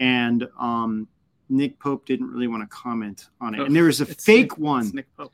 and 0.00 0.48
um, 0.58 1.06
Nick 1.54 1.78
Pope 1.78 2.04
didn't 2.06 2.30
really 2.30 2.48
want 2.48 2.62
to 2.62 2.66
comment 2.74 3.28
on 3.40 3.54
it. 3.54 3.60
Oh, 3.60 3.64
and 3.64 3.74
there 3.74 3.84
was 3.84 4.00
a 4.00 4.06
fake 4.06 4.52
Nick- 4.52 4.58
one 4.58 4.90
Nick 4.92 5.06
Pope. 5.16 5.32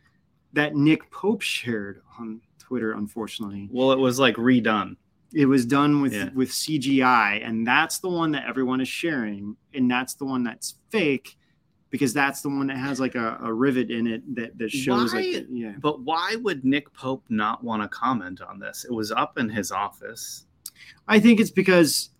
that 0.52 0.74
Nick 0.76 1.10
Pope 1.10 1.42
shared 1.42 2.02
on 2.18 2.40
Twitter. 2.58 2.92
Unfortunately, 2.92 3.68
Well, 3.72 3.92
it 3.92 3.98
was 3.98 4.18
like 4.18 4.36
redone. 4.36 4.96
it 5.32 5.46
was 5.46 5.64
done 5.64 6.02
with 6.02 6.12
Yeah. 6.12 6.30
with 6.34 6.50
CGI, 6.52 7.40
and 7.46 7.66
that's 7.66 7.98
the 7.98 8.08
one 8.08 8.32
that 8.32 8.46
everyone 8.46 8.80
is 8.80 8.88
sharing, 8.88 9.56
and 9.74 9.90
that's 9.90 10.14
the 10.14 10.24
one 10.24 10.42
that's 10.44 10.74
fake. 10.90 11.36
Because 11.90 12.12
that's 12.14 12.40
the 12.40 12.48
one 12.48 12.68
that 12.68 12.76
has 12.76 13.00
like 13.00 13.16
a, 13.16 13.36
a 13.42 13.52
rivet 13.52 13.90
in 13.90 14.06
it 14.06 14.22
that, 14.36 14.56
that 14.58 14.70
shows 14.70 15.12
Why- 15.12 15.20
like 15.22 15.46
yeah. 15.50 15.72
But 15.80 16.00
why 16.02 16.36
would 16.36 16.64
Nick 16.64 16.92
Pope 16.92 17.24
not 17.28 17.64
want 17.64 17.82
to 17.82 17.88
comment 17.88 18.40
on 18.40 18.60
this? 18.60 18.84
It 18.84 18.92
was 18.94 19.10
up 19.10 19.38
in 19.38 19.48
his 19.48 19.72
office. 19.72 20.46
I 21.08 21.18
think 21.18 21.40
it's 21.40 21.50
because 21.50 22.10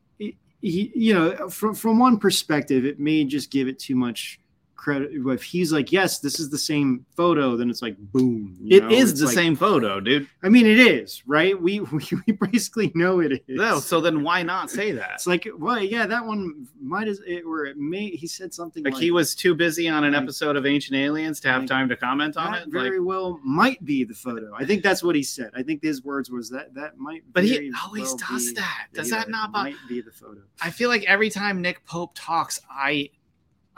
he, 0.61 0.93
you 0.95 1.15
know, 1.15 1.49
from 1.49 1.75
from 1.75 1.99
one 1.99 2.19
perspective, 2.19 2.85
it 2.85 3.01
may 3.01 3.25
just 3.25 3.51
give 3.51 3.69
it 3.69 3.79
too 3.79 3.97
much 3.97 4.41
credit. 4.81 5.11
If 5.13 5.43
he's 5.43 5.73
like, 5.73 5.93
yes, 5.93 6.21
this 6.21 6.41
is 6.41 6.49
the 6.49 6.59
same 6.59 7.05
photo, 7.15 7.55
then 7.57 7.69
it's 7.69 7.83
like, 7.83 7.97
boom. 7.99 8.57
you 8.61 8.79
It 8.79 8.85
is 8.85 8.91
know? 8.91 9.11
It's 9.11 9.21
the 9.21 9.27
like- 9.27 9.35
same 9.35 9.55
photo, 9.57 10.01
dude. 10.01 10.27
I 10.43 10.49
mean, 10.49 10.65
it 10.67 10.79
is 10.81 11.23
right. 11.27 11.61
We 11.61 11.81
we, 11.93 12.03
we 12.27 12.33
basically 12.33 12.91
know 12.95 13.21
it 13.21 13.33
is. 13.33 13.41
No, 13.49 13.79
so 13.79 14.01
then 14.01 14.23
why 14.23 14.43
not 14.43 14.71
say 14.71 14.93
that? 14.93 15.11
it's 15.15 15.27
like, 15.27 15.47
well, 15.59 15.83
yeah, 15.83 16.07
that 16.07 16.25
one 16.25 16.67
might 16.81 17.09
as 17.09 17.21
it 17.27 17.43
or 17.45 17.67
it 17.67 17.77
may. 17.77 18.09
He 18.11 18.27
said 18.27 18.55
something 18.55 18.83
Like 18.83 18.95
like, 18.95 19.03
he 19.03 19.11
was 19.11 19.35
too 19.35 19.55
busy 19.55 19.89
on 19.89 20.05
an 20.05 20.15
Like- 20.15 20.23
episode 20.23 20.57
of 20.57 20.65
Ancient 20.67 20.97
Aliens 20.97 21.41
to 21.41 21.49
have 21.49 21.67
time 21.67 21.89
to 21.91 21.97
comment 21.97 22.37
on 22.39 22.53
that 22.53 22.63
it. 22.63 22.69
very 22.73 23.01
well 23.01 23.39
might 23.45 23.85
be 23.85 24.05
the 24.05 24.15
photo. 24.15 24.53
I 24.57 24.65
think 24.65 24.83
that's 24.83 25.03
what 25.03 25.15
he 25.15 25.23
said. 25.23 25.51
I 25.55 25.63
think 25.63 25.83
his 25.83 26.03
words 26.03 26.31
was 26.31 26.49
that 26.51 26.73
that 26.75 26.97
might. 26.97 27.23
but 27.33 27.45
he 27.45 27.71
always 27.85 28.09
well 28.09 28.17
does 28.31 28.55
that. 28.55 28.87
Does 28.95 29.11
that 29.11 29.29
not 29.29 29.53
might 29.53 29.77
be 29.89 30.01
the 30.01 30.11
photo? 30.11 30.41
I 30.63 30.71
feel 30.71 30.89
like 30.89 31.05
every 31.05 31.29
time 31.31 31.61
Nick 31.61 31.85
Pope 31.85 32.13
talks, 32.15 32.61
I 32.71 33.11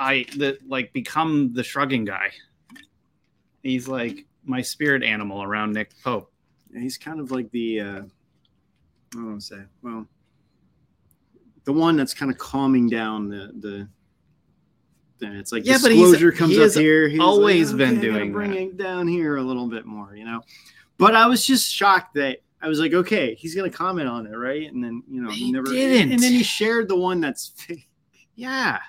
I 0.03 0.25
that 0.39 0.69
like 0.69 0.93
become 0.93 1.53
the 1.53 1.63
shrugging 1.63 2.05
guy. 2.05 2.31
He's 3.63 3.87
like 3.89 4.27
my 4.45 4.61
spirit 4.61 5.03
animal 5.03 5.43
around 5.43 5.73
Nick 5.73 5.93
Pope. 6.03 6.33
He's 6.75 6.99
kind 6.99 7.21
of 7.21 7.31
like 7.31 7.51
the 7.53 7.81
uh, 7.81 7.85
I 7.85 8.03
don't 9.13 9.27
want 9.27 9.41
to 9.41 9.47
say 9.47 9.63
well, 9.83 10.07
the 11.65 11.73
one 11.73 11.97
that's 11.97 12.15
kind 12.15 12.31
of 12.31 12.39
calming 12.39 12.89
down 12.89 13.29
the 13.29 13.53
the. 13.59 13.89
It's 15.25 15.53
like 15.53 15.65
Yeah, 15.65 15.79
but 15.81 15.93
he's- 15.93 16.37
comes 16.37 16.53
he 16.53 16.65
up 16.65 16.73
here. 16.73 17.09
He's 17.09 17.21
always 17.21 17.71
like, 17.71 17.79
been 17.79 17.99
"Okay, 17.99 18.01
doing 18.09 18.33
bring 18.33 18.71
that." 18.71 18.77
down 18.77 19.07
here 19.07 19.37
a 19.37 19.43
little 19.43 19.69
bit 19.69 19.87
more, 19.87 20.17
you 20.17 20.25
know. 20.25 20.41
But 20.99 21.15
I 21.15 21.27
was 21.29 21.47
just 21.47 21.73
shocked 21.73 22.15
that 22.15 22.39
I 22.61 22.67
was 22.67 22.81
like, 22.81 22.93
okay, 22.93 23.37
he's 23.37 23.55
gonna 23.55 23.71
comment 23.71 24.09
on 24.09 24.27
it, 24.27 24.35
right? 24.37 24.73
And 24.73 24.83
then 24.83 25.05
you 25.09 25.23
know 25.23 25.31
he, 25.31 25.45
He 25.47 25.53
never 25.53 25.67
didn't. 25.67 26.11
And 26.11 26.21
then 26.21 26.33
he 26.33 26.43
shared 26.43 26.89
the 26.89 26.97
one 26.97 27.21
that's 27.21 27.53
fake. 27.57 27.89
Yeah, 28.35 28.81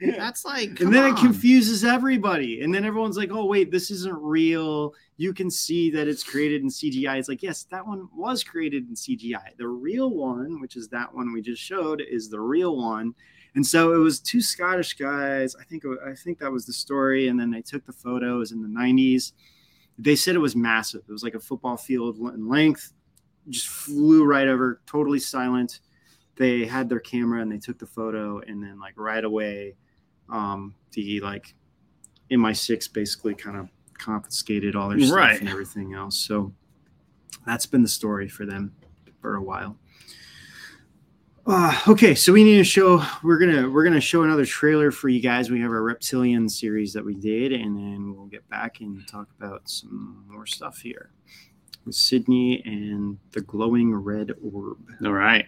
that's 0.00 0.44
like. 0.44 0.80
and 0.80 0.94
then 0.94 1.04
on. 1.04 1.12
it 1.12 1.16
confuses 1.16 1.84
everybody. 1.84 2.62
And 2.62 2.74
then 2.74 2.84
everyone's 2.84 3.16
like 3.16 3.30
oh 3.30 3.44
wait 3.44 3.70
this 3.70 3.90
isn't 3.90 4.18
real. 4.20 4.94
You 5.16 5.34
can 5.34 5.50
see 5.50 5.90
that 5.90 6.08
it's 6.08 6.24
created 6.24 6.62
in 6.62 6.68
cgi 6.68 7.18
it's 7.18 7.28
like 7.28 7.42
yes 7.42 7.64
that 7.64 7.86
one 7.86 8.08
was 8.14 8.42
created 8.42 8.88
in 8.88 8.94
cgi 8.94 9.56
the 9.58 9.68
real 9.68 10.10
one 10.10 10.60
which 10.62 10.76
is 10.76 10.88
that 10.88 11.14
one 11.14 11.32
we 11.32 11.42
just 11.42 11.62
showed 11.62 12.00
is 12.00 12.28
the 12.28 12.40
real 12.40 12.76
one. 12.76 13.14
And 13.54 13.66
so 13.66 13.94
it 13.94 13.98
was 13.98 14.20
two 14.20 14.40
scottish 14.40 14.94
guys. 14.94 15.56
I 15.56 15.64
think 15.64 15.84
i 16.06 16.14
think 16.14 16.38
that 16.38 16.52
was 16.52 16.66
the 16.66 16.72
story. 16.72 17.28
And 17.28 17.38
then 17.38 17.50
they 17.50 17.62
took 17.62 17.84
the 17.84 17.92
photos 17.92 18.52
in 18.52 18.62
the 18.62 18.68
90s 18.68 19.32
they 20.02 20.16
said 20.16 20.34
it 20.34 20.38
was 20.38 20.56
massive. 20.56 21.02
It 21.06 21.12
was 21.12 21.22
like 21.22 21.34
a 21.34 21.40
football 21.40 21.76
field 21.76 22.16
in 22.16 22.48
length 22.48 22.94
just 23.48 23.68
flew 23.68 24.24
right 24.24 24.48
over 24.48 24.80
totally 24.86 25.18
silent 25.18 25.80
they 26.40 26.64
had 26.64 26.88
their 26.88 27.00
camera 27.00 27.42
and 27.42 27.52
they 27.52 27.58
took 27.58 27.78
the 27.78 27.86
photo 27.86 28.40
and 28.40 28.62
then 28.62 28.80
like 28.80 28.94
right 28.96 29.24
away 29.24 29.74
um, 30.30 30.74
the 30.92 31.20
like 31.20 31.54
MI6 32.30 32.90
basically 32.92 33.34
kind 33.34 33.58
of 33.58 33.68
confiscated 33.98 34.74
all 34.74 34.88
their 34.88 34.98
stuff 35.00 35.14
Right. 35.16 35.38
and 35.38 35.50
everything 35.50 35.92
else. 35.92 36.16
So 36.16 36.52
that's 37.46 37.66
been 37.66 37.82
the 37.82 37.88
story 37.88 38.26
for 38.28 38.46
them 38.46 38.72
for 39.20 39.34
a 39.36 39.42
while. 39.42 39.76
Uh, 41.46 41.78
okay, 41.88 42.14
so 42.14 42.32
we 42.32 42.44
need 42.44 42.58
to 42.58 42.64
show. 42.64 43.02
We're 43.22 43.38
gonna 43.38 43.68
we're 43.68 43.82
gonna 43.84 44.00
show 44.00 44.22
another 44.22 44.44
trailer 44.46 44.90
for 44.90 45.08
you 45.08 45.20
guys. 45.20 45.50
We 45.50 45.60
have 45.60 45.70
our 45.70 45.82
reptilian 45.82 46.48
series 46.48 46.92
that 46.92 47.04
we 47.04 47.14
did, 47.14 47.52
and 47.52 47.76
then 47.76 48.14
we'll 48.14 48.26
get 48.26 48.48
back 48.48 48.80
and 48.80 49.06
talk 49.08 49.28
about 49.38 49.68
some 49.68 50.24
more 50.28 50.46
stuff 50.46 50.78
here 50.78 51.10
with 51.86 51.94
Sydney 51.94 52.62
and 52.64 53.18
the 53.32 53.40
glowing 53.40 53.92
red 53.94 54.32
orb. 54.42 54.78
All 55.04 55.12
right. 55.12 55.46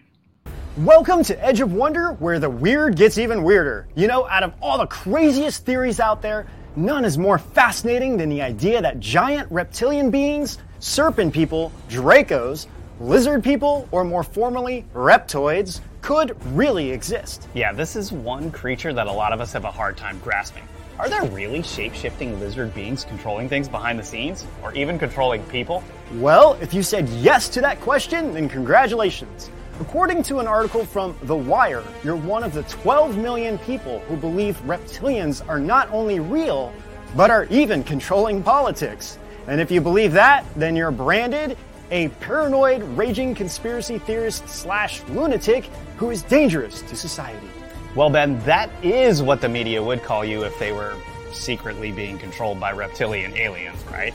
Welcome 0.79 1.23
to 1.25 1.45
Edge 1.45 1.61
of 1.61 1.75
Wonder, 1.75 2.12
where 2.12 2.39
the 2.39 2.49
weird 2.49 2.97
gets 2.97 3.18
even 3.18 3.43
weirder. 3.43 3.87
You 3.95 4.07
know, 4.07 4.27
out 4.27 4.43
of 4.43 4.55
all 4.62 4.79
the 4.79 4.87
craziest 4.87 5.66
theories 5.66 6.01
out 6.01 6.23
there, 6.23 6.47
none 6.77 7.05
is 7.05 7.18
more 7.18 7.37
fascinating 7.37 8.16
than 8.16 8.31
the 8.31 8.41
idea 8.41 8.81
that 8.81 8.99
giant 8.99 9.53
reptilian 9.53 10.11
beings, 10.11 10.57
serpent 10.79 11.35
people, 11.35 11.70
dracos, 11.91 12.68
lizard 13.01 13.45
people, 13.45 13.87
or 13.91 14.03
more 14.03 14.23
formally, 14.23 14.87
reptoids, 14.95 15.83
could 16.01 16.35
really 16.57 16.91
exist. 16.91 17.49
Yeah, 17.53 17.75
this 17.75 17.95
is 17.95 18.11
one 18.11 18.51
creature 18.51 18.95
that 18.95 19.07
a 19.07 19.12
lot 19.12 19.35
of 19.35 19.43
us 19.43 19.53
have 19.53 19.66
a 19.66 19.70
hard 19.70 19.99
time 19.99 20.18
grasping. 20.20 20.64
Are 20.99 21.11
there 21.11 21.25
really 21.25 21.62
shape 21.62 21.93
shifting 21.93 22.41
lizard 22.41 22.73
beings 22.73 23.05
controlling 23.05 23.47
things 23.47 23.68
behind 23.68 23.99
the 23.99 24.05
scenes? 24.05 24.47
Or 24.62 24.73
even 24.73 24.99
controlling 24.99 25.43
people? 25.45 25.85
Well, 26.14 26.55
if 26.62 26.73
you 26.73 26.83
said 26.83 27.11
yes 27.11 27.51
to 27.51 27.61
that 27.61 27.79
question, 27.83 28.33
then 28.33 28.49
congratulations. 28.49 29.51
According 29.81 30.23
to 30.25 30.39
an 30.39 30.47
article 30.47 30.85
from 30.85 31.16
The 31.23 31.37
Wire, 31.37 31.83
you're 32.05 32.16
one 32.16 32.45
of 32.45 32.53
the 32.53 32.62
12 32.64 33.16
million 33.16 33.59
people 33.59 34.01
who 34.01 34.16
believe 34.16 34.57
reptilians 34.66 35.47
are 35.49 35.59
not 35.59 35.91
only 35.91 36.20
real, 36.20 36.73
but 37.16 37.31
are 37.31 37.47
even 37.47 37.83
controlling 37.83 38.43
politics. 38.43 39.18
And 39.47 39.61
if 39.61 39.70
you 39.70 39.81
believe 39.81 40.12
that, 40.12 40.45
then 40.57 40.77
you're 40.77 40.91
branded 40.91 41.57
a 41.91 42.09
paranoid, 42.09 42.83
raging 42.97 43.35
conspiracy 43.35 43.99
theorist 43.99 44.49
slash 44.49 45.03
lunatic 45.09 45.66
who 45.97 46.11
is 46.11 46.23
dangerous 46.23 46.81
to 46.83 46.97
society. 46.97 47.47
Well, 47.95 48.09
Ben, 48.09 48.43
that 48.45 48.70
is 48.83 49.23
what 49.23 49.43
the 49.43 49.49
media 49.49 49.83
would 49.83 50.03
call 50.03 50.25
you 50.25 50.43
if 50.45 50.59
they 50.59 50.73
were 50.73 50.97
secretly 51.33 51.93
being 51.93 52.18
controlled 52.18 52.59
by 52.59 52.73
reptilian 52.73 53.37
aliens, 53.37 53.83
right? 53.91 54.14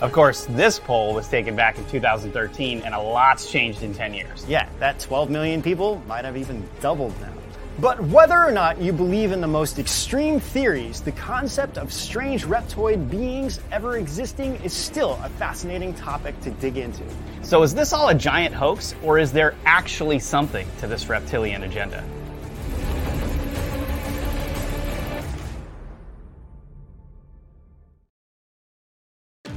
Of 0.00 0.12
course, 0.12 0.46
this 0.50 0.78
poll 0.78 1.12
was 1.12 1.26
taken 1.26 1.56
back 1.56 1.76
in 1.76 1.84
2013, 1.86 2.82
and 2.82 2.94
a 2.94 3.00
lot's 3.00 3.50
changed 3.50 3.82
in 3.82 3.92
10 3.92 4.14
years. 4.14 4.46
Yeah, 4.46 4.68
that 4.78 5.00
12 5.00 5.28
million 5.28 5.60
people 5.60 6.00
might 6.06 6.24
have 6.24 6.36
even 6.36 6.68
doubled 6.80 7.20
now. 7.20 7.32
But 7.80 8.00
whether 8.04 8.36
or 8.36 8.52
not 8.52 8.80
you 8.80 8.92
believe 8.92 9.32
in 9.32 9.40
the 9.40 9.48
most 9.48 9.80
extreme 9.80 10.38
theories, 10.38 11.00
the 11.00 11.10
concept 11.12 11.78
of 11.78 11.92
strange 11.92 12.44
reptoid 12.44 13.10
beings 13.10 13.58
ever 13.72 13.96
existing 13.96 14.54
is 14.62 14.72
still 14.72 15.18
a 15.24 15.28
fascinating 15.30 15.94
topic 15.94 16.40
to 16.42 16.50
dig 16.50 16.76
into. 16.76 17.02
So, 17.42 17.64
is 17.64 17.74
this 17.74 17.92
all 17.92 18.08
a 18.08 18.14
giant 18.14 18.54
hoax, 18.54 18.94
or 19.02 19.18
is 19.18 19.32
there 19.32 19.54
actually 19.64 20.20
something 20.20 20.66
to 20.78 20.86
this 20.86 21.08
reptilian 21.08 21.64
agenda? 21.64 22.04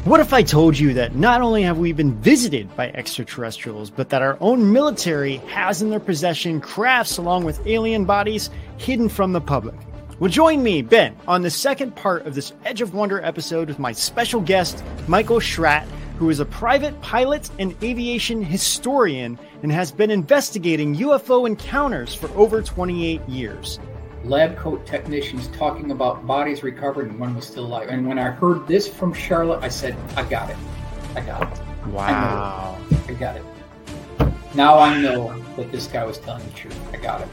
What 0.03 0.19
if 0.19 0.33
I 0.33 0.41
told 0.41 0.79
you 0.79 0.95
that 0.95 1.15
not 1.15 1.41
only 1.41 1.61
have 1.61 1.77
we 1.77 1.93
been 1.93 2.19
visited 2.21 2.75
by 2.75 2.89
extraterrestrials, 2.89 3.91
but 3.91 4.09
that 4.09 4.23
our 4.23 4.35
own 4.41 4.73
military 4.73 5.35
has 5.47 5.83
in 5.83 5.91
their 5.91 5.99
possession 5.99 6.59
crafts 6.59 7.19
along 7.19 7.43
with 7.43 7.67
alien 7.67 8.05
bodies 8.05 8.49
hidden 8.77 9.09
from 9.09 9.31
the 9.31 9.39
public? 9.39 9.75
Well, 10.19 10.31
join 10.31 10.63
me, 10.63 10.81
Ben, 10.81 11.15
on 11.27 11.43
the 11.43 11.51
second 11.51 11.95
part 11.95 12.25
of 12.25 12.33
this 12.33 12.51
Edge 12.65 12.81
of 12.81 12.95
Wonder 12.95 13.21
episode 13.21 13.67
with 13.67 13.77
my 13.77 13.91
special 13.91 14.41
guest, 14.41 14.83
Michael 15.07 15.39
Schratt, 15.39 15.87
who 16.17 16.31
is 16.31 16.39
a 16.39 16.45
private 16.45 16.99
pilot 17.03 17.51
and 17.59 17.75
aviation 17.83 18.43
historian 18.43 19.37
and 19.61 19.71
has 19.71 19.91
been 19.91 20.09
investigating 20.09 20.95
UFO 20.95 21.45
encounters 21.45 22.15
for 22.15 22.27
over 22.31 22.63
28 22.63 23.21
years. 23.29 23.79
Lab 24.23 24.57
coat 24.57 24.85
technicians 24.85 25.47
talking 25.49 25.91
about 25.91 26.25
bodies 26.27 26.63
recovered 26.63 27.09
and 27.09 27.19
one 27.19 27.35
was 27.35 27.45
still 27.45 27.65
alive. 27.65 27.89
And 27.89 28.07
when 28.07 28.19
I 28.19 28.29
heard 28.29 28.67
this 28.67 28.87
from 28.87 29.13
Charlotte, 29.13 29.63
I 29.63 29.69
said, 29.69 29.95
I 30.15 30.23
got 30.23 30.49
it. 30.49 30.57
I 31.15 31.21
got 31.21 31.51
it. 31.51 31.87
Wow. 31.87 32.77
I 33.07 33.13
got 33.13 33.35
it. 33.37 33.43
Now 34.53 34.77
I 34.79 34.99
know 35.01 35.35
that 35.55 35.71
this 35.71 35.87
guy 35.87 36.03
was 36.03 36.17
telling 36.19 36.45
the 36.45 36.51
truth. 36.51 36.77
I 36.93 36.97
got 36.97 37.21
it. 37.21 37.27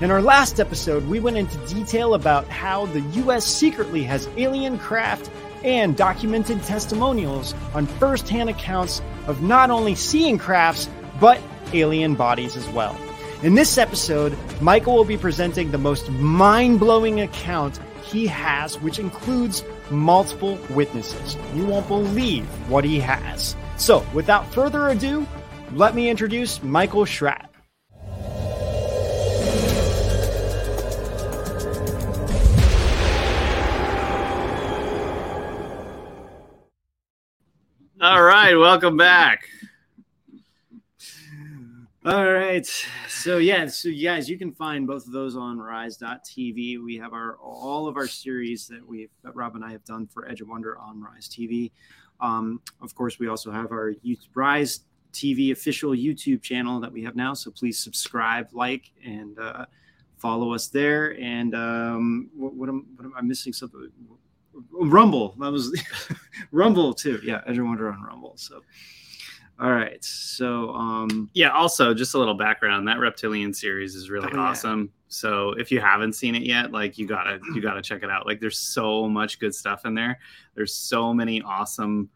In 0.00 0.10
our 0.10 0.20
last 0.20 0.58
episode, 0.58 1.06
we 1.06 1.20
went 1.20 1.36
into 1.36 1.56
detail 1.72 2.14
about 2.14 2.48
how 2.48 2.86
the 2.86 3.00
U.S. 3.00 3.44
secretly 3.44 4.02
has 4.02 4.28
alien 4.36 4.76
craft 4.78 5.30
and 5.62 5.96
documented 5.96 6.62
testimonials 6.64 7.54
on 7.74 7.86
first 7.86 8.28
hand 8.28 8.50
accounts 8.50 9.00
of 9.26 9.40
not 9.42 9.70
only 9.70 9.94
seeing 9.94 10.36
crafts, 10.36 10.90
but 11.20 11.40
alien 11.72 12.14
bodies 12.14 12.56
as 12.56 12.68
well. 12.70 12.98
In 13.44 13.54
this 13.54 13.76
episode, 13.76 14.34
Michael 14.62 14.94
will 14.94 15.04
be 15.04 15.18
presenting 15.18 15.70
the 15.70 15.76
most 15.76 16.08
mind 16.08 16.80
blowing 16.80 17.20
account 17.20 17.78
he 18.02 18.26
has, 18.26 18.80
which 18.80 18.98
includes 18.98 19.62
multiple 19.90 20.58
witnesses. 20.70 21.36
You 21.54 21.66
won't 21.66 21.86
believe 21.86 22.46
what 22.70 22.84
he 22.84 22.98
has. 23.00 23.54
So, 23.76 24.02
without 24.14 24.50
further 24.54 24.88
ado, 24.88 25.26
let 25.74 25.94
me 25.94 26.08
introduce 26.08 26.62
Michael 26.62 27.04
Schratt. 27.04 27.50
All 38.00 38.22
right. 38.22 38.54
Welcome 38.54 38.96
back. 38.96 39.50
All 42.06 42.30
right. 42.30 42.66
So 43.08 43.38
yeah, 43.38 43.66
so 43.66 43.88
guys, 43.90 44.28
you 44.28 44.36
can 44.36 44.52
find 44.52 44.86
both 44.86 45.06
of 45.06 45.12
those 45.12 45.36
on 45.36 45.58
rise.tv. 45.58 46.84
We 46.84 46.98
have 46.98 47.14
our 47.14 47.36
all 47.36 47.88
of 47.88 47.96
our 47.96 48.06
series 48.06 48.68
that 48.68 48.86
we 48.86 49.08
that 49.22 49.34
Rob 49.34 49.54
and 49.54 49.64
I 49.64 49.72
have 49.72 49.86
done 49.86 50.06
for 50.06 50.28
Edge 50.28 50.42
of 50.42 50.48
Wonder 50.48 50.76
on 50.76 51.00
Rise 51.00 51.30
TV. 51.30 51.70
Um, 52.20 52.60
of 52.82 52.94
course, 52.94 53.18
we 53.18 53.28
also 53.28 53.50
have 53.50 53.72
our 53.72 53.94
YouTube, 54.04 54.28
Rise 54.34 54.80
TV 55.14 55.50
official 55.50 55.92
YouTube 55.92 56.42
channel 56.42 56.78
that 56.80 56.92
we 56.92 57.02
have 57.04 57.16
now. 57.16 57.32
So 57.32 57.50
please 57.50 57.78
subscribe, 57.78 58.48
like, 58.52 58.92
and 59.02 59.38
uh, 59.38 59.64
follow 60.18 60.52
us 60.52 60.68
there. 60.68 61.18
And 61.18 61.54
um, 61.54 62.28
what, 62.36 62.52
what, 62.52 62.68
am, 62.68 62.86
what 62.96 63.06
am 63.06 63.14
I 63.16 63.22
missing? 63.22 63.54
Something. 63.54 63.90
Rumble. 64.70 65.36
That 65.40 65.50
was 65.50 65.74
Rumble 66.52 66.92
too. 66.92 67.18
Yeah, 67.24 67.40
Edge 67.46 67.56
of 67.56 67.64
Wonder 67.64 67.90
on 67.90 68.02
Rumble. 68.02 68.34
So. 68.36 68.60
All 69.60 69.70
right. 69.70 70.02
So, 70.04 70.70
um, 70.74 71.30
Yeah. 71.32 71.50
Also, 71.50 71.94
just 71.94 72.14
a 72.14 72.18
little 72.18 72.34
background. 72.34 72.88
That 72.88 72.98
reptilian 72.98 73.54
series 73.54 73.94
is 73.94 74.10
really 74.10 74.28
Oh, 74.32 74.34
yeah. 74.36 74.40
awesome. 74.42 74.92
So 75.08 75.50
if 75.50 75.70
you 75.70 75.80
haven't 75.80 76.14
seen 76.14 76.34
it 76.34 76.42
yet, 76.42 76.72
like 76.72 76.98
you 76.98 77.06
gotta 77.06 77.38
you 77.54 77.60
gotta 77.60 77.80
check 77.80 78.02
it 78.02 78.10
out. 78.10 78.26
Like 78.26 78.40
there's 78.40 78.58
so 78.58 79.08
much 79.08 79.38
good 79.38 79.54
stuff 79.54 79.84
in 79.86 79.94
there. 79.94 80.18
There's 80.56 80.74
so 80.74 81.14
many 81.14 81.40
awesome, 81.42 82.10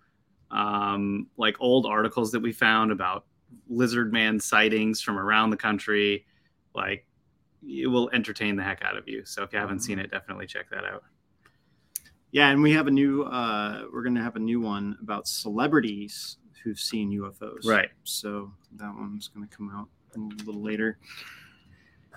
um, 0.50 1.28
like 1.36 1.56
old 1.60 1.86
articles 1.86 2.32
that 2.32 2.40
we 2.40 2.52
found 2.52 2.90
about 2.90 3.24
lizard 3.68 4.12
man 4.12 4.40
sightings 4.40 5.00
from 5.00 5.16
around 5.16 5.50
the 5.50 5.56
country. 5.56 6.26
Like 6.74 7.06
it 7.68 7.86
will 7.86 8.10
entertain 8.12 8.56
the 8.56 8.64
heck 8.64 8.82
out 8.82 8.96
of 8.96 9.06
you. 9.06 9.24
So 9.24 9.44
if 9.44 9.52
you 9.52 9.60
haven't 9.60 9.80
seen 9.80 10.00
it, 10.00 10.10
definitely 10.10 10.46
check 10.46 10.68
that 10.70 10.84
out. 10.84 11.04
Yeah, 12.32 12.48
and 12.50 12.60
we 12.62 12.72
have 12.72 12.88
a 12.88 12.90
new. 12.90 13.22
Uh, 13.22 13.84
we're 13.92 14.02
going 14.02 14.14
to 14.16 14.22
have 14.22 14.36
a 14.36 14.40
new 14.40 14.60
one 14.60 14.98
about 15.00 15.26
celebrities 15.26 16.36
who've 16.62 16.78
seen 16.78 17.10
UFOs. 17.20 17.64
Right. 17.66 17.88
So 18.04 18.52
that 18.76 18.94
one's 18.94 19.28
going 19.28 19.46
to 19.46 19.56
come 19.56 19.70
out 19.74 19.88
a 20.14 20.44
little 20.44 20.62
later. 20.62 20.98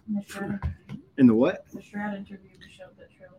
And 0.08 0.18
the 0.18 0.26
Schratt, 0.28 0.60
In 1.18 1.28
the 1.28 1.34
what? 1.36 1.66
the 1.74 1.82
Schratt 1.82 2.16
interview 2.16 2.50
showed 2.76 2.98
that 2.98 3.10
trailer. 3.16 3.34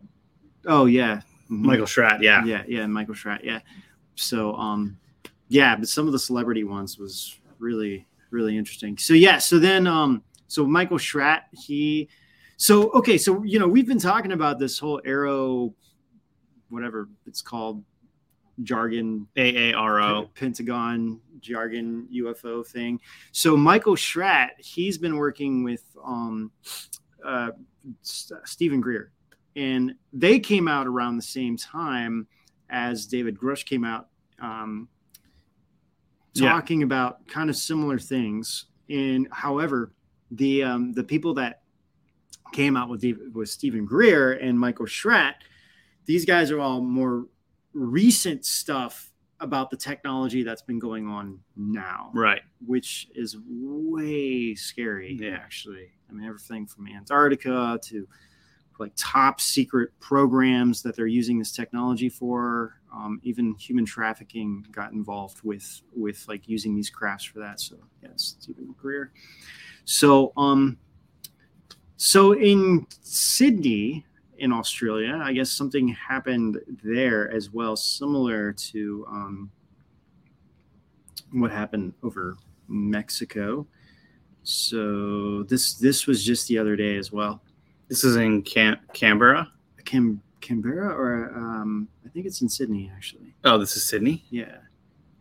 Oh 0.65 0.85
yeah, 0.85 1.21
Mhm. 1.49 1.61
Michael 1.61 1.85
Schratt, 1.85 2.21
yeah. 2.21 2.43
yeah, 2.45 2.63
yeah, 2.67 2.85
Michael 2.87 3.13
Schratt, 3.15 3.43
yeah. 3.43 3.59
So, 4.15 4.53
um, 4.55 4.97
yeah, 5.49 5.75
but 5.75 5.89
some 5.89 6.05
of 6.07 6.13
the 6.13 6.19
celebrity 6.19 6.63
ones 6.63 6.97
was 6.97 7.39
really, 7.59 8.07
really 8.31 8.57
interesting. 8.57 8.97
So 8.97 9.13
yeah, 9.13 9.39
so 9.39 9.59
then, 9.59 9.85
um, 9.87 10.23
so 10.47 10.65
Michael 10.65 10.97
Schratt, 10.97 11.47
he, 11.51 12.07
so 12.57 12.91
okay, 12.91 13.17
so 13.17 13.43
you 13.43 13.59
know 13.59 13.67
we've 13.67 13.87
been 13.87 13.99
talking 13.99 14.31
about 14.31 14.57
this 14.59 14.79
whole 14.79 15.01
AARO, 15.05 15.73
whatever 16.69 17.09
it's 17.25 17.41
called, 17.41 17.83
jargon 18.61 19.27
AARO. 19.35 20.33
Pentagon 20.35 21.19
jargon 21.39 22.07
UFO 22.13 22.65
thing. 22.65 22.99
So 23.31 23.57
Michael 23.57 23.95
Schratt, 23.95 24.51
he's 24.59 24.97
been 24.97 25.17
working 25.17 25.63
with 25.63 25.83
um, 26.03 26.51
uh, 27.25 27.51
Steven 28.01 28.79
Greer, 28.79 29.11
and 29.55 29.95
they 30.13 30.39
came 30.39 30.67
out 30.67 30.87
around 30.87 31.17
the 31.17 31.23
same 31.23 31.57
time 31.57 32.27
as 32.69 33.05
David 33.07 33.37
Grusch 33.37 33.65
came 33.65 33.83
out, 33.83 34.07
um, 34.39 34.87
Yeah. 36.33 36.49
talking 36.49 36.83
about 36.83 37.27
kind 37.27 37.49
of 37.49 37.55
similar 37.55 37.99
things. 37.99 38.65
And 38.89 39.27
however, 39.31 39.91
the 40.31 40.63
um, 40.63 40.93
the 40.93 41.03
people 41.03 41.33
that 41.35 41.61
came 42.53 42.77
out 42.77 42.89
with 42.89 43.01
David, 43.01 43.33
with 43.35 43.49
Steven 43.49 43.85
Greer 43.85 44.33
and 44.33 44.59
Michael 44.59 44.85
Schratt, 44.85 45.43
these 46.05 46.25
guys 46.25 46.51
are 46.51 46.59
all 46.59 46.81
more 46.81 47.25
recent 47.73 48.45
stuff 48.45 49.11
about 49.39 49.69
the 49.69 49.77
technology 49.77 50.43
that's 50.43 50.61
been 50.61 50.79
going 50.79 51.07
on 51.07 51.39
now. 51.57 52.11
Right. 52.13 52.41
which 52.65 53.09
is 53.15 53.37
way 53.47 54.55
scary 54.55 55.17
Yeah. 55.19 55.35
actually. 55.35 55.91
I 56.09 56.13
mean 56.13 56.25
everything 56.25 56.65
from 56.67 56.87
antarctica 56.87 57.79
to 57.83 58.07
like 58.79 58.91
top 58.95 59.39
secret 59.39 59.91
programs 59.99 60.81
that 60.81 60.95
they're 60.95 61.07
using 61.07 61.37
this 61.39 61.51
technology 61.51 62.09
for. 62.09 62.79
Um, 62.93 63.19
even 63.23 63.55
human 63.55 63.85
trafficking 63.85 64.65
got 64.71 64.91
involved 64.93 65.41
with 65.43 65.81
with 65.95 66.25
like 66.27 66.47
using 66.47 66.75
these 66.75 66.89
crafts 66.89 67.25
for 67.25 67.39
that. 67.39 67.59
So 67.59 67.75
yes 68.01 68.35
steven 68.39 68.73
greer 68.77 69.11
so 69.85 70.31
um 70.37 70.77
so 71.97 72.33
in 72.33 72.85
sydney 73.01 74.05
in 74.43 74.51
australia 74.51 75.19
i 75.23 75.31
guess 75.33 75.49
something 75.49 75.87
happened 75.87 76.59
there 76.83 77.31
as 77.31 77.49
well 77.49 77.75
similar 77.75 78.53
to 78.53 79.05
um 79.09 79.51
what 81.33 81.51
happened 81.51 81.93
over 82.03 82.37
Mexico. 82.67 83.65
So 84.43 85.43
this 85.43 85.75
this 85.75 86.07
was 86.07 86.23
just 86.23 86.47
the 86.47 86.57
other 86.57 86.75
day 86.75 86.97
as 86.97 87.11
well. 87.11 87.41
This 87.87 88.03
is 88.03 88.15
in 88.15 88.41
Cam- 88.41 88.79
Canberra. 88.93 89.51
Cam 89.85 90.21
Canberra 90.41 90.89
or 90.89 91.31
um, 91.35 91.87
I 92.05 92.09
think 92.09 92.25
it's 92.25 92.41
in 92.41 92.49
Sydney 92.49 92.91
actually. 92.93 93.33
Oh, 93.43 93.57
this 93.57 93.75
is 93.75 93.85
Sydney. 93.85 94.25
Yeah. 94.29 94.57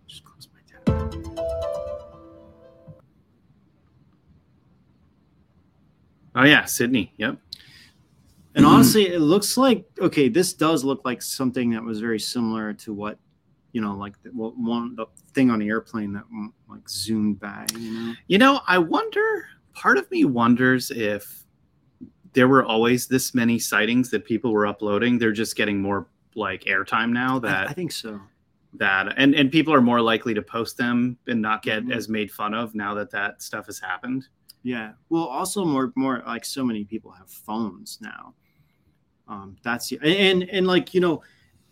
Just 0.07 0.25
close 0.25 0.49
my 0.53 0.61
tab. 0.85 1.13
Oh 6.35 6.45
yeah, 6.45 6.65
Sydney. 6.65 7.13
Yep. 7.19 7.37
And 8.55 8.67
honestly, 8.67 9.07
it 9.09 9.21
looks 9.21 9.57
like 9.57 9.87
okay. 10.01 10.29
This 10.29 10.53
does 10.53 10.85
look 10.85 11.03
like 11.05 11.23
something 11.23 11.71
that 11.71 11.83
was 11.83 12.01
very 12.01 12.21
similar 12.21 12.73
to 12.75 12.93
what 12.93 13.19
you 13.73 13.81
know, 13.81 13.95
like 13.97 14.21
the, 14.23 14.29
what 14.31 14.57
one 14.59 14.95
the 14.97 15.07
thing 15.33 15.51
on 15.51 15.59
the 15.59 15.69
airplane 15.69 16.13
that 16.13 16.25
mm, 16.33 16.49
like 16.69 16.87
zoomed 16.89 17.41
by. 17.41 17.65
You 17.79 17.93
know. 17.93 18.13
You 18.29 18.39
know, 18.39 18.61
I 18.67 18.79
wonder. 18.79 19.47
Part 19.75 19.97
of 19.97 20.11
me 20.11 20.27
wonders 20.27 20.91
if 20.91 21.47
there 22.35 22.47
were 22.47 22.63
always 22.63 23.07
this 23.07 23.35
many 23.35 23.59
sightings 23.59 24.11
that 24.11 24.27
people 24.27 24.53
were 24.53 24.67
uploading. 24.67 25.19
They're 25.19 25.33
just 25.33 25.57
getting 25.57 25.81
more 25.81 26.07
like 26.35 26.65
airtime 26.65 27.11
now. 27.11 27.39
That 27.39 27.71
I 27.71 27.73
think 27.73 27.91
so. 27.93 28.21
that 28.75 29.15
and 29.17 29.35
and 29.35 29.51
people 29.51 29.73
are 29.73 29.81
more 29.81 30.03
likely 30.03 30.35
to 30.35 30.43
post 30.43 30.77
them 30.77 31.17
and 31.27 31.41
not 31.41 31.63
get 31.63 31.85
Mhm. 31.87 31.95
as 31.95 32.11
made 32.11 32.31
fun 32.31 32.53
of 32.53 32.75
now 32.75 32.93
that 32.95 33.11
that 33.13 33.41
stuff 33.41 33.65
has 33.65 33.79
happened. 33.79 34.29
Yeah. 34.63 34.93
Well, 35.09 35.25
also 35.25 35.65
more 35.65 35.91
more 35.97 36.23
like 36.27 36.45
so 36.45 36.63
many 36.65 36.85
people 36.85 37.11
have 37.13 37.31
phones 37.31 37.99
now. 38.03 38.35
Um, 39.29 39.57
that's 39.63 39.89
the 39.89 39.99
and 40.03 40.43
and 40.51 40.67
like 40.67 40.95
you 40.95 41.01
know, 41.01 41.23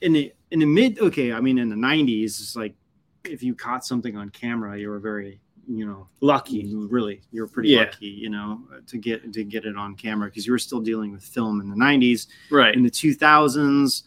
in 0.00 0.12
the 0.12 0.32
in 0.50 0.60
the 0.60 0.66
mid 0.66 0.98
okay, 1.00 1.32
I 1.32 1.40
mean 1.40 1.58
in 1.58 1.68
the 1.68 1.76
nineties, 1.76 2.40
it's 2.40 2.56
like 2.56 2.74
if 3.24 3.42
you 3.42 3.54
caught 3.54 3.84
something 3.84 4.16
on 4.16 4.30
camera, 4.30 4.78
you 4.78 4.88
were 4.88 4.98
very 5.00 5.40
you 5.68 5.86
know 5.86 6.08
Lucky. 6.20 6.74
really 6.74 7.20
you 7.32 7.42
were 7.42 7.48
pretty 7.48 7.68
Yeah. 7.70 7.80
lucky, 7.80 8.06
you 8.06 8.30
know, 8.30 8.62
to 8.86 8.98
get 8.98 9.32
to 9.32 9.44
get 9.44 9.64
it 9.66 9.76
on 9.76 9.94
camera 9.94 10.28
because 10.28 10.46
you 10.46 10.52
were 10.52 10.58
still 10.58 10.80
dealing 10.80 11.12
with 11.12 11.22
film 11.22 11.60
in 11.60 11.68
the 11.68 11.76
nineties. 11.76 12.28
Right. 12.50 12.74
In 12.74 12.82
the 12.82 12.90
two 12.90 13.14
thousands, 13.14 14.04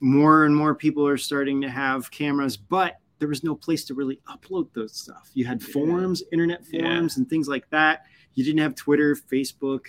more 0.00 0.44
and 0.44 0.54
more 0.54 0.74
people 0.74 1.06
are 1.06 1.16
starting 1.18 1.60
to 1.62 1.68
have 1.70 2.10
cameras, 2.10 2.56
but 2.56 2.98
there 3.18 3.28
was 3.28 3.42
no 3.44 3.54
place 3.54 3.84
to 3.84 3.94
really 3.94 4.20
upload 4.28 4.68
those 4.74 4.92
stuff. 4.94 5.30
You 5.34 5.46
had 5.46 5.60
Yeah. 5.62 5.68
forums, 5.72 6.22
internet 6.32 6.62
Yeah. 6.70 6.80
forums, 6.82 7.16
and 7.16 7.28
things 7.28 7.48
like 7.48 7.68
that. 7.70 8.06
You 8.34 8.44
didn't 8.44 8.60
have 8.60 8.74
Twitter, 8.74 9.14
Facebook. 9.16 9.86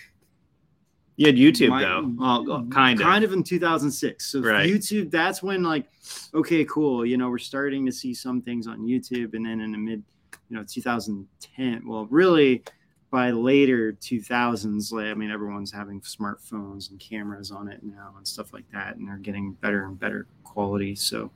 You 1.16 1.26
had 1.26 1.36
YouTube 1.36 1.70
My- 1.70 1.82
though. 1.82 2.14
Oh, 2.20 2.66
kind 2.70 3.00
of. 3.00 3.04
Kind 3.06 3.24
of 3.24 3.32
in 3.32 3.42
2006. 3.42 4.26
So 4.26 4.40
Right. 4.40 4.68
YouTube, 4.68 5.10
that's 5.10 5.42
when 5.42 5.62
like, 5.62 5.88
okay, 6.34 6.64
cool. 6.66 7.06
You 7.06 7.16
know, 7.16 7.30
we're 7.30 7.38
starting 7.38 7.86
to 7.86 7.92
see 7.92 8.12
some 8.14 8.42
things 8.42 8.66
on 8.66 8.80
YouTube, 8.80 9.34
and 9.34 9.44
then 9.46 9.60
in 9.60 9.72
the 9.72 9.78
mid, 9.78 10.02
you 10.50 10.56
know, 10.56 10.64
2010. 10.68 11.86
Well, 11.86 12.06
really, 12.10 12.62
by 13.10 13.30
later 13.30 13.92
2000s, 13.94 14.92
like, 14.92 15.06
I 15.06 15.14
mean, 15.14 15.30
everyone's 15.30 15.72
having 15.72 16.00
smartphones 16.02 16.90
and 16.90 17.00
cameras 17.00 17.50
on 17.50 17.68
it 17.68 17.82
now 17.82 18.12
and 18.18 18.26
stuff 18.28 18.52
like 18.52 18.70
that, 18.72 18.96
and 18.96 19.08
they're 19.08 19.16
getting 19.16 19.52
better 19.52 19.84
and 19.86 19.98
better 19.98 20.26
quality. 20.44 20.94
So, 20.96 21.30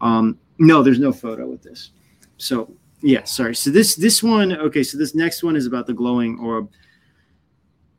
um, 0.00 0.38
no, 0.58 0.82
there's 0.82 0.98
no 0.98 1.12
photo 1.12 1.46
with 1.46 1.62
this. 1.62 1.92
So, 2.36 2.70
yeah, 3.00 3.24
sorry. 3.24 3.54
So 3.54 3.70
this 3.70 3.94
this 3.94 4.22
one, 4.22 4.52
okay. 4.56 4.82
So 4.82 4.98
this 4.98 5.14
next 5.14 5.42
one 5.42 5.56
is 5.56 5.66
about 5.66 5.86
the 5.86 5.94
glowing 5.94 6.38
orb. 6.40 6.68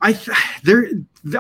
I 0.01 0.13
th- 0.13 0.37
there 0.63 0.89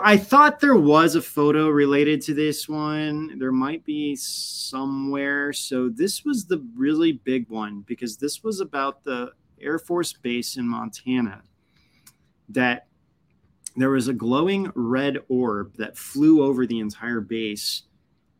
I 0.01 0.17
thought 0.17 0.59
there 0.59 0.75
was 0.77 1.15
a 1.15 1.21
photo 1.21 1.69
related 1.69 2.21
to 2.23 2.33
this 2.33 2.67
one. 2.67 3.37
There 3.37 3.51
might 3.51 3.85
be 3.85 4.15
somewhere. 4.15 5.53
So 5.53 5.89
this 5.89 6.23
was 6.25 6.45
the 6.45 6.65
really 6.75 7.13
big 7.13 7.49
one 7.49 7.81
because 7.81 8.17
this 8.17 8.43
was 8.43 8.61
about 8.61 9.03
the 9.03 9.31
Air 9.61 9.77
Force 9.77 10.13
Base 10.13 10.57
in 10.57 10.67
Montana 10.67 11.43
that 12.49 12.87
there 13.75 13.89
was 13.89 14.07
a 14.07 14.13
glowing 14.13 14.71
red 14.75 15.19
orb 15.27 15.75
that 15.77 15.97
flew 15.97 16.43
over 16.43 16.65
the 16.65 16.79
entire 16.79 17.19
base 17.19 17.83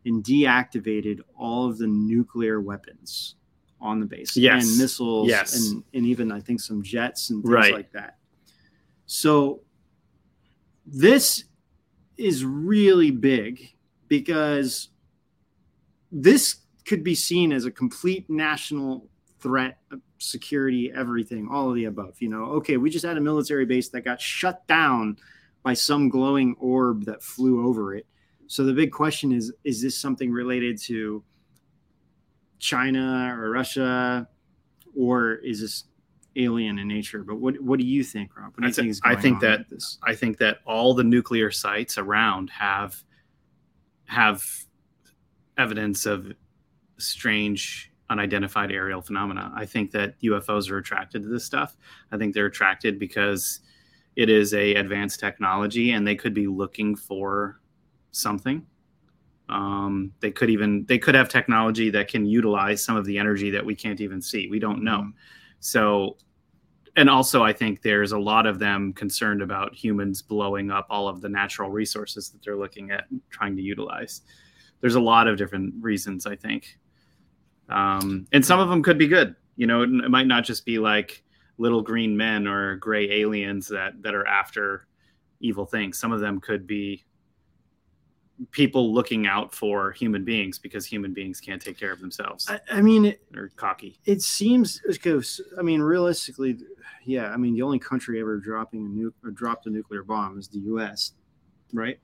and 0.06 0.24
deactivated 0.24 1.20
all 1.38 1.68
of 1.68 1.78
the 1.78 1.88
nuclear 1.88 2.62
weapons 2.62 3.36
on 3.82 4.00
the 4.00 4.06
base 4.06 4.38
Yes. 4.38 4.70
and 4.70 4.78
missiles 4.78 5.28
Yes. 5.28 5.70
and, 5.72 5.84
and 5.94 6.06
even 6.06 6.32
I 6.32 6.40
think 6.40 6.62
some 6.62 6.82
jets 6.82 7.30
and 7.32 7.44
things 7.44 7.52
Right. 7.54 7.74
like 7.74 7.92
that. 7.92 8.18
So 9.08 9.62
this 10.86 11.46
is 12.18 12.46
really 12.46 13.12
big 13.12 13.74
because 14.08 14.90
this 16.12 16.58
could 16.86 17.04
be 17.04 17.16
seen 17.16 17.52
as 17.52 17.66
a 17.66 17.72
complete 17.72 18.30
national 18.30 19.08
threat 19.40 19.80
security 20.18 20.92
everything 20.96 21.48
all 21.52 21.70
of 21.70 21.76
the 21.76 21.86
above 21.86 22.16
you 22.20 22.30
know? 22.30 22.46
Okay 22.46 22.78
we 22.78 22.90
just 22.90 23.06
had 23.06 23.18
a 23.18 23.22
military 23.22 23.66
base 23.66 23.90
that 23.90 24.02
got 24.02 24.22
shut 24.22 24.66
down 24.68 25.18
by 25.64 25.74
some 25.74 26.10
glowing 26.10 26.56
orb 26.60 27.06
that 27.06 27.24
flew 27.24 27.68
over 27.68 27.96
it. 27.96 28.06
So 28.48 28.64
the 28.64 28.74
big 28.74 28.92
question 28.92 29.32
is 29.32 29.52
is 29.64 29.82
this 29.82 29.98
something 29.98 30.32
related 30.32 30.80
to 30.84 31.24
china 32.60 33.36
or 33.38 33.50
russia? 33.50 34.28
Or 34.96 35.34
is 35.34 35.60
this 35.60 35.86
alien 36.36 36.80
in 36.80 36.88
nature 36.88 37.24
but 37.24 37.38
what 37.38 37.60
what 37.62 37.80
do 37.80 37.86
you 37.86 38.04
think 38.04 38.36
rob 38.38 38.52
what 38.56 38.62
do 38.62 38.68
you 38.68 38.74
think 38.74 38.90
is 38.90 39.02
I 39.04 39.16
think 39.16 39.36
on 39.36 39.42
that- 39.42 39.70
this 39.70 39.98
I 40.04 40.16
think 40.16 40.38
that 40.40 40.60
all 40.66 40.94
the 40.94 41.04
nuclear 41.04 41.52
sites 41.52 41.98
around 41.98 42.50
have 42.50 43.02
have 44.06 44.46
evidence 45.58 46.06
of 46.06 46.32
strange 46.98 47.92
unidentified 48.10 48.72
aerial 48.72 49.02
phenomena. 49.02 49.52
I 49.56 49.66
think 49.66 49.92
that 49.92 50.20
UFOs 50.22 50.70
are 50.70 50.78
attracted 50.78 51.24
to 51.24 51.30
this 51.30 51.44
stuff. 51.44 51.76
I 52.12 52.18
think 52.18 52.34
they're 52.34 52.46
attracted 52.46 53.00
because 53.00 53.62
it 54.16 54.30
is 54.30 54.54
a 54.54 54.76
advanced 54.76 55.20
technology 55.20 55.92
and 55.92 56.08
they 56.08 56.16
could 56.16 56.34
be 56.34 56.48
looking 56.48 56.96
for 56.96 57.60
something. 58.12 58.66
Um, 59.50 60.14
they 60.22 60.32
could 60.32 60.50
even 60.50 60.86
they 60.86 60.98
could 60.98 61.16
have 61.16 61.30
technology 61.30 61.90
that 61.92 62.08
can 62.08 62.26
utilize 62.26 62.84
some 62.84 62.96
of 62.96 63.06
the 63.06 63.18
energy 63.18 63.52
that 63.52 63.66
we 63.66 63.76
can't 63.76 64.02
even 64.02 64.22
see. 64.22 64.48
We 64.50 64.60
don't 64.60 64.84
know. 64.84 65.12
So 65.66 66.18
and 66.96 67.10
also 67.10 67.44
I 67.44 67.52
think 67.52 67.82
there's 67.82 68.12
a 68.12 68.20
lot 68.20 68.46
of 68.46 68.60
them 68.60 68.94
concerned 68.94 69.42
about 69.42 69.74
humans 69.74 70.22
blowing 70.22 70.70
up 70.70 70.86
all 70.92 71.08
of 71.08 71.22
the 71.22 71.28
natural 71.28 71.72
resources 71.72 72.30
that 72.30 72.44
they're 72.44 72.56
looking 72.56 72.92
at 72.92 73.06
trying 73.32 73.56
to 73.56 73.64
utilize. 73.64 74.22
There's 74.80 74.96
a 74.96 75.02
lot 75.02 75.28
of 75.28 75.38
different 75.38 75.74
reasons 75.82 76.28
I 76.28 76.36
think, 76.36 76.78
um, 77.70 78.28
and 78.32 78.46
some 78.46 78.60
of 78.60 78.70
them 78.70 78.84
could 78.84 79.00
be 79.00 79.08
good. 79.08 79.36
You 79.56 79.66
know, 79.66 79.82
it, 79.82 79.90
it 79.90 80.12
might 80.12 80.28
not 80.28 80.46
just 80.46 80.66
be 80.66 80.78
like 80.78 81.24
little 81.58 81.82
green 81.82 82.16
men 82.16 82.48
or 82.48 82.76
gray 82.76 83.10
aliens 83.22 83.68
that 83.70 84.02
that 84.04 84.14
are 84.14 84.28
after 84.28 84.86
evil 85.40 85.66
things. 85.66 85.98
Some 85.98 86.12
of 86.12 86.20
them 86.20 86.40
could 86.40 86.68
be 86.68 87.04
people 88.52 88.94
looking 88.94 89.28
out 89.28 89.54
for 89.54 89.92
human 89.94 90.24
beings 90.26 90.60
because 90.60 90.86
human 90.86 91.14
beings 91.14 91.40
can't 91.40 91.62
take 91.62 91.78
care 91.80 91.92
of 91.92 92.00
themselves. 92.02 92.50
I, 92.50 92.60
I 92.70 92.82
mean, 92.82 93.06
it, 93.06 93.22
They're 93.32 93.50
cocky. 93.56 93.98
it 94.06 94.22
seems. 94.22 94.82
s- 94.90 95.42
I 95.58 95.62
mean, 95.62 95.82
realistically, 95.82 96.58
yeah. 97.06 97.30
I 97.32 97.38
mean, 97.38 97.54
the 97.54 97.62
only 97.62 97.80
country 97.80 98.20
ever 98.20 98.38
dropping 98.38 98.86
a 98.86 98.90
nu- 98.90 99.14
or 99.24 99.32
dropped 99.32 99.68
a 99.68 99.70
nuclear 99.70 100.04
bomb 100.04 100.38
is 100.38 100.48
the 100.50 100.60
U.S. 100.60 101.14
Right? 101.74 102.00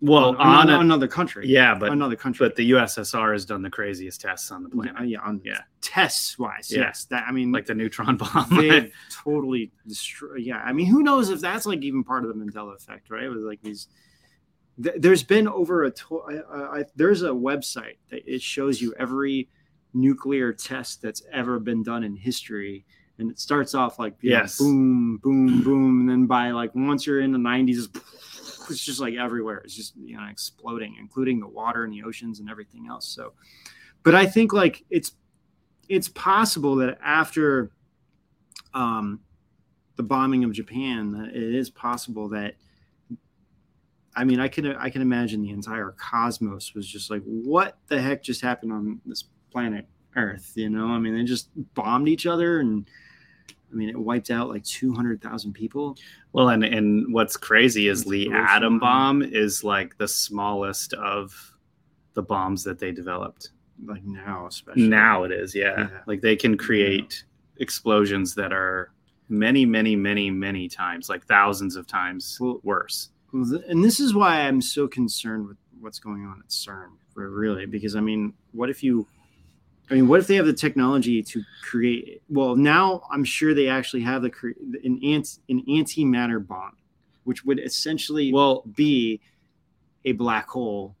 Well, 0.00 0.30
on, 0.30 0.36
on, 0.40 0.70
on 0.70 0.70
a- 0.70 0.80
another 0.80 1.06
country. 1.06 1.46
yeah, 1.46 1.72
but 1.74 1.92
another 1.92 2.16
country. 2.16 2.46
but 2.48 2.56
the 2.56 2.72
USSR 2.72 3.32
has 3.32 3.44
done 3.44 3.62
the 3.62 3.70
craziest 3.70 4.20
tests 4.20 4.50
on 4.50 4.64
the 4.64 4.68
planet, 4.68 4.94
yeah, 5.00 5.04
yeah, 5.04 5.20
on 5.20 5.40
Yeah. 5.44 5.60
tests 5.80 6.36
wise, 6.38 6.68
Yeah. 6.70 6.80
yes. 6.80 7.04
That 7.06 7.24
I 7.28 7.32
mean, 7.32 7.52
like 7.52 7.64
the 7.66 7.74
neutron 7.76 8.16
bomb. 8.16 8.46
they've 8.56 8.92
totally 9.10 9.70
destroyed. 9.86 10.40
Yeah, 10.40 10.58
I 10.58 10.72
mean, 10.72 10.86
who 10.86 11.02
knows 11.04 11.30
if 11.30 11.40
that's 11.40 11.64
like 11.66 11.82
even 11.82 12.02
part 12.02 12.24
of 12.24 12.28
the 12.28 12.44
Mandela 12.44 12.74
effect, 12.74 13.08
right? 13.10 13.28
With 13.28 13.38
like 13.38 13.62
these, 13.62 13.86
th- 14.82 14.96
there's 14.98 15.22
been 15.22 15.48
over 15.48 15.84
a. 15.84 15.90
To- 15.90 16.22
I, 16.22 16.80
I, 16.80 16.84
there's 16.96 17.22
a 17.22 17.28
website 17.30 17.96
that 18.10 18.22
it 18.26 18.42
shows 18.42 18.80
you 18.80 18.94
every 18.98 19.48
nuclear 19.94 20.52
test 20.52 21.02
that's 21.02 21.22
ever 21.32 21.58
been 21.58 21.82
done 21.82 22.04
in 22.04 22.16
history, 22.16 22.84
and 23.18 23.30
it 23.30 23.38
starts 23.38 23.74
off 23.74 23.98
like 23.98 24.14
you 24.20 24.30
know, 24.30 24.36
boom, 24.58 25.16
boom, 25.18 25.62
boom, 25.64 26.00
and 26.00 26.08
then 26.08 26.26
by 26.26 26.50
like 26.50 26.74
once 26.74 27.06
you're 27.06 27.20
in 27.20 27.32
the 27.32 27.38
90s, 27.38 27.88
it's 28.70 28.84
just 28.84 29.00
like 29.00 29.14
everywhere. 29.14 29.58
It's 29.58 29.74
just 29.74 29.96
you 29.96 30.16
know 30.16 30.26
exploding, 30.30 30.96
including 30.98 31.40
the 31.40 31.48
water 31.48 31.84
and 31.84 31.92
the 31.92 32.02
oceans 32.02 32.40
and 32.40 32.50
everything 32.50 32.86
else. 32.88 33.06
So, 33.06 33.32
but 34.02 34.14
I 34.14 34.26
think 34.26 34.52
like 34.52 34.84
it's 34.90 35.12
it's 35.88 36.08
possible 36.08 36.76
that 36.76 36.98
after 37.02 37.70
um, 38.74 39.20
the 39.96 40.02
bombing 40.02 40.44
of 40.44 40.52
Japan, 40.52 41.12
that 41.12 41.34
it 41.34 41.54
is 41.54 41.70
possible 41.70 42.28
that 42.28 42.54
I 44.18 44.24
mean, 44.24 44.40
I 44.40 44.48
can 44.48 44.66
I 44.74 44.90
can 44.90 45.00
imagine 45.00 45.42
the 45.42 45.50
entire 45.50 45.94
cosmos 45.96 46.74
was 46.74 46.88
just 46.88 47.08
like, 47.08 47.22
what 47.24 47.78
the 47.86 48.00
heck 48.00 48.20
just 48.22 48.40
happened 48.40 48.72
on 48.72 49.00
this 49.06 49.24
planet 49.52 49.86
Earth? 50.16 50.52
You 50.56 50.70
know, 50.70 50.86
I 50.88 50.98
mean, 50.98 51.16
they 51.16 51.22
just 51.22 51.50
bombed 51.74 52.08
each 52.08 52.26
other, 52.26 52.58
and 52.58 52.90
I 53.70 53.74
mean, 53.76 53.88
it 53.88 53.96
wiped 53.96 54.30
out 54.30 54.48
like 54.48 54.64
two 54.64 54.92
hundred 54.92 55.22
thousand 55.22 55.52
people. 55.52 55.96
Well, 56.32 56.48
and 56.48 56.64
and 56.64 57.12
what's 57.14 57.36
crazy 57.36 57.86
is 57.86 58.04
the 58.04 58.28
atom 58.32 58.80
bomb 58.80 59.22
is 59.22 59.62
like 59.62 59.96
the 59.98 60.08
smallest 60.08 60.94
of 60.94 61.54
the 62.14 62.22
bombs 62.22 62.64
that 62.64 62.80
they 62.80 62.90
developed. 62.90 63.50
Like 63.86 64.02
now, 64.04 64.48
especially 64.48 64.88
Now 64.88 65.22
it 65.22 65.30
is, 65.30 65.54
yeah. 65.54 65.78
Yeah. 65.78 65.88
Like 66.08 66.20
they 66.20 66.34
can 66.34 66.58
create 66.58 67.22
explosions 67.58 68.34
that 68.34 68.52
are 68.52 68.90
many, 69.28 69.64
many, 69.64 69.94
many, 69.94 70.28
many 70.28 70.68
times, 70.68 71.08
like 71.08 71.24
thousands 71.26 71.76
of 71.76 71.86
times 71.86 72.36
Well- 72.40 72.60
worse. 72.64 73.10
And 73.32 73.84
this 73.84 74.00
is 74.00 74.14
why 74.14 74.40
I'm 74.40 74.60
so 74.60 74.88
concerned 74.88 75.46
with 75.46 75.56
what's 75.80 75.98
going 75.98 76.24
on 76.24 76.40
at 76.40 76.48
CERN, 76.48 76.90
really, 77.14 77.66
because 77.66 77.94
I 77.94 78.00
mean, 78.00 78.32
what 78.52 78.70
if 78.70 78.82
you, 78.82 79.06
I 79.90 79.94
mean, 79.94 80.08
what 80.08 80.20
if 80.20 80.26
they 80.26 80.36
have 80.36 80.46
the 80.46 80.52
technology 80.52 81.22
to 81.22 81.42
create? 81.62 82.22
Well, 82.28 82.56
now 82.56 83.02
I'm 83.10 83.24
sure 83.24 83.54
they 83.54 83.68
actually 83.68 84.02
have 84.02 84.22
the 84.22 84.32
an 84.84 85.00
ant 85.04 85.38
an 85.48 85.62
antimatter 85.68 86.44
bomb, 86.44 86.76
which 87.24 87.44
would 87.44 87.60
essentially 87.60 88.32
Well, 88.32 88.62
be 88.74 89.20
a 90.04 90.12
black 90.12 90.48
hole. 90.48 90.96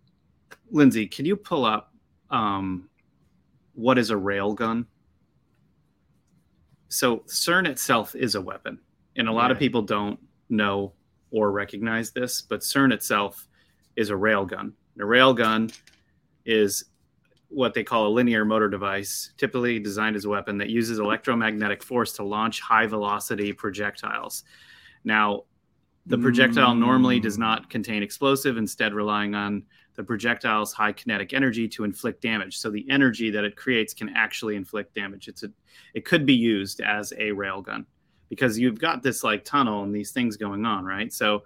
Lindsay, 0.70 1.06
can 1.06 1.24
you 1.24 1.34
pull 1.36 1.64
up 1.64 1.94
um, 2.30 2.90
what 3.74 3.96
is 3.96 4.10
a 4.10 4.16
rail 4.16 4.52
gun? 4.52 4.86
So 6.88 7.18
CERN 7.26 7.66
itself 7.66 8.14
is 8.14 8.34
a 8.34 8.40
weapon, 8.40 8.78
and 9.16 9.28
a 9.28 9.32
lot 9.32 9.50
of 9.50 9.58
people 9.58 9.82
don't 9.82 10.18
know 10.50 10.92
or 11.30 11.50
recognize 11.50 12.10
this, 12.10 12.42
but 12.42 12.60
CERN 12.60 12.92
itself 12.92 13.48
is 13.96 14.10
a 14.10 14.14
railgun. 14.14 14.72
A 14.98 15.02
railgun 15.02 15.72
is 16.44 16.84
what 17.48 17.74
they 17.74 17.82
call 17.82 18.06
a 18.06 18.10
linear 18.10 18.44
motor 18.44 18.68
device, 18.68 19.32
typically 19.38 19.78
designed 19.78 20.16
as 20.16 20.24
a 20.24 20.28
weapon 20.28 20.58
that 20.58 20.68
uses 20.68 20.98
electromagnetic 20.98 21.82
force 21.82 22.12
to 22.12 22.22
launch 22.22 22.60
high 22.60 22.86
velocity 22.86 23.52
projectiles. 23.52 24.44
Now, 25.04 25.44
the 26.06 26.18
projectile 26.18 26.74
normally 26.74 27.20
does 27.20 27.36
Mm. 27.36 27.40
not 27.40 27.70
contain 27.70 28.02
explosive, 28.02 28.56
instead 28.56 28.94
relying 28.94 29.34
on 29.34 29.64
the 29.94 30.04
projectile's 30.04 30.72
high 30.72 30.92
kinetic 30.92 31.34
energy 31.34 31.68
to 31.68 31.84
inflict 31.84 32.22
damage. 32.22 32.56
So 32.56 32.70
the 32.70 32.88
energy 32.88 33.30
that 33.30 33.44
it 33.44 33.56
creates 33.56 33.92
can 33.92 34.10
actually 34.10 34.56
inflict 34.56 34.94
damage. 34.94 35.28
It's 35.28 35.42
a 35.42 35.52
it 35.94 36.04
could 36.04 36.24
be 36.24 36.34
used 36.34 36.80
as 36.80 37.12
a 37.12 37.32
railgun 37.32 37.84
because 38.28 38.58
you've 38.58 38.78
got 38.78 39.02
this 39.02 39.22
like 39.24 39.44
tunnel 39.44 39.82
and 39.84 39.94
these 39.94 40.10
things 40.12 40.36
going 40.36 40.64
on, 40.66 40.84
right? 40.84 41.12
So 41.12 41.44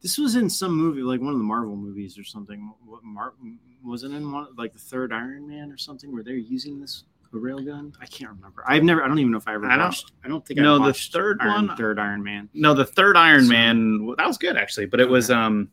This 0.00 0.16
was 0.16 0.36
in 0.36 0.48
some 0.48 0.76
movie, 0.76 1.02
like 1.02 1.20
one 1.20 1.32
of 1.32 1.38
the 1.38 1.44
Marvel 1.44 1.74
movies 1.76 2.16
or 2.18 2.22
something. 2.24 2.72
What 2.86 3.02
Mar- 3.02 3.34
was 3.82 4.04
it 4.04 4.12
in 4.12 4.30
one 4.30 4.46
like 4.56 4.72
the 4.72 4.78
third 4.78 5.12
Iron 5.12 5.48
Man 5.48 5.72
or 5.72 5.76
something 5.76 6.12
where 6.12 6.22
they're 6.22 6.34
using 6.36 6.78
this 6.80 7.02
a 7.32 7.36
railgun? 7.36 7.94
I 8.00 8.06
can't 8.06 8.30
remember. 8.30 8.62
I've 8.66 8.84
never. 8.84 9.02
I 9.02 9.08
don't 9.08 9.18
even 9.18 9.32
know 9.32 9.38
if 9.38 9.48
I 9.48 9.54
ever 9.54 9.66
I 9.66 9.76
don't- 9.76 9.86
watched. 9.86 10.12
I 10.24 10.28
don't 10.28 10.46
think. 10.46 10.60
No, 10.60 10.78
the 10.78 10.92
third 10.94 11.38
Iron- 11.40 11.66
one- 11.68 11.76
third 11.76 11.98
Iron 11.98 12.22
Man. 12.22 12.48
no, 12.54 12.74
the 12.74 12.84
third 12.84 13.16
Iron 13.16 13.44
So- 13.46 13.50
Man 13.50 14.06
that 14.18 14.26
was 14.26 14.38
good 14.38 14.56
actually, 14.56 14.86
but 14.86 15.00
it 15.00 15.08
was 15.08 15.30
um 15.32 15.68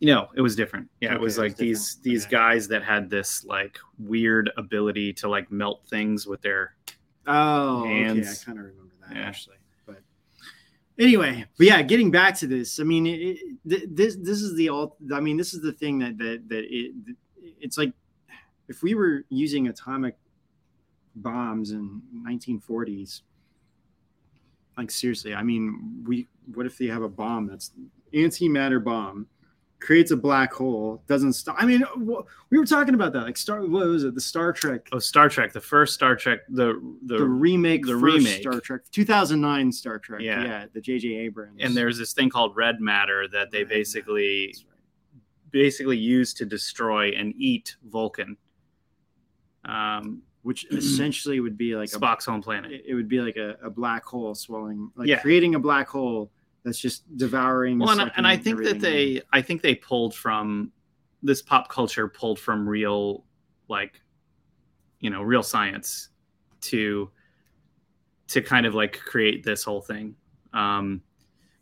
you 0.00 0.08
know, 0.12 0.28
it 0.34 0.40
was 0.40 0.56
different. 0.56 0.88
Yeah, 1.00 1.12
it 1.12 1.14
Okay, 1.14 1.22
was 1.22 1.38
it 1.38 1.42
was 1.42 1.50
like 1.50 1.56
these 1.56 1.94
different. 1.94 2.04
these 2.04 2.24
Okay. 2.26 2.30
guys 2.32 2.68
that 2.68 2.82
had 2.82 3.08
this 3.08 3.44
like 3.44 3.78
weird 3.98 4.50
ability 4.56 5.12
to 5.14 5.28
like 5.28 5.50
melt 5.52 5.86
things 5.86 6.26
with 6.26 6.42
their 6.42 6.74
Oh, 7.26 7.84
okay. 7.84 8.20
I 8.20 8.34
kind 8.44 8.58
of 8.58 8.64
remember 8.64 8.94
that 9.06 9.16
Yeah. 9.16 9.22
actually. 9.22 9.56
But 9.86 10.02
anyway, 10.98 11.46
but 11.56 11.66
yeah, 11.66 11.82
getting 11.82 12.10
back 12.10 12.36
to 12.38 12.46
this, 12.46 12.80
I 12.80 12.84
mean, 12.84 13.06
it, 13.06 13.20
it, 13.20 13.38
th- 13.68 13.88
this 13.90 14.16
this 14.16 14.42
is 14.42 14.56
the 14.56 14.68
all. 14.68 14.96
I 15.12 15.20
mean, 15.20 15.36
this 15.36 15.54
is 15.54 15.62
the 15.62 15.72
thing 15.72 15.98
that 16.00 16.18
that 16.18 16.48
that 16.48 16.64
it 16.68 16.92
it's 17.60 17.78
like 17.78 17.92
if 18.68 18.82
we 18.82 18.94
were 18.94 19.24
using 19.28 19.68
atomic 19.68 20.16
bombs 21.16 21.72
in 21.72 22.00
1940s. 22.26 23.22
Like 24.78 24.90
seriously, 24.90 25.34
I 25.34 25.42
mean, 25.42 26.02
we 26.06 26.26
what 26.54 26.64
if 26.64 26.78
they 26.78 26.86
have 26.86 27.02
a 27.02 27.08
bomb 27.08 27.46
that's 27.46 27.72
antimatter 28.14 28.82
bomb 28.82 29.26
creates 29.82 30.12
a 30.12 30.16
black 30.16 30.52
hole 30.52 31.02
doesn't 31.08 31.32
stop 31.32 31.56
i 31.58 31.66
mean 31.66 31.82
we 32.50 32.58
were 32.58 32.64
talking 32.64 32.94
about 32.94 33.12
that 33.12 33.24
like 33.24 33.36
star 33.36 33.60
what 33.66 33.84
was 33.86 34.04
it 34.04 34.14
the 34.14 34.20
star 34.20 34.52
trek 34.52 34.88
oh 34.92 34.98
Star 35.00 35.28
Trek, 35.28 35.52
the 35.52 35.60
first 35.60 35.92
Star 35.94 36.14
Trek, 36.14 36.40
the 36.48 36.80
the, 37.04 37.18
the 37.18 37.24
remake, 37.26 37.84
the 37.84 37.96
remake. 37.96 38.40
Star 38.40 38.60
Trek, 38.60 38.82
2009 38.92 39.72
Star 39.72 39.98
Trek. 39.98 40.20
Yeah. 40.22 40.44
Yeah, 40.44 40.66
the 40.72 40.80
J.J. 40.80 41.08
Abrams. 41.08 41.58
and 41.60 41.76
there's 41.76 41.98
this 41.98 42.12
thing 42.12 42.30
called 42.30 42.54
red 42.56 42.80
matter 42.80 43.26
that 43.28 43.50
they 43.50 43.60
Red 43.64 43.68
basically 43.68 44.46
right. 44.46 45.20
basically 45.50 45.98
use 45.98 46.32
to 46.34 46.46
destroy 46.46 47.10
and 47.10 47.34
eat 47.36 47.76
Vulcan. 47.90 48.36
Um, 49.64 50.22
which 50.42 50.64
essentially 50.70 51.40
would 51.40 51.56
be 51.58 51.74
like 51.76 51.88
a, 51.92 51.98
Spock's 51.98 52.24
home 52.24 52.42
planet. 52.42 52.70
it 52.72 52.84
it 52.88 52.94
would 52.94 53.08
be 53.08 53.20
like 53.20 53.36
a, 53.36 53.56
a 53.62 53.70
black 53.70 54.04
hole 54.04 54.34
swelling, 54.34 54.90
like 54.96 55.08
Yeah. 55.08 55.20
creating 55.20 55.54
a 55.54 55.58
black 55.60 55.88
hole 55.88 56.30
that's 56.64 56.78
just 56.78 57.04
devouring. 57.16 57.78
Well, 57.78 57.90
and, 57.90 58.02
I- 58.02 58.12
and 58.16 58.26
I 58.26 58.36
think 58.36 58.58
that 58.58 58.76
everything 58.76 58.80
they, 58.80 59.22
I 59.32 59.42
think 59.42 59.62
they 59.62 59.74
pulled 59.74 60.14
from 60.14 60.72
this 61.22 61.42
pop 61.42 61.68
culture, 61.68 62.08
pulled 62.08 62.38
from 62.38 62.68
real, 62.68 63.24
like, 63.68 64.00
you 65.00 65.10
know, 65.10 65.22
real 65.22 65.42
science 65.42 66.08
to, 66.62 67.10
to 68.28 68.40
kind 68.42 68.66
of 68.66 68.74
like 68.74 68.98
create 68.98 69.44
this 69.44 69.64
whole 69.64 69.80
thing. 69.82 70.14
Um, 70.52 71.02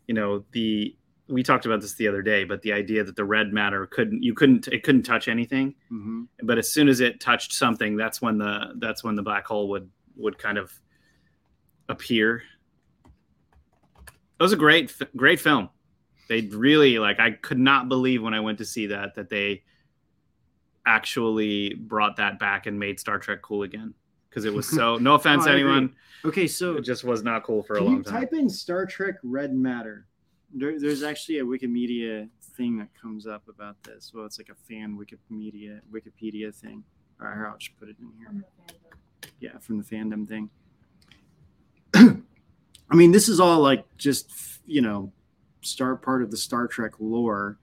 you 0.07 0.13
know, 0.13 0.43
the 0.51 0.95
we 1.27 1.43
talked 1.43 1.65
about 1.65 1.79
this 1.79 1.93
the 1.93 2.07
other 2.09 2.21
day, 2.21 2.43
but 2.43 2.61
the 2.61 2.73
idea 2.73 3.03
that 3.05 3.15
the 3.15 3.23
red 3.23 3.53
matter 3.53 3.85
couldn't, 3.87 4.21
you 4.21 4.33
couldn't, 4.33 4.67
it 4.67 4.83
couldn't 4.83 5.03
touch 5.03 5.29
anything, 5.29 5.73
Mhm. 5.89 6.27
but 6.43 6.57
as 6.57 6.69
soon 6.69 6.89
as 6.89 6.99
it 6.99 7.21
touched 7.21 7.53
something, 7.53 7.95
that's 7.95 8.21
when 8.21 8.37
the 8.37 8.73
that's 8.79 9.01
when 9.01 9.15
the 9.15 9.21
black 9.21 9.45
hole 9.45 9.69
would 9.69 9.89
would 10.17 10.37
kind 10.37 10.57
of 10.57 10.73
appear. 11.87 12.43
It 14.41 14.43
was 14.43 14.53
a 14.53 14.57
great 14.57 14.91
great 15.15 15.39
film. 15.39 15.69
They 16.27 16.41
really 16.41 16.97
like 16.97 17.19
I 17.19 17.29
could 17.29 17.59
not 17.59 17.87
believe 17.89 18.23
when 18.23 18.33
I 18.33 18.39
went 18.39 18.57
to 18.57 18.65
see 18.65 18.87
that 18.87 19.13
that 19.13 19.29
they 19.29 19.61
actually 20.87 21.75
brought 21.75 22.15
that 22.17 22.39
back 22.39 22.65
and 22.65 22.79
made 22.79 22.99
Star 22.99 23.19
Trek 23.19 23.43
cool 23.43 23.61
again 23.61 23.93
because 24.29 24.45
it 24.45 24.51
was 24.53 24.67
so 24.67 24.97
no 25.01 25.13
offense 25.13 25.43
Oh, 25.43 25.45
to 25.45 25.51
I 25.51 25.57
agree. 25.57 25.69
anyone, 25.71 25.95
Okay, 26.25 26.47
so 26.47 26.75
it 26.77 26.81
just 26.81 27.03
was 27.03 27.21
not 27.23 27.43
cool 27.43 27.61
for 27.61 27.75
a 27.75 27.83
long 27.83 28.03
time. 28.03 28.21
type 28.21 28.33
in 28.33 28.49
Star 28.49 28.87
Trek 28.87 29.15
Red 29.21 29.53
Matter? 29.53 30.07
There, 30.55 30.79
there's 30.79 31.03
actually 31.03 31.37
a 31.37 31.43
Wikimedia 31.45 32.27
thing 32.57 32.79
that 32.79 32.89
comes 32.99 33.27
up 33.27 33.47
about 33.47 33.81
this. 33.83 34.11
Well, 34.13 34.25
it's 34.25 34.39
like 34.39 34.49
a 34.49 34.55
fan 34.67 34.97
Wikimedia 34.97 35.81
Wikipedia 35.93 36.51
thing. 36.53 36.83
All 37.21 37.27
right, 37.27 37.47
I'll 37.47 37.57
just 37.59 37.77
put 37.79 37.89
it 37.89 37.95
in 38.01 38.11
here. 38.17 38.25
From 38.27 38.39
the 38.39 38.73
fandom. 38.73 39.29
yeah, 39.39 39.57
from 39.59 39.77
the 39.77 39.83
fandom 39.83 40.27
thing. 40.27 40.49
I 42.91 42.95
mean, 42.95 43.11
this 43.11 43.29
is 43.29 43.39
all 43.39 43.59
like 43.61 43.85
just 43.97 44.31
you 44.65 44.81
know, 44.81 45.11
start 45.61 46.01
part 46.01 46.21
of 46.21 46.31
the 46.31 46.37
Star 46.37 46.67
Trek 46.67 46.93
lore, 46.99 47.57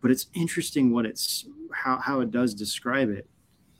but 0.00 0.10
it's 0.10 0.26
interesting 0.34 0.92
what 0.92 1.06
it's 1.06 1.46
how 1.72 1.96
how 1.98 2.20
it 2.20 2.30
does 2.30 2.54
describe 2.54 3.08
it 3.10 3.28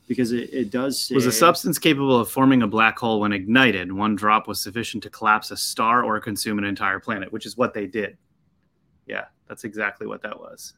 because 0.07 0.31
it, 0.31 0.49
it 0.53 0.69
does 0.71 1.01
say 1.01 1.15
was 1.15 1.25
a 1.25 1.31
substance 1.31 1.77
capable 1.77 2.17
of 2.19 2.29
forming 2.29 2.61
a 2.61 2.67
black 2.67 2.97
hole 2.97 3.19
when 3.19 3.33
ignited. 3.33 3.91
One 3.91 4.15
drop 4.15 4.47
was 4.47 4.61
sufficient 4.61 5.03
to 5.03 5.09
collapse 5.09 5.51
a 5.51 5.57
star 5.57 6.03
or 6.03 6.19
consume 6.19 6.57
an 6.57 6.63
entire 6.63 6.99
planet, 6.99 7.31
which 7.31 7.45
is 7.45 7.57
what 7.57 7.73
they 7.73 7.85
did. 7.87 8.17
Yeah, 9.05 9.25
that's 9.47 9.63
exactly 9.65 10.07
what 10.07 10.21
that 10.23 10.39
was. 10.39 10.73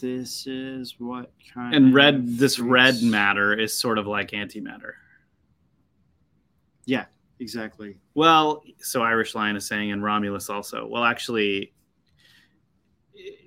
this 0.00 0.46
is 0.46 0.96
what 0.98 1.30
kind 1.54 1.74
And 1.74 1.88
of 1.88 1.94
red, 1.94 2.36
this 2.38 2.58
red 2.58 3.02
matter 3.02 3.52
is 3.52 3.78
sort 3.78 3.98
of 3.98 4.06
like 4.06 4.30
antimatter. 4.30 4.94
Yeah, 6.84 7.04
exactly. 7.42 7.96
Well, 8.14 8.62
so 8.78 9.02
Irish 9.02 9.34
Lion 9.34 9.56
is 9.56 9.66
saying, 9.66 9.92
and 9.92 10.02
Romulus 10.02 10.48
also. 10.48 10.86
Well, 10.86 11.04
actually, 11.04 11.72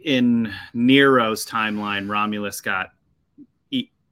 in 0.04 0.54
Nero's 0.74 1.46
timeline, 1.46 2.10
Romulus 2.10 2.62
got 2.62 2.92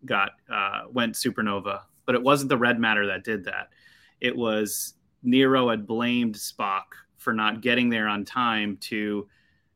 got 0.06 0.32
uh, 0.52 0.82
went 0.92 1.16
supernova, 1.16 1.82
but 2.06 2.16
it 2.16 2.22
wasn't 2.22 2.50
the 2.50 2.58
red 2.58 2.80
matter 2.80 3.08
that 3.08 3.24
did 3.24 3.46
that. 3.46 3.70
It 4.20 4.36
was 4.36 4.96
Nero 5.22 5.70
had 5.70 5.88
blamed 5.88 6.36
Spock 6.36 6.84
for 7.18 7.34
not 7.34 7.62
getting 7.62 7.90
there 7.90 8.08
on 8.08 8.26
time 8.26 8.78
to 8.82 9.28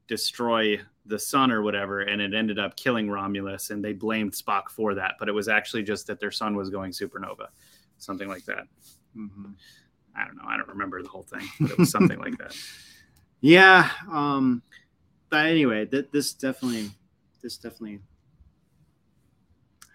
destroy 0.07 0.79
the 1.05 1.19
sun 1.19 1.51
or 1.51 1.61
whatever, 1.61 2.01
and 2.01 2.21
it 2.21 2.33
ended 2.33 2.59
up 2.59 2.75
killing 2.75 3.09
Romulus, 3.09 3.69
and 3.69 3.83
they 3.83 3.93
blamed 3.93 4.33
Spock 4.33 4.69
for 4.69 4.93
that. 4.95 5.15
But 5.19 5.29
it 5.29 5.33
was 5.33 5.47
actually 5.47 5.83
just 5.83 6.07
that 6.07 6.19
their 6.19 6.31
sun 6.31 6.55
was 6.55 6.69
going 6.69 6.91
supernova, 6.91 7.47
something 7.97 8.27
like 8.27 8.43
that. 8.45 8.67
Mhm. 9.15 9.53
I 10.17 10.25
don't 10.25 10.35
know. 10.35 10.43
I 10.47 10.57
don't 10.57 10.69
remember 10.69 11.01
the 11.01 11.09
whole 11.09 11.23
thing, 11.23 11.47
but 11.59 11.71
it 11.71 11.77
was 11.77 11.91
something 11.91 12.19
like 12.19 12.37
that. 12.37 12.55
Yeah. 13.39 13.91
Um, 14.11 14.63
but 15.29 15.45
anyway, 15.45 15.85
th- 15.85 16.07
this 16.11 16.33
definitely, 16.33 16.89
this 17.43 17.55
definitely 17.57 17.99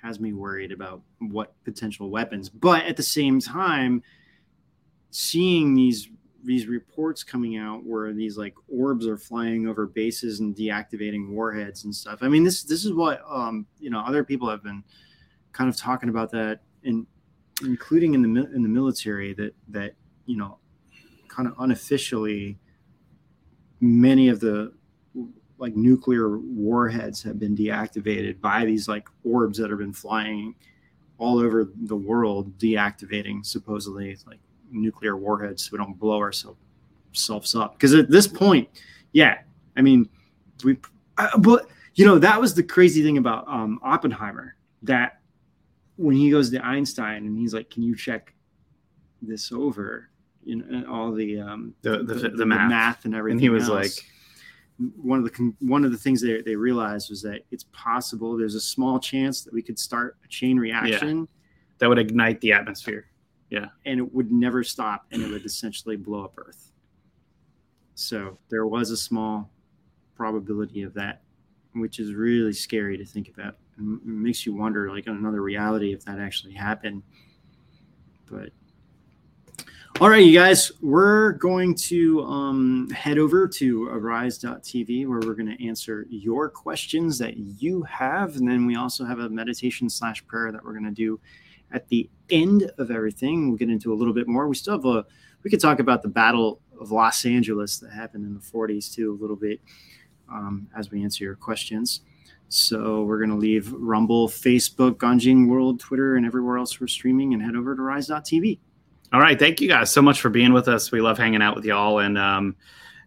has 0.01 0.21
me 0.21 0.33
worried 0.33 0.73
about 0.73 1.03
what 1.19 1.53
potential 1.65 2.09
weapons. 2.09 2.49
But 2.49 2.85
at 2.85 2.97
the 2.97 3.03
same 3.03 3.41
time, 3.41 4.03
seeing 5.11 5.75
these 5.75 6.09
these 6.45 6.67
reports 6.67 7.23
coming 7.23 7.57
out 7.57 7.85
where 7.85 8.13
these 8.13 8.37
like 8.37 8.55
orbs 8.69 9.07
are 9.07 9.17
flying 9.17 9.69
over 9.69 9.87
bases 9.87 10.41
and 10.41 10.57
deactivating 10.57 11.31
warheads 11.31 11.85
and 11.85 11.95
stuff. 11.95 12.19
I 12.23 12.29
mean, 12.29 12.45
this 12.45 12.65
this 12.65 12.85
is 12.85 12.93
what 12.93 13.23
um, 13.29 13.67
you 13.79 13.91
know 13.91 14.01
other 14.01 14.25
people 14.25 14.49
have 14.51 14.63
been 14.63 14.83
kind 15.53 15.71
of 15.71 15.77
talking 15.77 16.09
about 16.09 16.31
that, 16.33 16.61
in 16.83 17.07
including 17.63 18.15
in 18.15 18.23
the 18.23 18.29
in 18.53 18.63
the 18.63 18.69
military 18.69 19.35
that 19.35 19.55
that 19.69 19.95
you 20.27 20.37
know 20.37 20.59
kind 21.29 21.49
of 21.49 21.55
unofficially 21.59 22.59
many 23.81 24.29
of 24.29 24.41
the 24.41 24.73
like 25.59 25.77
nuclear 25.77 26.39
warheads 26.39 27.23
have 27.23 27.39
been 27.39 27.57
deactivated 27.57 28.41
by 28.41 28.65
these 28.65 28.89
like 28.89 29.09
orbs 29.25 29.59
that 29.59 29.71
have 29.71 29.79
been 29.79 29.93
flying 29.93 30.55
all 31.19 31.39
over 31.39 31.71
the 31.83 31.97
world 31.97 32.57
deactivating 32.59 33.45
supposedly 33.45 34.17
like 34.27 34.39
nuclear 34.71 35.17
warheads 35.17 35.65
so 35.65 35.71
we 35.73 35.79
don't 35.79 35.99
blow 35.99 36.19
ourselves 36.19 37.55
up. 37.55 37.75
Because 37.75 37.95
at 37.95 38.11
this 38.11 38.27
point 38.27 38.69
yeah 39.13 39.39
i 39.77 39.83
mean 39.83 40.09
we 40.65 40.77
uh, 41.19 41.37
but 41.39 41.69
you 41.95 42.05
know 42.05 42.19
that 42.19 42.41
was 42.41 42.55
the 42.55 42.63
crazy 42.63 43.03
thing 43.03 43.19
about 43.19 43.47
um 43.49 43.79
oppenheimer 43.83 44.57
that 44.83 45.21
when 45.97 46.17
he 46.17 46.31
goes 46.31 46.51
to 46.51 46.65
einstein 46.65 47.27
and 47.27 47.39
he's 47.39 47.55
like 47.55 47.71
can 47.71 47.83
you 47.83 47.95
check 47.95 48.35
this 49.21 49.53
over 49.53 50.09
you 50.45 50.57
know 50.57 50.91
all 50.91 51.13
the 51.13 51.39
um 51.41 51.75
The- 51.83 52.03
the- 52.03 52.31
the 52.31 52.47
math. 52.47 53.05
and 53.05 53.15
everything 53.15 53.37
And 53.37 53.41
he 53.41 53.49
was 53.49 53.69
else. 53.69 53.99
like, 53.99 54.07
one 54.97 55.19
of 55.19 55.25
the 55.25 55.53
one 55.61 55.85
of 55.85 55.93
the 55.93 55.99
things 55.99 56.21
they, 56.21 56.41
they 56.43 56.57
realized 56.57 57.11
was 57.11 57.23
that 57.23 57.43
it's 57.51 57.65
possible 57.73 58.37
there's 58.37 58.55
a 58.57 58.61
small 58.61 58.99
chance 58.99 59.43
that 59.43 59.53
we 59.55 59.63
could 59.63 59.79
start 59.79 60.17
a 60.25 60.29
chain 60.29 60.59
reaction 60.59 61.29
that 61.79 61.89
would 61.89 61.99
ignite 61.99 62.41
the 62.41 62.53
atmosphere. 62.53 63.07
Yeah, 63.51 63.67
and 63.85 63.99
it 64.01 64.15
would 64.15 64.33
never 64.33 64.65
stop 64.65 65.07
and 65.13 65.23
it 65.23 65.31
would 65.31 65.45
essentially 65.45 65.97
blow 65.97 66.25
up 66.25 66.35
earth 66.39 66.73
so 67.95 68.39
there 68.49 68.67
was 68.67 68.91
a 68.91 68.97
small 68.97 69.51
probability 70.15 70.83
of 70.83 70.95
that 70.95 71.23
which 71.75 71.99
is 72.01 72.15
really 72.15 72.53
scary 72.55 72.97
to 72.97 73.05
think 73.05 73.29
about 73.29 73.57
it 73.77 73.83
makes 74.05 74.47
you 74.47 74.55
wonder 74.55 74.91
like 74.91 75.07
on 75.07 75.17
another 75.17 75.43
reality 75.43 75.93
if 75.93 76.03
that 76.07 76.19
actually 76.19 76.55
happened 76.55 77.03
but 78.31 78.49
all 80.01 80.09
right 80.09 80.25
you 80.25 80.37
guys 80.39 80.73
we're 80.81 81.33
going 81.33 81.75
to 81.75 82.23
um, 82.23 82.89
head 82.91 83.19
over 83.19 83.47
to 83.47 83.89
arise.tv 83.89 85.07
where 85.07 85.21
we're 85.21 85.35
going 85.35 85.57
to 85.57 85.67
answer 85.67 86.07
your 86.09 86.49
questions 86.49 87.19
that 87.19 87.37
you 87.37 87.83
have 87.83 88.37
and 88.37 88.49
then 88.49 88.67
we 88.67 88.75
also 88.75 89.05
have 89.05 89.19
a 89.19 89.29
meditation 89.29 89.89
slash 89.89 90.27
prayer 90.27 90.51
that 90.51 90.65
we're 90.65 90.73
going 90.73 90.85
to 90.85 90.91
do 90.91 91.21
at 91.73 91.89
the 91.89 92.09
end 92.31 92.71
of 92.79 92.91
everything. 92.91 93.49
We'll 93.49 93.59
get 93.59 93.71
into 93.71 93.93
a 93.93 93.97
little 93.97 94.15
bit 94.15 94.29
more. 94.29 94.49
We 94.49 94.55
still 94.55 94.75
have 94.75 94.85
a 94.85 95.05
we 95.43 95.51
could 95.51 95.61
talk 95.61 95.81
about 95.81 96.03
the 96.03 96.09
battle 96.09 96.61
of 96.81 96.93
los 96.93 97.25
angeles 97.25 97.79
that 97.79 97.91
happened 97.91 98.25
in 98.25 98.35
the 98.35 98.41
40s 98.41 98.93
too 98.93 99.13
a 99.13 99.21
little 99.21 99.37
bit 99.37 99.61
um, 100.33 100.69
as 100.77 100.91
we 100.91 101.03
answer 101.03 101.25
your 101.25 101.37
questions. 101.37 102.03
So 102.49 103.03
we're 103.05 103.19
going 103.19 103.31
to 103.31 103.37
leave 103.37 103.73
rumble 103.73 104.29
facebook 104.29 104.97
ganjing 104.97 105.49
world 105.49 105.81
twitter 105.81 106.17
and 106.17 106.27
everywhere 106.27 106.59
else 106.59 106.81
we're 106.81 106.87
streaming 106.87 107.33
and 107.33 107.43
head 107.43 107.57
over 107.57 107.75
to 107.75 107.83
rise.tv 107.83 108.59
All 109.13 109.21
right, 109.21 109.39
thank 109.39 109.61
you 109.61 109.69
guys 109.69 109.91
so 109.91 110.01
much 110.01 110.23
for 110.23 110.31
being 110.31 110.55
with 110.55 110.69
us. 110.69 110.91
We 110.91 111.03
love 111.03 111.19
hanging 111.19 111.43
out 111.43 111.55
with 111.55 111.67
y'all, 111.67 111.99
and 111.99 112.17
um, 112.17 112.57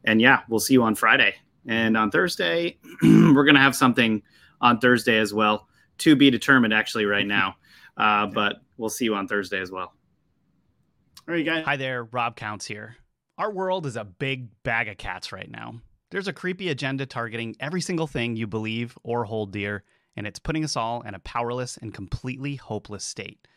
and 0.03 0.21
yeah, 0.21 0.41
we'll 0.47 0.59
see 0.59 0.73
you 0.73 0.83
on 0.83 0.93
Friday 0.93 1.33
and 1.65 1.97
on 1.97 2.11
Thursday. 2.11 2.77
we're 3.01 3.43
gonna 3.43 3.59
have 3.59 3.75
something 3.75 4.21
on 4.61 4.79
Thursday 4.79 5.17
as 5.17 5.33
well, 5.33 5.67
to 5.99 6.15
be 6.15 6.29
determined 6.29 6.75
actually 6.75 7.05
right 7.05 7.25
now, 7.25 7.55
uh, 7.97 8.27
but 8.27 8.57
we'll 8.77 8.89
see 8.89 9.05
you 9.05 9.15
on 9.15 9.27
Thursday 9.27 9.59
as 9.59 9.71
well. 9.71 9.93
all 11.27 11.33
right 11.33 11.43
guys 11.43 11.65
Hi 11.65 11.75
there, 11.75 12.03
Rob 12.03 12.35
Counts 12.35 12.67
here. 12.67 12.97
Our 13.39 13.51
world 13.51 13.87
is 13.87 13.95
a 13.95 14.03
big 14.03 14.47
bag 14.61 14.87
of 14.87 14.97
cats 14.97 15.31
right 15.31 15.49
now. 15.49 15.81
There's 16.11 16.27
a 16.27 16.33
creepy 16.33 16.69
agenda 16.69 17.07
targeting 17.07 17.55
every 17.59 17.81
single 17.81 18.07
thing 18.07 18.35
you 18.35 18.45
believe 18.45 18.95
or 19.01 19.23
hold 19.23 19.51
dear, 19.51 19.83
and 20.15 20.27
it's 20.27 20.37
putting 20.37 20.63
us 20.63 20.75
all 20.75 21.01
in 21.01 21.15
a 21.15 21.19
powerless 21.19 21.77
and 21.77 21.91
completely 21.91 22.57
hopeless 22.57 23.03
state. 23.03 23.47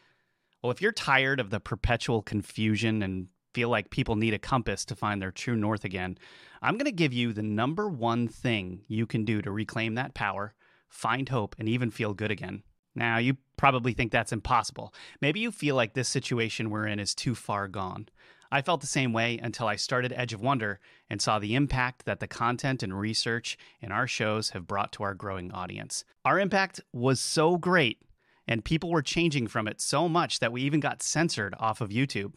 Well, 0.62 0.72
if 0.72 0.82
you're 0.82 0.92
tired 0.92 1.38
of 1.38 1.50
the 1.50 1.60
perpetual 1.60 2.22
confusion 2.22 3.02
and 3.02 3.28
feel 3.54 3.68
like 3.68 3.90
people 3.90 4.16
need 4.16 4.34
a 4.34 4.38
compass 4.38 4.84
to 4.86 4.96
find 4.96 5.22
their 5.22 5.30
true 5.30 5.56
north 5.56 5.84
again, 5.84 6.18
I'm 6.60 6.74
going 6.74 6.86
to 6.86 6.92
give 6.92 7.12
you 7.12 7.32
the 7.32 7.42
number 7.42 7.88
one 7.88 8.26
thing 8.26 8.82
you 8.88 9.06
can 9.06 9.24
do 9.24 9.40
to 9.42 9.50
reclaim 9.52 9.94
that 9.94 10.14
power, 10.14 10.54
find 10.88 11.28
hope, 11.28 11.54
and 11.58 11.68
even 11.68 11.90
feel 11.90 12.12
good 12.12 12.30
again. 12.32 12.62
Now, 12.94 13.18
you 13.18 13.36
probably 13.56 13.92
think 13.92 14.10
that's 14.10 14.32
impossible. 14.32 14.92
Maybe 15.20 15.38
you 15.38 15.52
feel 15.52 15.76
like 15.76 15.94
this 15.94 16.08
situation 16.08 16.70
we're 16.70 16.86
in 16.86 16.98
is 16.98 17.14
too 17.14 17.36
far 17.36 17.68
gone. 17.68 18.08
I 18.50 18.62
felt 18.62 18.80
the 18.80 18.86
same 18.86 19.12
way 19.12 19.38
until 19.38 19.68
I 19.68 19.76
started 19.76 20.12
Edge 20.16 20.32
of 20.32 20.40
Wonder 20.40 20.80
and 21.08 21.20
saw 21.20 21.38
the 21.38 21.54
impact 21.54 22.06
that 22.06 22.18
the 22.18 22.26
content 22.26 22.82
and 22.82 22.98
research 22.98 23.58
in 23.80 23.92
our 23.92 24.06
shows 24.06 24.50
have 24.50 24.66
brought 24.66 24.90
to 24.92 25.02
our 25.02 25.14
growing 25.14 25.52
audience. 25.52 26.04
Our 26.24 26.40
impact 26.40 26.80
was 26.92 27.20
so 27.20 27.58
great, 27.58 28.02
and 28.48 28.64
people 28.64 28.90
were 28.90 29.02
changing 29.02 29.46
from 29.46 29.68
it 29.68 29.80
so 29.80 30.08
much 30.08 30.40
that 30.40 30.50
we 30.50 30.62
even 30.62 30.80
got 30.80 31.02
censored 31.02 31.54
off 31.60 31.80
of 31.80 31.90
YouTube. 31.90 32.32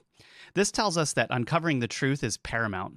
This 0.54 0.72
tells 0.72 0.98
us 0.98 1.14
that 1.14 1.28
uncovering 1.32 1.80
the 1.80 1.88
truth 1.88 2.24
is 2.24 2.38
paramount. 2.38 2.96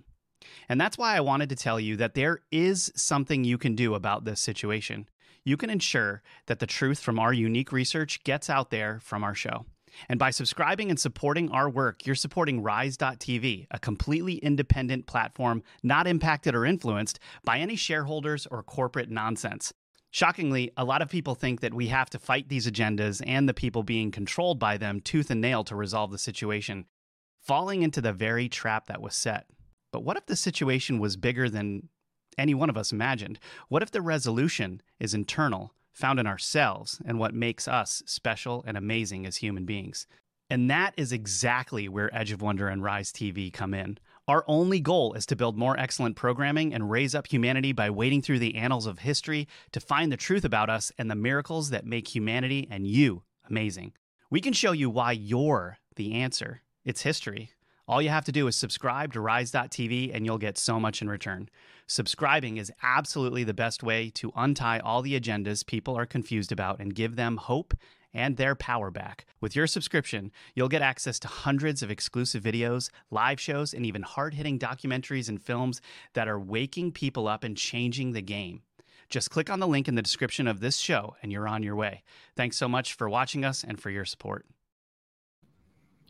And 0.69 0.81
that's 0.81 0.99
why 0.99 1.17
I 1.17 1.21
wanted 1.21 1.49
to 1.51 1.57
tell 1.57 1.81
you 1.81 1.97
that 1.97 2.15
there 2.15 2.41
is 2.51 2.93
something 2.97 3.45
you 3.45 3.57
can 3.57 3.75
do 3.75 3.95
about 3.95 4.25
this 4.25 4.41
situation. 4.41 5.09
You 5.45 5.57
can 5.57 5.71
ensure 5.71 6.23
that 6.47 6.59
the 6.59 6.67
truth 6.67 6.99
from 6.99 7.19
our 7.19 7.33
unique 7.33 7.71
research 7.71 8.23
gets 8.25 8.51
out 8.51 8.71
there 8.71 8.99
from 9.01 9.23
our 9.23 9.35
show. 9.35 9.67
And 10.09 10.19
by 10.19 10.31
subscribing 10.31 10.91
and 10.91 10.99
supporting 10.99 11.51
our 11.51 11.71
work, 11.71 12.05
you're 12.05 12.17
supporting 12.17 12.63
Rise.tv, 12.63 13.67
a 13.71 13.79
completely 13.79 14.37
independent 14.37 15.07
platform 15.07 15.63
not 15.83 16.07
impacted 16.07 16.55
or 16.55 16.67
influenced 16.67 17.21
by 17.45 17.59
any 17.59 17.77
shareholders 17.77 18.47
or 18.51 18.63
corporate 18.63 19.11
nonsense. 19.11 19.73
Shockingly, 20.15 20.71
a 20.77 20.85
lot 20.85 21.03
of 21.03 21.09
people 21.09 21.35
think 21.35 21.61
that 21.61 21.75
we 21.75 21.89
have 21.89 22.09
to 22.11 22.21
fight 22.21 22.49
these 22.49 22.71
agendas 22.71 23.21
and 23.27 23.49
the 23.49 23.53
people 23.53 23.83
being 23.83 24.13
controlled 24.13 24.61
by 24.61 24.77
them 24.77 25.01
tooth 25.01 25.29
and 25.29 25.41
nail 25.41 25.65
to 25.65 25.75
resolve 25.75 26.13
the 26.13 26.19
situation, 26.19 26.85
falling 27.43 27.83
into 27.83 28.01
the 28.01 28.13
very 28.13 28.49
trap 28.49 28.87
that 28.87 29.03
was 29.03 29.17
set. 29.17 29.47
But 29.91 30.05
what 30.05 30.17
if 30.17 30.27
the 30.27 30.37
situation 30.37 31.01
was 31.01 31.17
bigger 31.17 31.51
than 31.51 31.89
any 32.39 32.55
one 32.55 32.71
of 32.71 32.77
us 32.77 32.93
imagined? 32.93 33.41
What 33.69 33.83
if 33.83 33.91
the 33.91 34.03
resolution 34.03 34.83
is 35.01 35.15
internal, 35.15 35.75
found 35.93 36.21
in 36.21 36.29
ourselves, 36.29 37.03
and 37.05 37.19
what 37.19 37.35
makes 37.35 37.67
us 37.67 38.01
special 38.07 38.63
and 38.69 38.77
amazing 38.77 39.27
as 39.27 39.39
human 39.39 39.65
beings? 39.65 40.07
And 40.49 40.71
that 40.71 40.95
is 40.97 41.11
exactly 41.11 41.89
where 41.89 42.15
Edge 42.15 42.31
of 42.31 42.41
Wonder 42.41 42.69
and 42.69 42.85
Rise 42.85 43.11
TV 43.11 43.53
come 43.53 43.75
in. 43.75 43.99
Our 44.27 44.43
only 44.49 44.81
goal 44.81 45.13
is 45.13 45.27
to 45.27 45.37
build 45.37 45.59
more 45.59 45.79
excellent 45.79 46.17
programming 46.17 46.73
and 46.73 46.91
raise 46.91 47.15
up 47.15 47.27
humanity 47.27 47.73
by 47.73 47.91
wading 47.91 48.23
through 48.23 48.39
the 48.39 48.55
annals 48.55 48.87
of 48.87 49.01
history 49.01 49.47
to 49.73 49.81
find 49.81 50.11
the 50.11 50.17
truth 50.17 50.47
about 50.47 50.71
us 50.71 50.91
and 50.97 51.11
the 51.11 51.15
miracles 51.15 51.69
that 51.71 51.85
make 51.85 52.15
humanity 52.15 52.67
and 52.71 52.87
you 52.87 53.23
amazing. 53.51 53.93
We 54.31 54.41
can 54.41 54.55
show 54.55 54.73
you 54.73 54.89
why 54.89 55.13
you're 55.13 55.77
the 55.97 56.15
answer. 56.15 56.63
It's 56.87 57.03
history. 57.03 57.51
All 57.87 58.01
you 58.01 58.09
have 58.09 58.25
to 58.25 58.33
do 58.33 58.47
is 58.47 58.57
subscribe 58.57 59.13
to 59.13 59.21
Rise.tv 59.21 60.15
and 60.15 60.25
you'll 60.25 60.39
get 60.39 60.57
so 60.57 60.81
much 60.81 61.03
in 61.03 61.11
return. 61.11 61.51
Subscribing 61.87 62.57
is 62.57 62.73
absolutely 62.83 63.45
the 63.45 63.53
best 63.53 63.83
way 63.83 64.09
to 64.15 64.33
untie 64.35 64.79
all 64.79 65.03
the 65.03 65.21
agendas 65.21 65.67
people 65.67 65.99
are 65.99 66.07
confused 66.07 66.51
about 66.51 66.81
and 66.81 66.95
give 66.95 67.17
them 67.17 67.37
hope 67.37 67.75
and 68.15 68.37
their 68.39 68.55
power 68.55 68.91
back. 68.91 69.27
With 69.41 69.57
your 69.57 69.67
subscription, 69.67 70.33
you'll 70.55 70.69
get 70.69 70.83
access 70.83 71.19
to 71.21 71.29
hundreds 71.29 71.83
of 71.83 71.91
exclusive 71.91 72.43
videos, 72.43 72.91
live 73.11 73.41
shows, 73.41 73.75
and 73.75 73.85
even 73.85 74.03
hard 74.03 74.35
hitting 74.35 74.59
documentaries 74.59 75.29
and 75.29 75.43
films 75.43 75.81
that 76.15 76.29
are 76.29 76.41
waking 76.41 76.93
people 76.93 77.29
up 77.29 77.45
and 77.45 77.57
changing 77.57 78.13
the 78.13 78.23
game. 78.23 78.63
Just 79.11 79.31
click 79.31 79.51
on 79.51 79.61
the 79.61 79.69
link 79.69 79.89
in 79.89 79.97
the 79.97 80.03
description 80.03 80.47
of 80.47 80.61
this 80.61 80.77
show 80.79 81.17
and 81.23 81.33
you're 81.33 81.49
on 81.49 81.63
your 81.63 81.77
way. 81.77 82.03
Thanks 82.37 82.57
so 82.57 82.69
much 82.69 82.95
for 82.95 83.09
watching 83.11 83.45
us 83.45 83.65
and 83.65 83.81
for 83.81 83.91
your 83.91 84.05
support. 84.07 84.47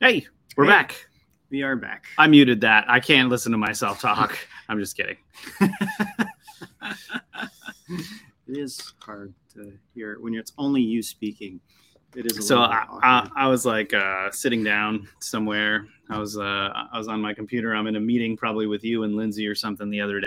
Hey, 0.01 0.27
we're 0.57 0.65
Hey. 0.65 0.71
back. 0.71 1.07
We 1.51 1.63
are 1.63 1.77
back. 1.77 2.07
I 2.19 2.27
muted 2.27 2.63
that. 2.63 2.85
I 2.89 3.01
can't 3.01 3.29
listen 3.29 3.53
to 3.53 3.59
myself 3.59 4.01
talk. 4.01 4.37
I'm 4.69 4.79
just 4.81 4.97
kidding. 4.97 5.17
It 8.47 8.59
is 8.59 8.93
hard 8.99 9.33
to 9.55 9.73
hear 9.95 10.19
when 10.21 10.35
it's 10.35 10.53
only 10.59 10.83
you 10.83 11.03
speaking. 11.03 11.61
It 12.17 12.27
is 12.27 12.47
So 12.47 12.59
I. 12.59 12.87
I, 13.03 13.29
I 13.37 13.49
was 13.49 13.67
like 13.67 13.93
uh, 13.93 14.31
sitting 14.31 14.63
down 14.63 15.09
somewhere. 15.21 15.87
I 16.11 16.19
was 16.19 16.37
uh, 16.37 16.71
I 16.93 16.99
was 16.99 17.09
on 17.09 17.21
my 17.21 17.33
computer. 17.35 17.75
I'm 17.75 17.87
in 17.87 17.97
a 17.97 18.01
meeting 18.01 18.37
probably 18.37 18.67
with 18.67 18.85
you 18.85 19.05
and 19.05 19.17
Lindsay 19.17 19.47
or 19.47 19.55
something 19.55 19.91
the 19.91 20.01
other 20.01 20.21
day. 20.21 20.23